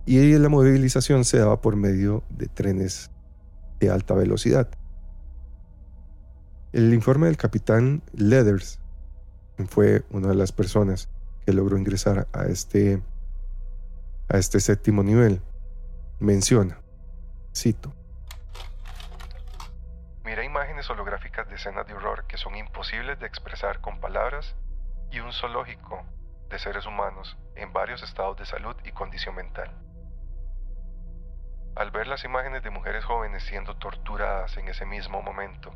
y 0.06 0.38
la 0.38 0.50
movilización 0.50 1.26
se 1.26 1.40
daba 1.40 1.62
por 1.62 1.76
medio 1.76 2.24
de 2.30 2.48
trenes 2.48 3.12
de 3.80 3.90
alta 3.90 4.14
velocidad. 4.14 4.70
El 6.72 6.94
informe 6.94 7.28
del 7.28 7.38
capitán 7.38 8.04
Leathers 8.14 8.80
fue 9.68 10.06
una 10.12 10.30
de 10.30 10.36
las 10.36 10.52
personas 10.52 11.10
que 11.46 11.54
logró 11.54 11.78
ingresar 11.78 12.28
a 12.34 12.46
este, 12.46 13.02
a 14.30 14.38
este 14.38 14.60
séptimo 14.60 15.04
nivel. 15.04 15.42
Menciona, 16.20 16.80
cito, 17.54 17.94
imágenes 20.58 20.90
holográficas 20.90 21.48
de 21.50 21.56
escenas 21.56 21.86
de 21.86 21.94
horror 21.94 22.26
que 22.26 22.38
son 22.38 22.56
imposibles 22.56 23.20
de 23.20 23.28
expresar 23.28 23.80
con 23.80 24.00
palabras 24.00 24.56
y 25.12 25.20
un 25.20 25.32
zoológico 25.32 26.04
de 26.50 26.58
seres 26.58 26.88
humanos 26.88 27.38
en 27.56 27.74
varios 27.74 28.02
estados 28.02 28.38
de 28.38 28.46
salud 28.46 28.76
y 28.84 28.92
condición 28.92 29.36
mental. 29.36 29.70
Al 31.76 31.92
ver 31.92 32.08
las 32.08 32.24
imágenes 32.24 32.64
de 32.64 32.72
mujeres 32.72 33.06
jóvenes 33.06 33.44
siendo 33.44 33.78
torturadas 33.78 34.58
en 34.58 34.68
ese 34.68 34.86
mismo 34.86 35.22
momento, 35.22 35.76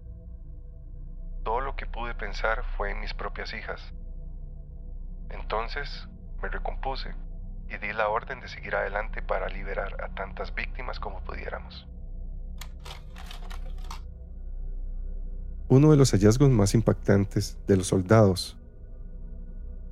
todo 1.43 1.61
lo 1.61 1.75
que 1.75 1.85
pude 1.85 2.15
pensar 2.15 2.63
fue 2.75 2.89
en 2.89 3.01
mis 3.01 3.13
propias 3.13 3.53
hijas. 3.53 3.93
Entonces 5.29 6.07
me 6.41 6.49
recompuse 6.49 7.13
y 7.73 7.77
di 7.77 7.93
la 7.93 8.09
orden 8.09 8.39
de 8.41 8.47
seguir 8.47 8.75
adelante 8.75 9.21
para 9.21 9.47
liberar 9.49 10.03
a 10.03 10.13
tantas 10.13 10.53
víctimas 10.53 10.99
como 10.99 11.21
pudiéramos. 11.21 11.87
Uno 15.69 15.91
de 15.91 15.97
los 15.97 16.11
hallazgos 16.11 16.49
más 16.49 16.73
impactantes 16.73 17.57
de 17.65 17.77
los 17.77 17.87
soldados 17.87 18.57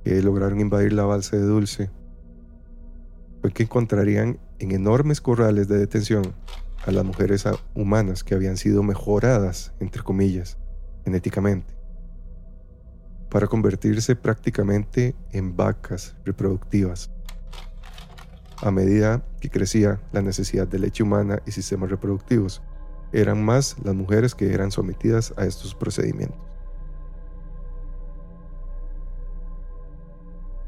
que 0.04 0.20
lograron 0.22 0.60
invadir 0.60 0.92
la 0.92 1.04
balsa 1.04 1.36
de 1.36 1.42
Dulce 1.42 1.90
fue 3.40 3.52
que 3.52 3.62
encontrarían 3.62 4.38
en 4.58 4.72
enormes 4.72 5.20
corrales 5.22 5.68
de 5.68 5.78
detención 5.78 6.34
a 6.84 6.90
las 6.90 7.04
mujeres 7.04 7.44
humanas 7.74 8.24
que 8.24 8.34
habían 8.34 8.56
sido 8.56 8.82
mejoradas, 8.82 9.72
entre 9.80 10.02
comillas, 10.02 10.58
genéticamente, 11.04 11.74
para 13.30 13.46
convertirse 13.46 14.16
prácticamente 14.16 15.14
en 15.32 15.56
vacas 15.56 16.16
reproductivas. 16.24 17.10
A 18.62 18.70
medida 18.70 19.24
que 19.40 19.50
crecía 19.50 20.00
la 20.12 20.22
necesidad 20.22 20.68
de 20.68 20.78
leche 20.78 21.02
humana 21.02 21.40
y 21.46 21.52
sistemas 21.52 21.90
reproductivos, 21.90 22.62
eran 23.12 23.44
más 23.44 23.76
las 23.82 23.94
mujeres 23.94 24.34
que 24.34 24.52
eran 24.52 24.70
sometidas 24.70 25.34
a 25.36 25.46
estos 25.46 25.74
procedimientos. 25.74 26.38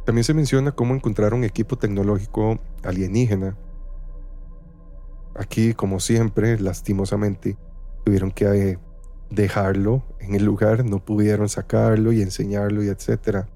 También 0.05 0.24
se 0.24 0.34
menciona 0.34 0.72
cómo 0.72 0.95
encontraron 0.95 1.45
equipo 1.45 1.76
tecnológico 1.76 2.59
alienígena 2.82 3.57
Aquí, 5.34 5.72
como 5.72 5.99
siempre, 5.99 6.59
lastimosamente, 6.59 7.57
tuvieron 8.05 8.30
que 8.32 8.45
eh, 8.45 8.78
dejarlo 9.30 10.03
en 10.20 10.34
el 10.34 10.45
lugar, 10.45 10.84
no 10.84 11.03
pudieron 11.03 11.49
sacarlo 11.49 12.12
y 12.12 12.20
enseñarlo 12.20 12.82
y 12.82 12.88
etcétera. 12.88 13.49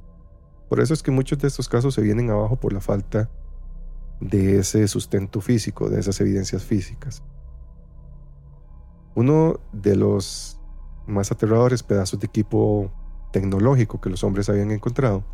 Por 0.71 0.81
eso 0.81 0.95
es 0.95 1.03
que 1.03 1.11
muchos 1.11 1.39
de 1.39 1.49
estos 1.49 1.69
casos 1.69 1.95
se 1.95 2.01
vienen 2.01 2.31
abajo 2.31 2.57
por 2.57 2.73
la 2.73 2.81
falta 2.81 3.29
de 4.21 4.59
ese 4.59 4.87
sustento 4.89 5.41
físico, 5.41 5.89
de 5.89 6.01
esas 6.01 6.21
evidencias 6.21 6.65
físicas. 6.65 7.23
Uno 9.15 9.61
de 9.73 9.97
los 9.97 10.61
más 11.07 11.31
aterradores 11.33 11.83
pedazos 11.83 12.21
de 12.21 12.27
equipo 12.27 12.91
tecnológico 13.33 14.01
que 14.01 14.11
los 14.11 14.25
hombres 14.25 14.49
habían 14.49 14.71
encontrado 14.71 15.25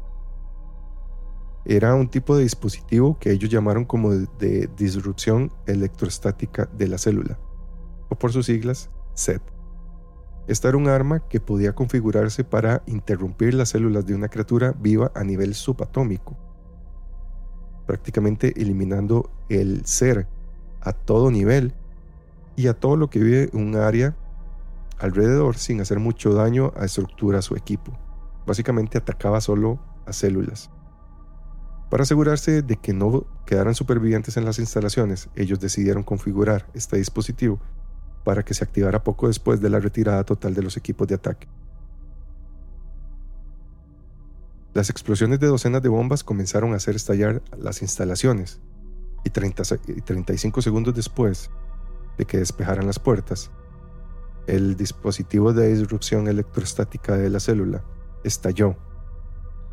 era 1.64 1.94
un 1.94 2.08
tipo 2.08 2.36
de 2.36 2.42
dispositivo 2.42 3.18
que 3.18 3.30
ellos 3.30 3.50
llamaron 3.50 3.84
como 3.84 4.10
de, 4.10 4.68
disrupción 4.76 5.52
electrostática 5.66 6.68
de 6.76 6.88
la 6.88 6.98
célula, 6.98 7.38
o 8.08 8.16
por 8.16 8.32
sus 8.32 8.46
siglas, 8.46 8.90
SET. 9.14 9.42
Esta 10.48 10.68
era 10.68 10.76
un 10.76 10.88
arma 10.88 11.20
que 11.28 11.40
podía 11.40 11.72
configurarse 11.72 12.42
para 12.42 12.82
interrumpir 12.86 13.54
las 13.54 13.68
células 13.68 14.04
de 14.06 14.14
una 14.14 14.28
criatura 14.28 14.72
viva 14.72 15.12
a 15.14 15.22
nivel 15.22 15.54
subatómico, 15.54 16.36
prácticamente 17.92 18.58
eliminando 18.58 19.30
el 19.50 19.84
ser 19.84 20.26
a 20.80 20.94
todo 20.94 21.30
nivel 21.30 21.74
y 22.56 22.68
a 22.68 22.72
todo 22.72 22.96
lo 22.96 23.10
que 23.10 23.18
vive 23.18 23.50
un 23.52 23.76
área 23.76 24.16
alrededor 24.98 25.58
sin 25.58 25.78
hacer 25.82 25.98
mucho 25.98 26.32
daño 26.32 26.72
a 26.74 26.86
estructuras 26.86 27.50
o 27.50 27.54
equipo. 27.54 27.92
Básicamente 28.46 28.96
atacaba 28.96 29.42
solo 29.42 29.78
a 30.06 30.14
células. 30.14 30.70
Para 31.90 32.04
asegurarse 32.04 32.62
de 32.62 32.76
que 32.76 32.94
no 32.94 33.26
quedaran 33.44 33.74
supervivientes 33.74 34.38
en 34.38 34.46
las 34.46 34.58
instalaciones, 34.58 35.28
ellos 35.36 35.60
decidieron 35.60 36.02
configurar 36.02 36.66
este 36.72 36.96
dispositivo 36.96 37.60
para 38.24 38.42
que 38.42 38.54
se 38.54 38.64
activara 38.64 39.04
poco 39.04 39.28
después 39.28 39.60
de 39.60 39.68
la 39.68 39.80
retirada 39.80 40.24
total 40.24 40.54
de 40.54 40.62
los 40.62 40.78
equipos 40.78 41.08
de 41.08 41.16
ataque. 41.16 41.46
Las 44.74 44.88
explosiones 44.88 45.38
de 45.38 45.48
docenas 45.48 45.82
de 45.82 45.90
bombas 45.90 46.24
comenzaron 46.24 46.72
a 46.72 46.76
hacer 46.76 46.96
estallar 46.96 47.42
las 47.58 47.82
instalaciones 47.82 48.60
y, 49.22 49.30
35 49.30 50.62
segundos 50.62 50.94
después 50.94 51.50
de 52.16 52.24
que 52.24 52.38
despejaran 52.38 52.86
las 52.86 52.98
puertas, 52.98 53.50
el 54.46 54.76
dispositivo 54.76 55.52
de 55.52 55.74
disrupción 55.74 56.26
electrostática 56.26 57.16
de 57.16 57.28
la 57.28 57.38
célula 57.38 57.84
estalló, 58.24 58.76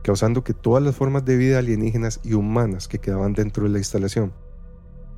causando 0.03 0.43
que 0.43 0.53
todas 0.53 0.83
las 0.83 0.95
formas 0.95 1.23
de 1.23 1.37
vida 1.37 1.59
alienígenas 1.59 2.19
y 2.23 2.33
humanas 2.33 2.89
que 2.89 2.99
quedaban 2.99 3.33
dentro 3.33 3.63
de 3.63 3.69
la 3.69 3.77
instalación 3.77 4.33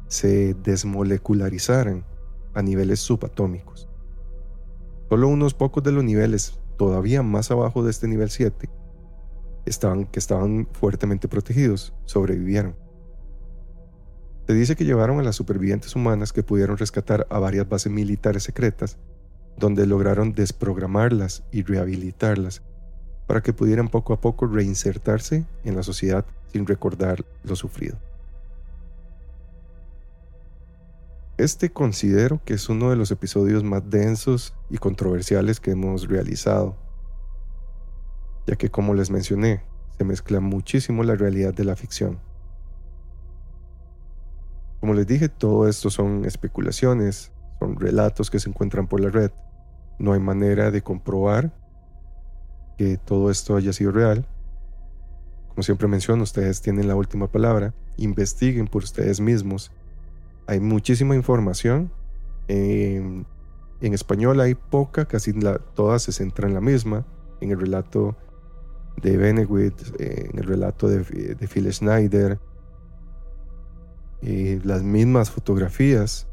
se 0.07 0.53
desmolecularizaran 0.53 2.05
a 2.53 2.61
niveles 2.61 2.99
subatómicos. 2.99 3.89
Solo 5.09 5.27
unos 5.27 5.55
pocos 5.55 5.83
de 5.83 5.91
los 5.91 6.03
niveles 6.03 6.59
todavía 6.77 7.23
más 7.23 7.49
abajo 7.49 7.83
de 7.83 7.89
este 7.91 8.07
nivel 8.07 8.29
7, 8.29 8.69
estaban, 9.65 10.05
que 10.05 10.19
estaban 10.19 10.67
fuertemente 10.71 11.27
protegidos, 11.27 11.93
sobrevivieron. 12.05 12.75
Se 14.47 14.53
dice 14.53 14.75
que 14.75 14.85
llevaron 14.85 15.19
a 15.19 15.23
las 15.23 15.35
supervivientes 15.35 15.95
humanas 15.95 16.33
que 16.33 16.43
pudieron 16.43 16.77
rescatar 16.77 17.25
a 17.29 17.39
varias 17.39 17.69
bases 17.69 17.91
militares 17.91 18.43
secretas, 18.43 18.97
donde 19.57 19.85
lograron 19.85 20.33
desprogramarlas 20.33 21.43
y 21.51 21.63
rehabilitarlas 21.63 22.61
para 23.27 23.41
que 23.41 23.53
pudieran 23.53 23.87
poco 23.87 24.13
a 24.13 24.19
poco 24.19 24.47
reinsertarse 24.47 25.45
en 25.63 25.75
la 25.75 25.83
sociedad 25.83 26.25
sin 26.51 26.65
recordar 26.65 27.23
lo 27.43 27.55
sufrido. 27.55 27.97
Este 31.37 31.71
considero 31.71 32.41
que 32.43 32.53
es 32.53 32.69
uno 32.69 32.89
de 32.89 32.95
los 32.95 33.09
episodios 33.09 33.63
más 33.63 33.89
densos 33.89 34.53
y 34.69 34.77
controversiales 34.77 35.59
que 35.59 35.71
hemos 35.71 36.07
realizado, 36.07 36.75
ya 38.47 38.55
que 38.55 38.69
como 38.69 38.93
les 38.93 39.09
mencioné, 39.09 39.63
se 39.97 40.03
mezcla 40.03 40.39
muchísimo 40.39 41.03
la 41.03 41.15
realidad 41.15 41.53
de 41.53 41.63
la 41.63 41.75
ficción. 41.75 42.19
Como 44.79 44.93
les 44.93 45.05
dije, 45.05 45.29
todo 45.29 45.67
esto 45.67 45.89
son 45.89 46.25
especulaciones, 46.25 47.31
son 47.59 47.79
relatos 47.79 48.31
que 48.31 48.39
se 48.39 48.49
encuentran 48.49 48.87
por 48.87 48.99
la 48.99 49.09
red. 49.09 49.31
No 49.99 50.13
hay 50.13 50.19
manera 50.19 50.71
de 50.71 50.81
comprobar 50.81 51.53
que 52.77 52.97
todo 52.97 53.29
esto 53.29 53.55
haya 53.55 53.73
sido 53.73 53.91
real. 53.91 54.25
Como 55.49 55.61
siempre 55.61 55.87
menciono, 55.87 56.23
ustedes 56.23 56.61
tienen 56.61 56.87
la 56.87 56.95
última 56.95 57.27
palabra. 57.27 57.75
Investiguen 57.97 58.67
por 58.67 58.83
ustedes 58.83 59.19
mismos 59.19 59.71
hay 60.51 60.59
muchísima 60.59 61.15
información. 61.15 61.91
en 62.47 63.25
español 63.81 64.41
hay 64.41 64.53
poca, 64.53 65.05
casi 65.05 65.31
todas 65.73 66.03
se 66.03 66.11
centran 66.11 66.49
en 66.49 66.55
la 66.55 66.61
misma. 66.61 67.05
En 67.39 67.51
el 67.51 67.59
relato 67.59 68.17
de 68.97 69.17
Benewit, 69.17 69.73
en 69.99 70.37
el 70.37 70.43
relato 70.43 70.87
de, 70.87 70.99
de 71.35 71.47
Phil 71.47 71.71
Schneider, 71.71 72.39
y 74.21 74.59
las 74.59 74.83
mismas 74.83 75.31
fotografías. 75.31 76.27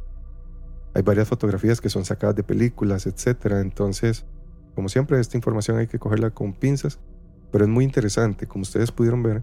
Hay 0.94 1.02
varias 1.02 1.28
fotografías 1.28 1.80
que 1.80 1.88
son 1.88 2.04
sacadas 2.04 2.36
de 2.36 2.42
películas, 2.42 3.06
etc. 3.06 3.52
Entonces, 3.60 4.26
como 4.74 4.88
siempre, 4.88 5.18
esta 5.20 5.36
información 5.36 5.78
hay 5.78 5.86
que 5.86 5.98
cogerla 5.98 6.30
con 6.30 6.52
pinzas, 6.52 6.98
pero 7.50 7.64
es 7.64 7.70
muy 7.70 7.84
interesante. 7.84 8.46
Como 8.46 8.62
ustedes 8.62 8.92
pudieron 8.92 9.22
ver, 9.22 9.42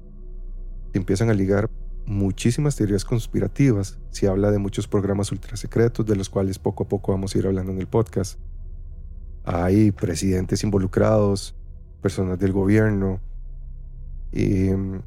empiezan 0.94 1.30
a 1.30 1.34
ligar 1.34 1.70
muchísimas 2.06 2.76
teorías 2.76 3.04
conspirativas, 3.04 3.98
se 4.12 4.28
habla 4.28 4.52
de 4.52 4.60
muchos 4.60 4.88
programas 4.88 5.32
ultrasecretos 5.32 6.06
de 6.06 6.16
los 6.16 6.30
cuales 6.30 6.60
poco 6.60 6.84
a 6.84 6.88
poco 6.88 7.12
vamos 7.12 7.34
a 7.34 7.38
ir 7.40 7.48
hablando 7.48 7.72
en 7.72 7.80
el 7.80 7.88
podcast. 7.88 8.40
Hay 9.44 9.92
presidentes 9.92 10.64
involucrados, 10.64 11.56
personas 12.06 12.38
del 12.38 12.52
gobierno, 12.52 13.20
mm, 14.32 14.98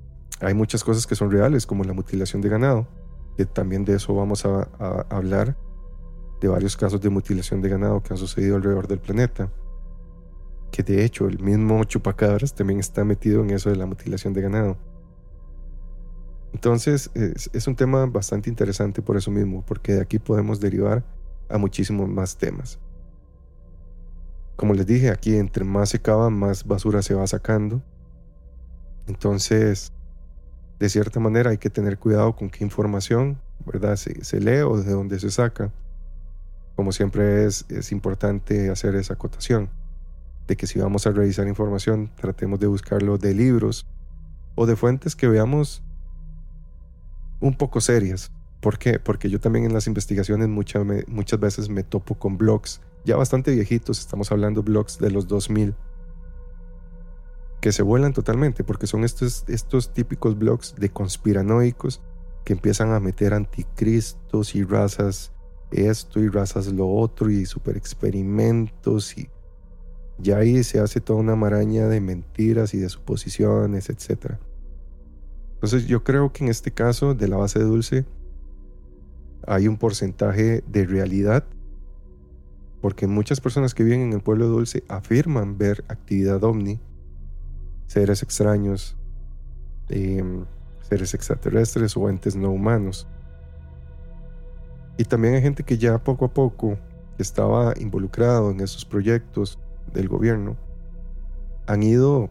hay 0.40 0.54
muchas 0.54 0.82
cosas 0.82 1.06
que 1.06 1.14
son 1.14 1.30
reales, 1.30 1.64
como 1.64 1.84
la 1.84 1.92
mutilación 1.92 2.42
de 2.42 2.48
ganado, 2.48 2.88
que 3.36 3.46
también 3.46 3.84
de 3.84 3.94
eso 3.94 4.16
vamos 4.16 4.44
a, 4.44 4.68
a 4.80 5.06
hablar, 5.10 5.56
de 6.40 6.48
varios 6.48 6.76
casos 6.76 7.00
de 7.00 7.08
mutilación 7.08 7.62
de 7.62 7.68
ganado 7.68 8.02
que 8.02 8.12
han 8.12 8.18
sucedido 8.18 8.56
alrededor 8.56 8.88
del 8.88 8.98
planeta. 8.98 9.48
Que 10.72 10.82
de 10.82 11.04
hecho 11.04 11.28
el 11.28 11.38
mismo 11.38 11.84
chupacabras 11.84 12.52
también 12.52 12.80
está 12.80 13.04
metido 13.04 13.42
en 13.42 13.50
eso 13.50 13.70
de 13.70 13.76
la 13.76 13.86
mutilación 13.86 14.32
de 14.32 14.42
ganado. 14.42 14.76
Entonces 16.52 17.10
es, 17.14 17.66
un 17.68 17.76
tema 17.76 18.06
bastante 18.06 18.50
interesante 18.50 19.02
por 19.02 19.16
eso 19.16 19.30
mismo, 19.30 19.64
porque 19.64 19.92
de 19.92 20.00
aquí 20.00 20.18
podemos 20.18 20.58
derivar 20.58 21.04
a 21.48 21.58
muchísimos 21.58 22.08
más 22.08 22.36
temas. 22.36 22.80
Como 24.58 24.74
les 24.74 24.86
dije, 24.86 25.10
aquí 25.10 25.36
entre 25.36 25.62
más 25.62 25.90
se 25.90 26.02
cava, 26.02 26.30
más 26.30 26.64
basura 26.64 27.00
se 27.00 27.14
va 27.14 27.24
sacando. 27.28 27.80
Entonces, 29.06 29.92
de 30.80 30.88
cierta 30.88 31.20
manera 31.20 31.50
hay 31.50 31.58
que 31.58 31.70
tener 31.70 31.96
cuidado 31.96 32.34
con 32.34 32.50
qué 32.50 32.64
información, 32.64 33.40
¿verdad? 33.64 33.94
Se, 33.94 34.40
lee 34.40 34.62
o 34.62 34.76
de 34.76 34.90
dónde 34.90 35.20
se 35.20 35.30
saca. 35.30 35.72
Como 36.74 36.90
siempre 36.90 37.44
es, 37.44 37.66
es 37.68 37.92
importante 37.92 38.68
hacer 38.68 38.96
esa 38.96 39.14
acotación, 39.14 39.70
de 40.48 40.56
que 40.56 40.66
si 40.66 40.80
vamos 40.80 41.06
a 41.06 41.12
revisar 41.12 41.46
información, 41.46 42.10
tratemos 42.16 42.58
de 42.58 42.66
buscarlo 42.66 43.16
de 43.16 43.34
libros 43.34 43.86
o 44.56 44.66
de 44.66 44.74
fuentes 44.74 45.14
que 45.14 45.28
veamos 45.28 45.84
un 47.38 47.56
poco 47.56 47.80
serias. 47.80 48.32
¿Por 48.60 48.76
qué? 48.80 48.98
Porque 48.98 49.30
yo 49.30 49.38
también 49.38 49.66
en 49.66 49.72
las 49.72 49.86
investigaciones 49.86 50.48
muchas, 50.48 50.84
muchas 51.06 51.38
veces 51.38 51.68
me 51.68 51.84
topo 51.84 52.16
con 52.16 52.36
blogs 52.36 52.80
ya 53.04 53.16
bastante 53.16 53.52
viejitos, 53.52 54.00
estamos 54.00 54.30
hablando 54.32 54.62
blogs 54.62 54.98
de 54.98 55.10
los 55.10 55.26
2000, 55.26 55.74
que 57.60 57.72
se 57.72 57.82
vuelan 57.82 58.12
totalmente, 58.12 58.64
porque 58.64 58.86
son 58.86 59.04
estos, 59.04 59.44
estos 59.48 59.92
típicos 59.92 60.38
blogs 60.38 60.74
de 60.76 60.90
conspiranoicos 60.90 62.02
que 62.44 62.52
empiezan 62.52 62.92
a 62.92 63.00
meter 63.00 63.34
anticristos 63.34 64.54
y 64.54 64.62
razas 64.62 65.32
esto 65.70 66.20
y 66.20 66.28
razas 66.28 66.68
lo 66.68 66.88
otro 66.88 67.30
y 67.30 67.44
super 67.44 67.76
experimentos 67.76 69.18
y 69.18 69.28
ya 70.18 70.38
ahí 70.38 70.64
se 70.64 70.80
hace 70.80 71.00
toda 71.00 71.20
una 71.20 71.36
maraña 71.36 71.86
de 71.86 72.00
mentiras 72.00 72.74
y 72.74 72.78
de 72.78 72.88
suposiciones, 72.88 73.88
etcétera. 73.88 74.40
Entonces 75.54 75.86
yo 75.86 76.02
creo 76.02 76.32
que 76.32 76.44
en 76.44 76.50
este 76.50 76.70
caso 76.70 77.14
de 77.14 77.28
la 77.28 77.36
base 77.36 77.58
de 77.58 77.64
dulce 77.64 78.04
hay 79.46 79.68
un 79.68 79.76
porcentaje 79.76 80.62
de 80.66 80.86
realidad, 80.86 81.44
porque 82.80 83.06
muchas 83.06 83.40
personas 83.40 83.74
que 83.74 83.84
viven 83.84 84.00
en 84.00 84.12
el 84.12 84.20
pueblo 84.20 84.46
dulce 84.46 84.84
afirman 84.88 85.58
ver 85.58 85.84
actividad 85.88 86.42
ovni, 86.44 86.80
seres 87.86 88.22
extraños, 88.22 88.96
em, 89.88 90.44
seres 90.88 91.14
extraterrestres 91.14 91.96
o 91.96 92.08
entes 92.08 92.36
no 92.36 92.50
humanos. 92.50 93.06
Y 94.96 95.04
también 95.04 95.34
hay 95.34 95.42
gente 95.42 95.62
que 95.62 95.78
ya 95.78 95.98
poco 96.02 96.24
a 96.24 96.32
poco 96.32 96.78
estaba 97.18 97.74
involucrado 97.78 98.50
en 98.50 98.60
esos 98.60 98.84
proyectos 98.84 99.58
del 99.92 100.08
gobierno, 100.08 100.56
han 101.66 101.82
ido 101.82 102.30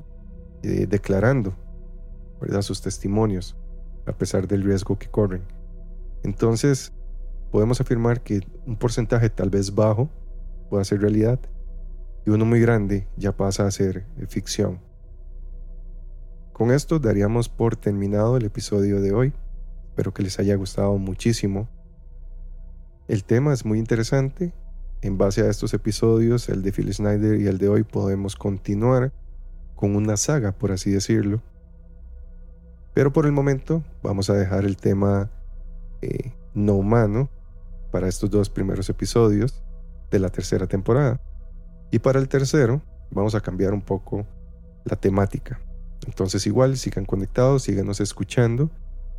eh, 0.64 0.88
declarando 0.88 1.54
sus 2.62 2.82
testimonios, 2.82 3.56
a 4.06 4.14
pesar 4.14 4.48
del 4.48 4.64
riesgo 4.64 4.98
que 4.98 5.10
corren. 5.10 5.44
Entonces, 6.24 6.94
podemos 7.52 7.82
afirmar 7.82 8.22
que 8.22 8.42
un 8.66 8.78
porcentaje 8.78 9.30
tal 9.30 9.50
vez 9.50 9.74
bajo 9.74 10.10
pueda 10.70 10.84
ser 10.84 11.02
realidad 11.02 11.40
y 12.26 12.30
uno 12.30 12.44
muy 12.44 12.60
grande 12.60 13.08
ya 13.16 13.32
pasa 13.32 13.66
a 13.66 13.72
ser 13.72 14.06
ficción. 14.28 14.80
Con 16.52 16.72
esto 16.72 17.00
daríamos 17.00 17.48
por 17.48 17.78
terminado 17.78 18.36
el 18.36 18.44
episodio 18.44 19.00
de 19.00 19.14
hoy. 19.14 19.34
Espero 19.90 20.14
que 20.14 20.24
les 20.24 20.38
haya 20.40 20.56
gustado 20.56 20.98
muchísimo. 20.98 21.70
El 23.08 23.24
tema 23.24 23.54
es 23.54 23.64
muy 23.64 23.80
interesante. 23.80 24.54
En 25.02 25.18
base 25.18 25.42
a 25.42 25.50
estos 25.50 25.74
episodios, 25.74 26.50
el 26.50 26.64
de 26.64 26.72
Phil 26.74 26.94
Snyder 26.94 27.40
y 27.40 27.48
el 27.48 27.60
de 27.60 27.70
hoy, 27.70 27.84
podemos 27.84 28.36
continuar 28.36 29.14
con 29.76 29.96
una 29.96 30.18
saga, 30.18 30.52
por 30.52 30.72
así 30.72 30.92
decirlo. 30.92 31.42
Pero 32.94 33.14
por 33.14 33.26
el 33.26 33.32
momento 33.32 33.84
vamos 34.04 34.30
a 34.30 34.34
dejar 34.34 34.66
el 34.66 34.76
tema 34.76 35.30
eh, 36.02 36.34
no 36.54 36.74
humano 36.74 37.30
para 37.92 38.08
estos 38.08 38.30
dos 38.32 38.50
primeros 38.50 38.90
episodios 38.90 39.64
de 40.12 40.20
la 40.20 40.30
tercera 40.30 40.68
temporada. 40.68 41.22
Y 41.92 42.00
para 42.00 42.20
el 42.20 42.28
tercero 42.28 42.82
vamos 43.12 43.36
a 43.36 43.42
cambiar 43.42 43.74
un 43.74 43.82
poco 43.82 44.26
la 44.86 44.96
temática. 44.96 45.60
Entonces 46.06 46.46
igual, 46.48 46.78
sigan 46.78 47.06
conectados, 47.06 47.64
síganos 47.64 48.00
escuchando. 48.00 48.70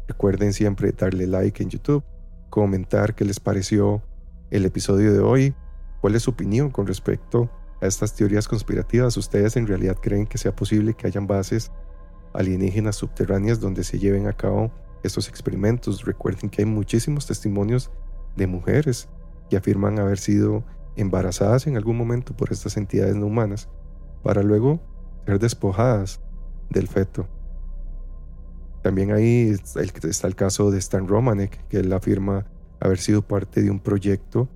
Recuerden 0.07 0.53
siempre 0.53 0.93
darle 0.93 1.27
like 1.27 1.63
en 1.63 1.71
YouTube, 1.71 2.03
comentar 2.51 3.15
qué 3.15 3.25
les 3.25 3.41
pareció 3.41 4.03
el 4.51 4.65
episodio 4.65 5.13
de 5.13 5.19
hoy, 5.19 5.55
cuál 6.01 6.15
es 6.15 6.23
su 6.23 6.31
opinión 6.31 6.71
con 6.71 6.87
respecto 6.87 7.51
a 7.83 7.87
estas 7.87 8.15
teorías 8.15 8.49
conspirativas. 8.49 9.17
¿Ustedes 9.17 9.57
en 9.57 9.67
realidad 9.67 9.97
creen 10.01 10.27
que 10.27 10.39
sea 10.39 10.55
posible 10.55 10.95
que 10.95 11.07
hayan 11.07 11.27
bases 11.27 11.71
alienígenas 12.33 12.97
subterráneas 12.97 13.61
donde 13.61 13.85
se 13.85 13.99
lleven 13.99 14.27
a 14.27 14.33
cabo 14.33 14.71
estos 15.03 15.29
experimentos? 15.29 16.05
Recuerden 16.05 16.49
que 16.49 16.63
hay 16.63 16.67
muchísimos 16.67 17.27
testimonios 17.27 17.91
de 18.37 18.47
mujeres 18.47 19.09
que 19.51 19.57
afirman 19.57 19.99
haber 19.99 20.19
sido 20.19 20.65
embarazadas 20.99 21.67
en 21.67 21.77
algún 21.77 21.97
momento 21.97 22.37
por 22.37 22.53
estas 22.53 22.77
entidades 22.77 23.17
no 23.17 23.27
humanas 23.27 23.69
para 24.23 24.43
luego 24.43 24.81
ser 25.27 25.39
despojadas 25.39 26.21
del 26.71 26.89
feto. 26.89 27.27
También 28.83 29.13
ahí 29.13 29.51
está 29.51 29.81
el 30.27 30.35
caso 30.35 30.71
de 30.71 30.79
Stan 30.79 31.07
Romanek, 31.07 31.67
que 31.69 31.79
él 31.79 31.93
afirma 31.93 32.47
haber 32.81 32.99
sido 32.99 33.23
parte 33.23 33.63
de 33.63 33.71
un 33.71 33.81
proyecto 33.81 34.49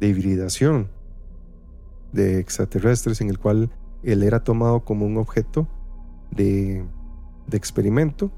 de 0.00 0.08
hibridación 0.08 0.90
de 2.12 2.38
extraterrestres 2.38 3.20
en 3.20 3.28
el 3.28 3.38
cual 3.38 3.70
él 4.02 4.22
era 4.22 4.44
tomado 4.44 4.84
como 4.84 5.06
un 5.06 5.16
objeto 5.16 5.66
de, 6.30 6.84
de 7.46 7.56
experimento. 7.56 8.30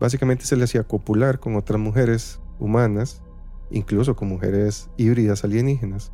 Básicamente 0.00 0.46
se 0.46 0.56
le 0.56 0.64
hacía 0.64 0.84
copular 0.84 1.38
con 1.38 1.56
otras 1.56 1.80
mujeres 1.80 2.40
humanas, 2.58 3.22
incluso 3.70 4.16
con 4.16 4.28
mujeres 4.28 4.88
híbridas 4.96 5.44
alienígenas. 5.44 6.12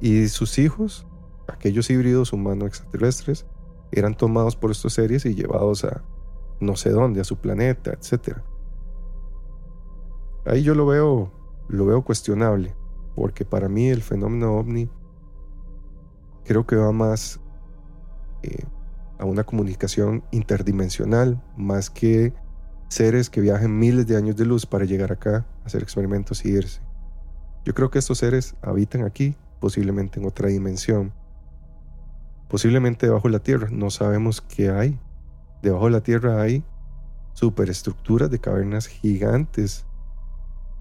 Y 0.00 0.28
sus 0.28 0.58
hijos, 0.58 1.06
aquellos 1.48 1.90
híbridos 1.90 2.32
humanos 2.32 2.68
extraterrestres, 2.68 3.46
eran 3.90 4.16
tomados 4.16 4.56
por 4.56 4.70
estos 4.70 4.94
seres 4.94 5.24
y 5.24 5.34
llevados 5.34 5.84
a 5.84 6.04
no 6.60 6.76
sé 6.76 6.90
dónde, 6.90 7.20
a 7.20 7.24
su 7.24 7.36
planeta, 7.36 7.92
etc. 7.92 8.38
Ahí 10.44 10.62
yo 10.62 10.74
lo 10.74 10.86
veo, 10.86 11.32
lo 11.68 11.86
veo 11.86 12.02
cuestionable, 12.02 12.74
porque 13.14 13.44
para 13.44 13.68
mí 13.68 13.88
el 13.88 14.02
fenómeno 14.02 14.56
ovni 14.56 14.90
creo 16.44 16.66
que 16.66 16.76
va 16.76 16.92
más 16.92 17.40
eh, 18.42 18.64
a 19.18 19.24
una 19.24 19.44
comunicación 19.44 20.24
interdimensional, 20.30 21.42
más 21.56 21.90
que 21.90 22.32
seres 22.88 23.28
que 23.28 23.40
viajen 23.40 23.78
miles 23.78 24.06
de 24.06 24.16
años 24.16 24.36
de 24.36 24.46
luz 24.46 24.64
para 24.64 24.84
llegar 24.84 25.12
acá, 25.12 25.46
hacer 25.64 25.82
experimentos 25.82 26.44
y 26.44 26.50
irse. 26.50 26.80
Yo 27.64 27.74
creo 27.74 27.90
que 27.90 27.98
estos 27.98 28.18
seres 28.18 28.54
habitan 28.62 29.04
aquí, 29.04 29.36
posiblemente 29.60 30.20
en 30.20 30.26
otra 30.26 30.48
dimensión, 30.48 31.12
posiblemente 32.48 33.06
debajo 33.06 33.28
de 33.28 33.32
la 33.32 33.38
tierra. 33.40 33.68
No 33.70 33.90
sabemos 33.90 34.40
qué 34.40 34.70
hay. 34.70 34.98
Debajo 35.62 35.86
de 35.86 35.90
la 35.90 36.00
tierra 36.00 36.40
hay 36.40 36.64
superestructuras 37.32 38.30
de 38.30 38.38
cavernas 38.38 38.86
gigantes. 38.86 39.84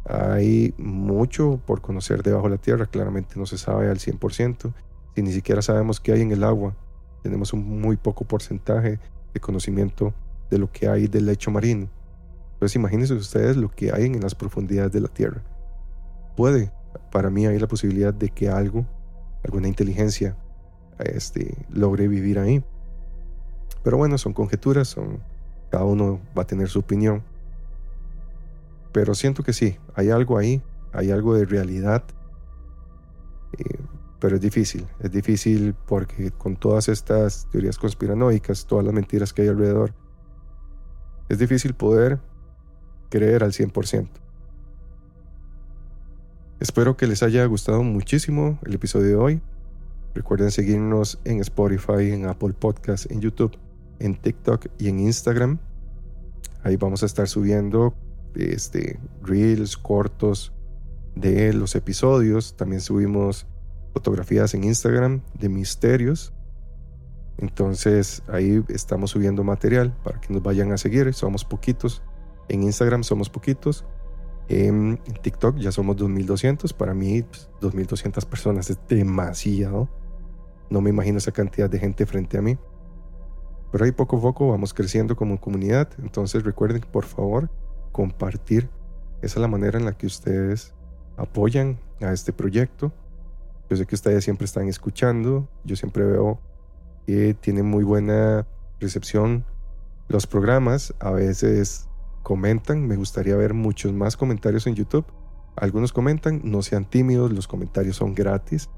Hay 0.05 0.73
mucho 0.77 1.59
por 1.65 1.81
conocer 1.81 2.23
debajo 2.23 2.45
de 2.45 2.55
la 2.55 2.61
tierra. 2.61 2.85
Claramente 2.85 3.35
no 3.37 3.45
se 3.45 3.57
sabe 3.57 3.89
al 3.89 3.97
100%. 3.97 4.73
Si 5.15 5.21
ni 5.21 5.31
siquiera 5.31 5.61
sabemos 5.61 5.99
qué 5.99 6.13
hay 6.13 6.21
en 6.21 6.31
el 6.31 6.43
agua, 6.43 6.75
tenemos 7.23 7.51
un 7.53 7.81
muy 7.81 7.97
poco 7.97 8.25
porcentaje 8.25 8.99
de 9.33 9.39
conocimiento 9.39 10.13
de 10.49 10.57
lo 10.57 10.71
que 10.71 10.87
hay 10.87 11.07
del 11.07 11.25
lecho 11.25 11.51
marino. 11.51 11.89
Entonces 12.53 12.75
imagínense 12.75 13.13
ustedes 13.13 13.57
lo 13.57 13.69
que 13.69 13.91
hay 13.91 14.05
en 14.05 14.19
las 14.21 14.33
profundidades 14.33 14.91
de 14.91 15.01
la 15.01 15.09
tierra. 15.09 15.43
Puede, 16.35 16.71
para 17.11 17.29
mí 17.29 17.45
hay 17.45 17.59
la 17.59 17.67
posibilidad 17.67 18.13
de 18.13 18.29
que 18.29 18.49
algo, 18.49 18.85
alguna 19.43 19.67
inteligencia 19.67 20.35
este, 20.99 21.55
logre 21.69 22.07
vivir 22.07 22.39
ahí. 22.39 22.63
Pero 23.83 23.97
bueno, 23.97 24.17
son 24.17 24.33
conjeturas, 24.33 24.95
cada 25.69 25.85
uno 25.85 26.19
va 26.37 26.43
a 26.43 26.47
tener 26.47 26.69
su 26.69 26.79
opinión. 26.79 27.23
Pero 28.91 29.13
siento 29.15 29.43
que 29.43 29.53
sí, 29.53 29.77
hay 29.95 30.09
algo 30.09 30.37
ahí, 30.37 30.61
hay 30.93 31.11
algo 31.11 31.35
de 31.35 31.45
realidad. 31.45 32.03
Eh, 33.57 33.63
pero 34.19 34.35
es 34.35 34.41
difícil, 34.41 34.87
es 34.99 35.11
difícil 35.11 35.75
porque 35.85 36.31
con 36.31 36.55
todas 36.55 36.89
estas 36.89 37.47
teorías 37.51 37.77
conspiranoicas, 37.77 38.65
todas 38.65 38.83
las 38.83 38.93
mentiras 38.93 39.31
que 39.31 39.43
hay 39.43 39.47
alrededor, 39.49 39.93
es 41.29 41.37
difícil 41.37 41.75
poder 41.75 42.19
creer 43.09 43.43
al 43.43 43.51
100%. 43.51 44.09
Espero 46.59 46.97
que 46.97 47.05
les 47.05 47.21
haya 47.21 47.45
gustado 47.45 47.83
muchísimo 47.83 48.57
el 48.65 48.73
episodio 48.73 49.07
de 49.07 49.15
hoy. 49.15 49.41
Recuerden 50.15 50.49
seguirnos 50.49 51.19
en 51.23 51.39
Spotify, 51.41 52.11
en 52.11 52.25
Apple 52.25 52.53
Podcasts, 52.53 53.07
en 53.11 53.21
YouTube, 53.21 53.55
en 53.99 54.15
TikTok 54.15 54.65
y 54.79 54.87
en 54.87 54.99
Instagram. 54.99 55.59
Ahí 56.63 56.75
vamos 56.75 57.03
a 57.03 57.05
estar 57.05 57.27
subiendo 57.27 57.93
este, 58.33 58.99
reels 59.21 59.77
cortos 59.77 60.51
de 61.15 61.53
los 61.53 61.75
episodios. 61.75 62.57
También 62.57 62.81
subimos 62.81 63.45
fotografías 63.93 64.55
en 64.55 64.63
Instagram 64.63 65.21
de 65.35 65.49
misterios. 65.49 66.33
Entonces 67.37 68.23
ahí 68.29 68.63
estamos 68.69 69.11
subiendo 69.11 69.43
material 69.43 69.95
para 70.03 70.19
que 70.19 70.33
nos 70.33 70.41
vayan 70.41 70.71
a 70.71 70.77
seguir. 70.79 71.13
Somos 71.13 71.45
poquitos. 71.45 72.01
En 72.49 72.63
Instagram 72.63 73.03
somos 73.03 73.29
poquitos. 73.29 73.85
En 74.49 74.97
TikTok 75.21 75.57
ya 75.57 75.71
somos 75.71 75.97
2200. 75.97 76.73
Para 76.73 76.93
mí, 76.93 77.25
2200 77.61 78.25
pues, 78.25 78.29
personas 78.29 78.69
es 78.69 78.79
demasiado. 78.87 79.89
No 80.69 80.81
me 80.81 80.89
imagino 80.89 81.17
esa 81.17 81.31
cantidad 81.31 81.69
de 81.69 81.79
gente 81.79 82.05
frente 82.05 82.37
a 82.37 82.41
mí. 82.41 82.57
Pero 83.71 83.85
ahí 83.85 83.91
poco 83.91 84.17
a 84.17 84.21
poco 84.21 84.49
vamos 84.49 84.73
creciendo 84.73 85.15
como 85.15 85.39
comunidad. 85.39 85.89
Entonces 86.01 86.43
recuerden, 86.43 86.81
por 86.81 87.05
favor, 87.05 87.49
compartir. 87.91 88.69
Esa 89.21 89.39
es 89.39 89.41
la 89.41 89.47
manera 89.47 89.77
en 89.77 89.85
la 89.85 89.97
que 89.97 90.05
ustedes 90.05 90.73
apoyan 91.17 91.79
a 92.01 92.13
este 92.13 92.31
proyecto. 92.31 92.93
Yo 93.69 93.75
sé 93.75 93.85
que 93.85 93.95
ustedes 93.95 94.23
siempre 94.23 94.45
están 94.45 94.67
escuchando. 94.67 95.49
Yo 95.65 95.75
siempre 95.75 96.05
veo 96.05 96.39
que 97.05 97.33
tienen 97.33 97.65
muy 97.65 97.83
buena 97.83 98.47
recepción 98.79 99.43
los 100.07 100.27
programas. 100.27 100.93
A 100.99 101.11
veces 101.11 101.86
comentan. 102.27 102.85
Me 102.85 102.97
gustaría 102.97 103.37
ver 103.37 103.53
muchos 103.53 103.93
más 103.93 104.17
comentarios 104.17 104.67
en 104.67 104.75
YouTube. 104.75 105.05
Algunos 105.55 105.93
comentan, 105.93 106.41
no 106.43 106.61
sean 106.61 106.83
tímidos, 106.83 107.31
los 107.31 107.47
comentarios 107.47 107.95
son 107.95 108.13
gratis. 108.13 108.69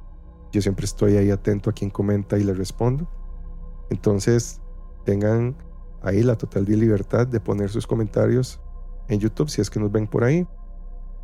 Yo 0.51 0.61
siempre 0.61 0.85
estoy 0.85 1.17
ahí 1.17 1.31
atento 1.31 1.71
a 1.71 1.73
quien 1.73 1.89
comenta 1.89 2.37
y 2.37 2.43
le 2.43 2.53
respondo. 2.53 3.09
Entonces, 3.89 4.61
tengan 5.03 5.55
ahí 6.03 6.21
la 6.21 6.35
total 6.37 6.65
libertad 6.65 7.25
de 7.25 7.39
poner 7.39 7.71
sus 7.71 7.87
comentarios 7.87 8.61
en 9.07 9.19
YouTube 9.19 9.49
si 9.49 9.61
es 9.61 9.71
que 9.71 9.79
nos 9.79 9.91
ven 9.91 10.05
por 10.05 10.23
ahí. 10.23 10.45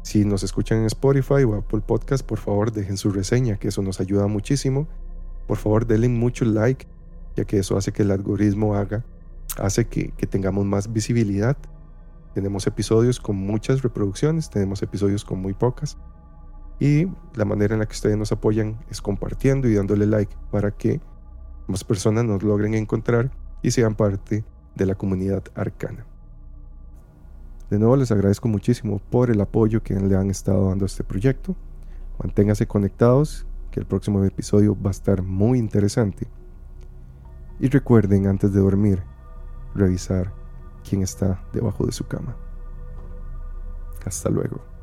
Si 0.01 0.25
nos 0.25 0.41
escuchan 0.41 0.79
en 0.79 0.85
Spotify 0.85 1.43
o 1.43 1.53
Apple 1.53 1.81
Podcast, 1.81 2.25
por 2.25 2.39
favor 2.39 2.71
dejen 2.71 2.97
su 2.97 3.11
reseña, 3.11 3.57
que 3.57 3.67
eso 3.67 3.83
nos 3.83 3.99
ayuda 3.99 4.25
muchísimo. 4.25 4.87
Por 5.45 5.57
favor, 5.57 5.85
denle 5.85 6.09
mucho 6.09 6.43
like, 6.43 6.87
ya 7.35 7.45
que 7.45 7.59
eso 7.59 7.77
hace 7.77 7.91
que 7.91 8.01
el 8.01 8.09
algoritmo 8.09 8.73
haga, 8.73 9.05
hace 9.59 9.85
que, 9.85 10.09
que 10.17 10.25
tengamos 10.25 10.65
más 10.65 10.91
visibilidad. 10.91 11.55
Tenemos 12.35 12.67
episodios 12.67 13.21
con 13.21 13.37
muchas 13.37 13.81
reproducciones, 13.81 14.49
tenemos 14.49 14.81
episodios 14.83 15.23
con 15.23 15.41
muy 15.41 15.53
pocas. 15.53 15.97
Y 16.81 17.07
la 17.33 17.45
manera 17.45 17.75
en 17.75 17.79
la 17.79 17.85
que 17.85 17.93
ustedes 17.93 18.17
nos 18.17 18.33
apoyan 18.33 18.77
es 18.91 19.01
compartiendo 19.01 19.69
y 19.69 19.75
dándole 19.75 20.05
like 20.05 20.35
para 20.51 20.71
que 20.71 20.99
más 21.67 21.85
personas 21.85 22.25
nos 22.25 22.43
logren 22.43 22.73
encontrar 22.73 23.31
y 23.61 23.71
sean 23.71 23.95
parte 23.95 24.43
de 24.75 24.85
la 24.85 24.95
comunidad 24.95 25.43
arcana. 25.55 26.05
De 27.69 27.79
nuevo 27.79 27.95
les 27.95 28.11
agradezco 28.11 28.49
muchísimo 28.49 28.99
por 29.09 29.31
el 29.31 29.39
apoyo 29.39 29.81
que 29.81 29.95
le 29.95 30.17
han 30.17 30.29
estado 30.29 30.67
dando 30.67 30.83
a 30.83 30.87
este 30.87 31.05
proyecto. 31.05 31.55
Manténganse 32.21 32.67
conectados, 32.67 33.47
que 33.71 33.79
el 33.79 33.85
próximo 33.85 34.21
episodio 34.25 34.75
va 34.75 34.89
a 34.89 34.91
estar 34.91 35.21
muy 35.21 35.57
interesante. 35.57 36.27
Y 37.61 37.69
recuerden 37.69 38.27
antes 38.27 38.51
de 38.51 38.59
dormir, 38.59 39.03
revisar 39.73 40.33
quién 40.87 41.01
está 41.01 41.43
debajo 41.51 41.85
de 41.85 41.91
su 41.91 42.05
cama. 42.05 42.35
Hasta 44.05 44.29
luego. 44.29 44.74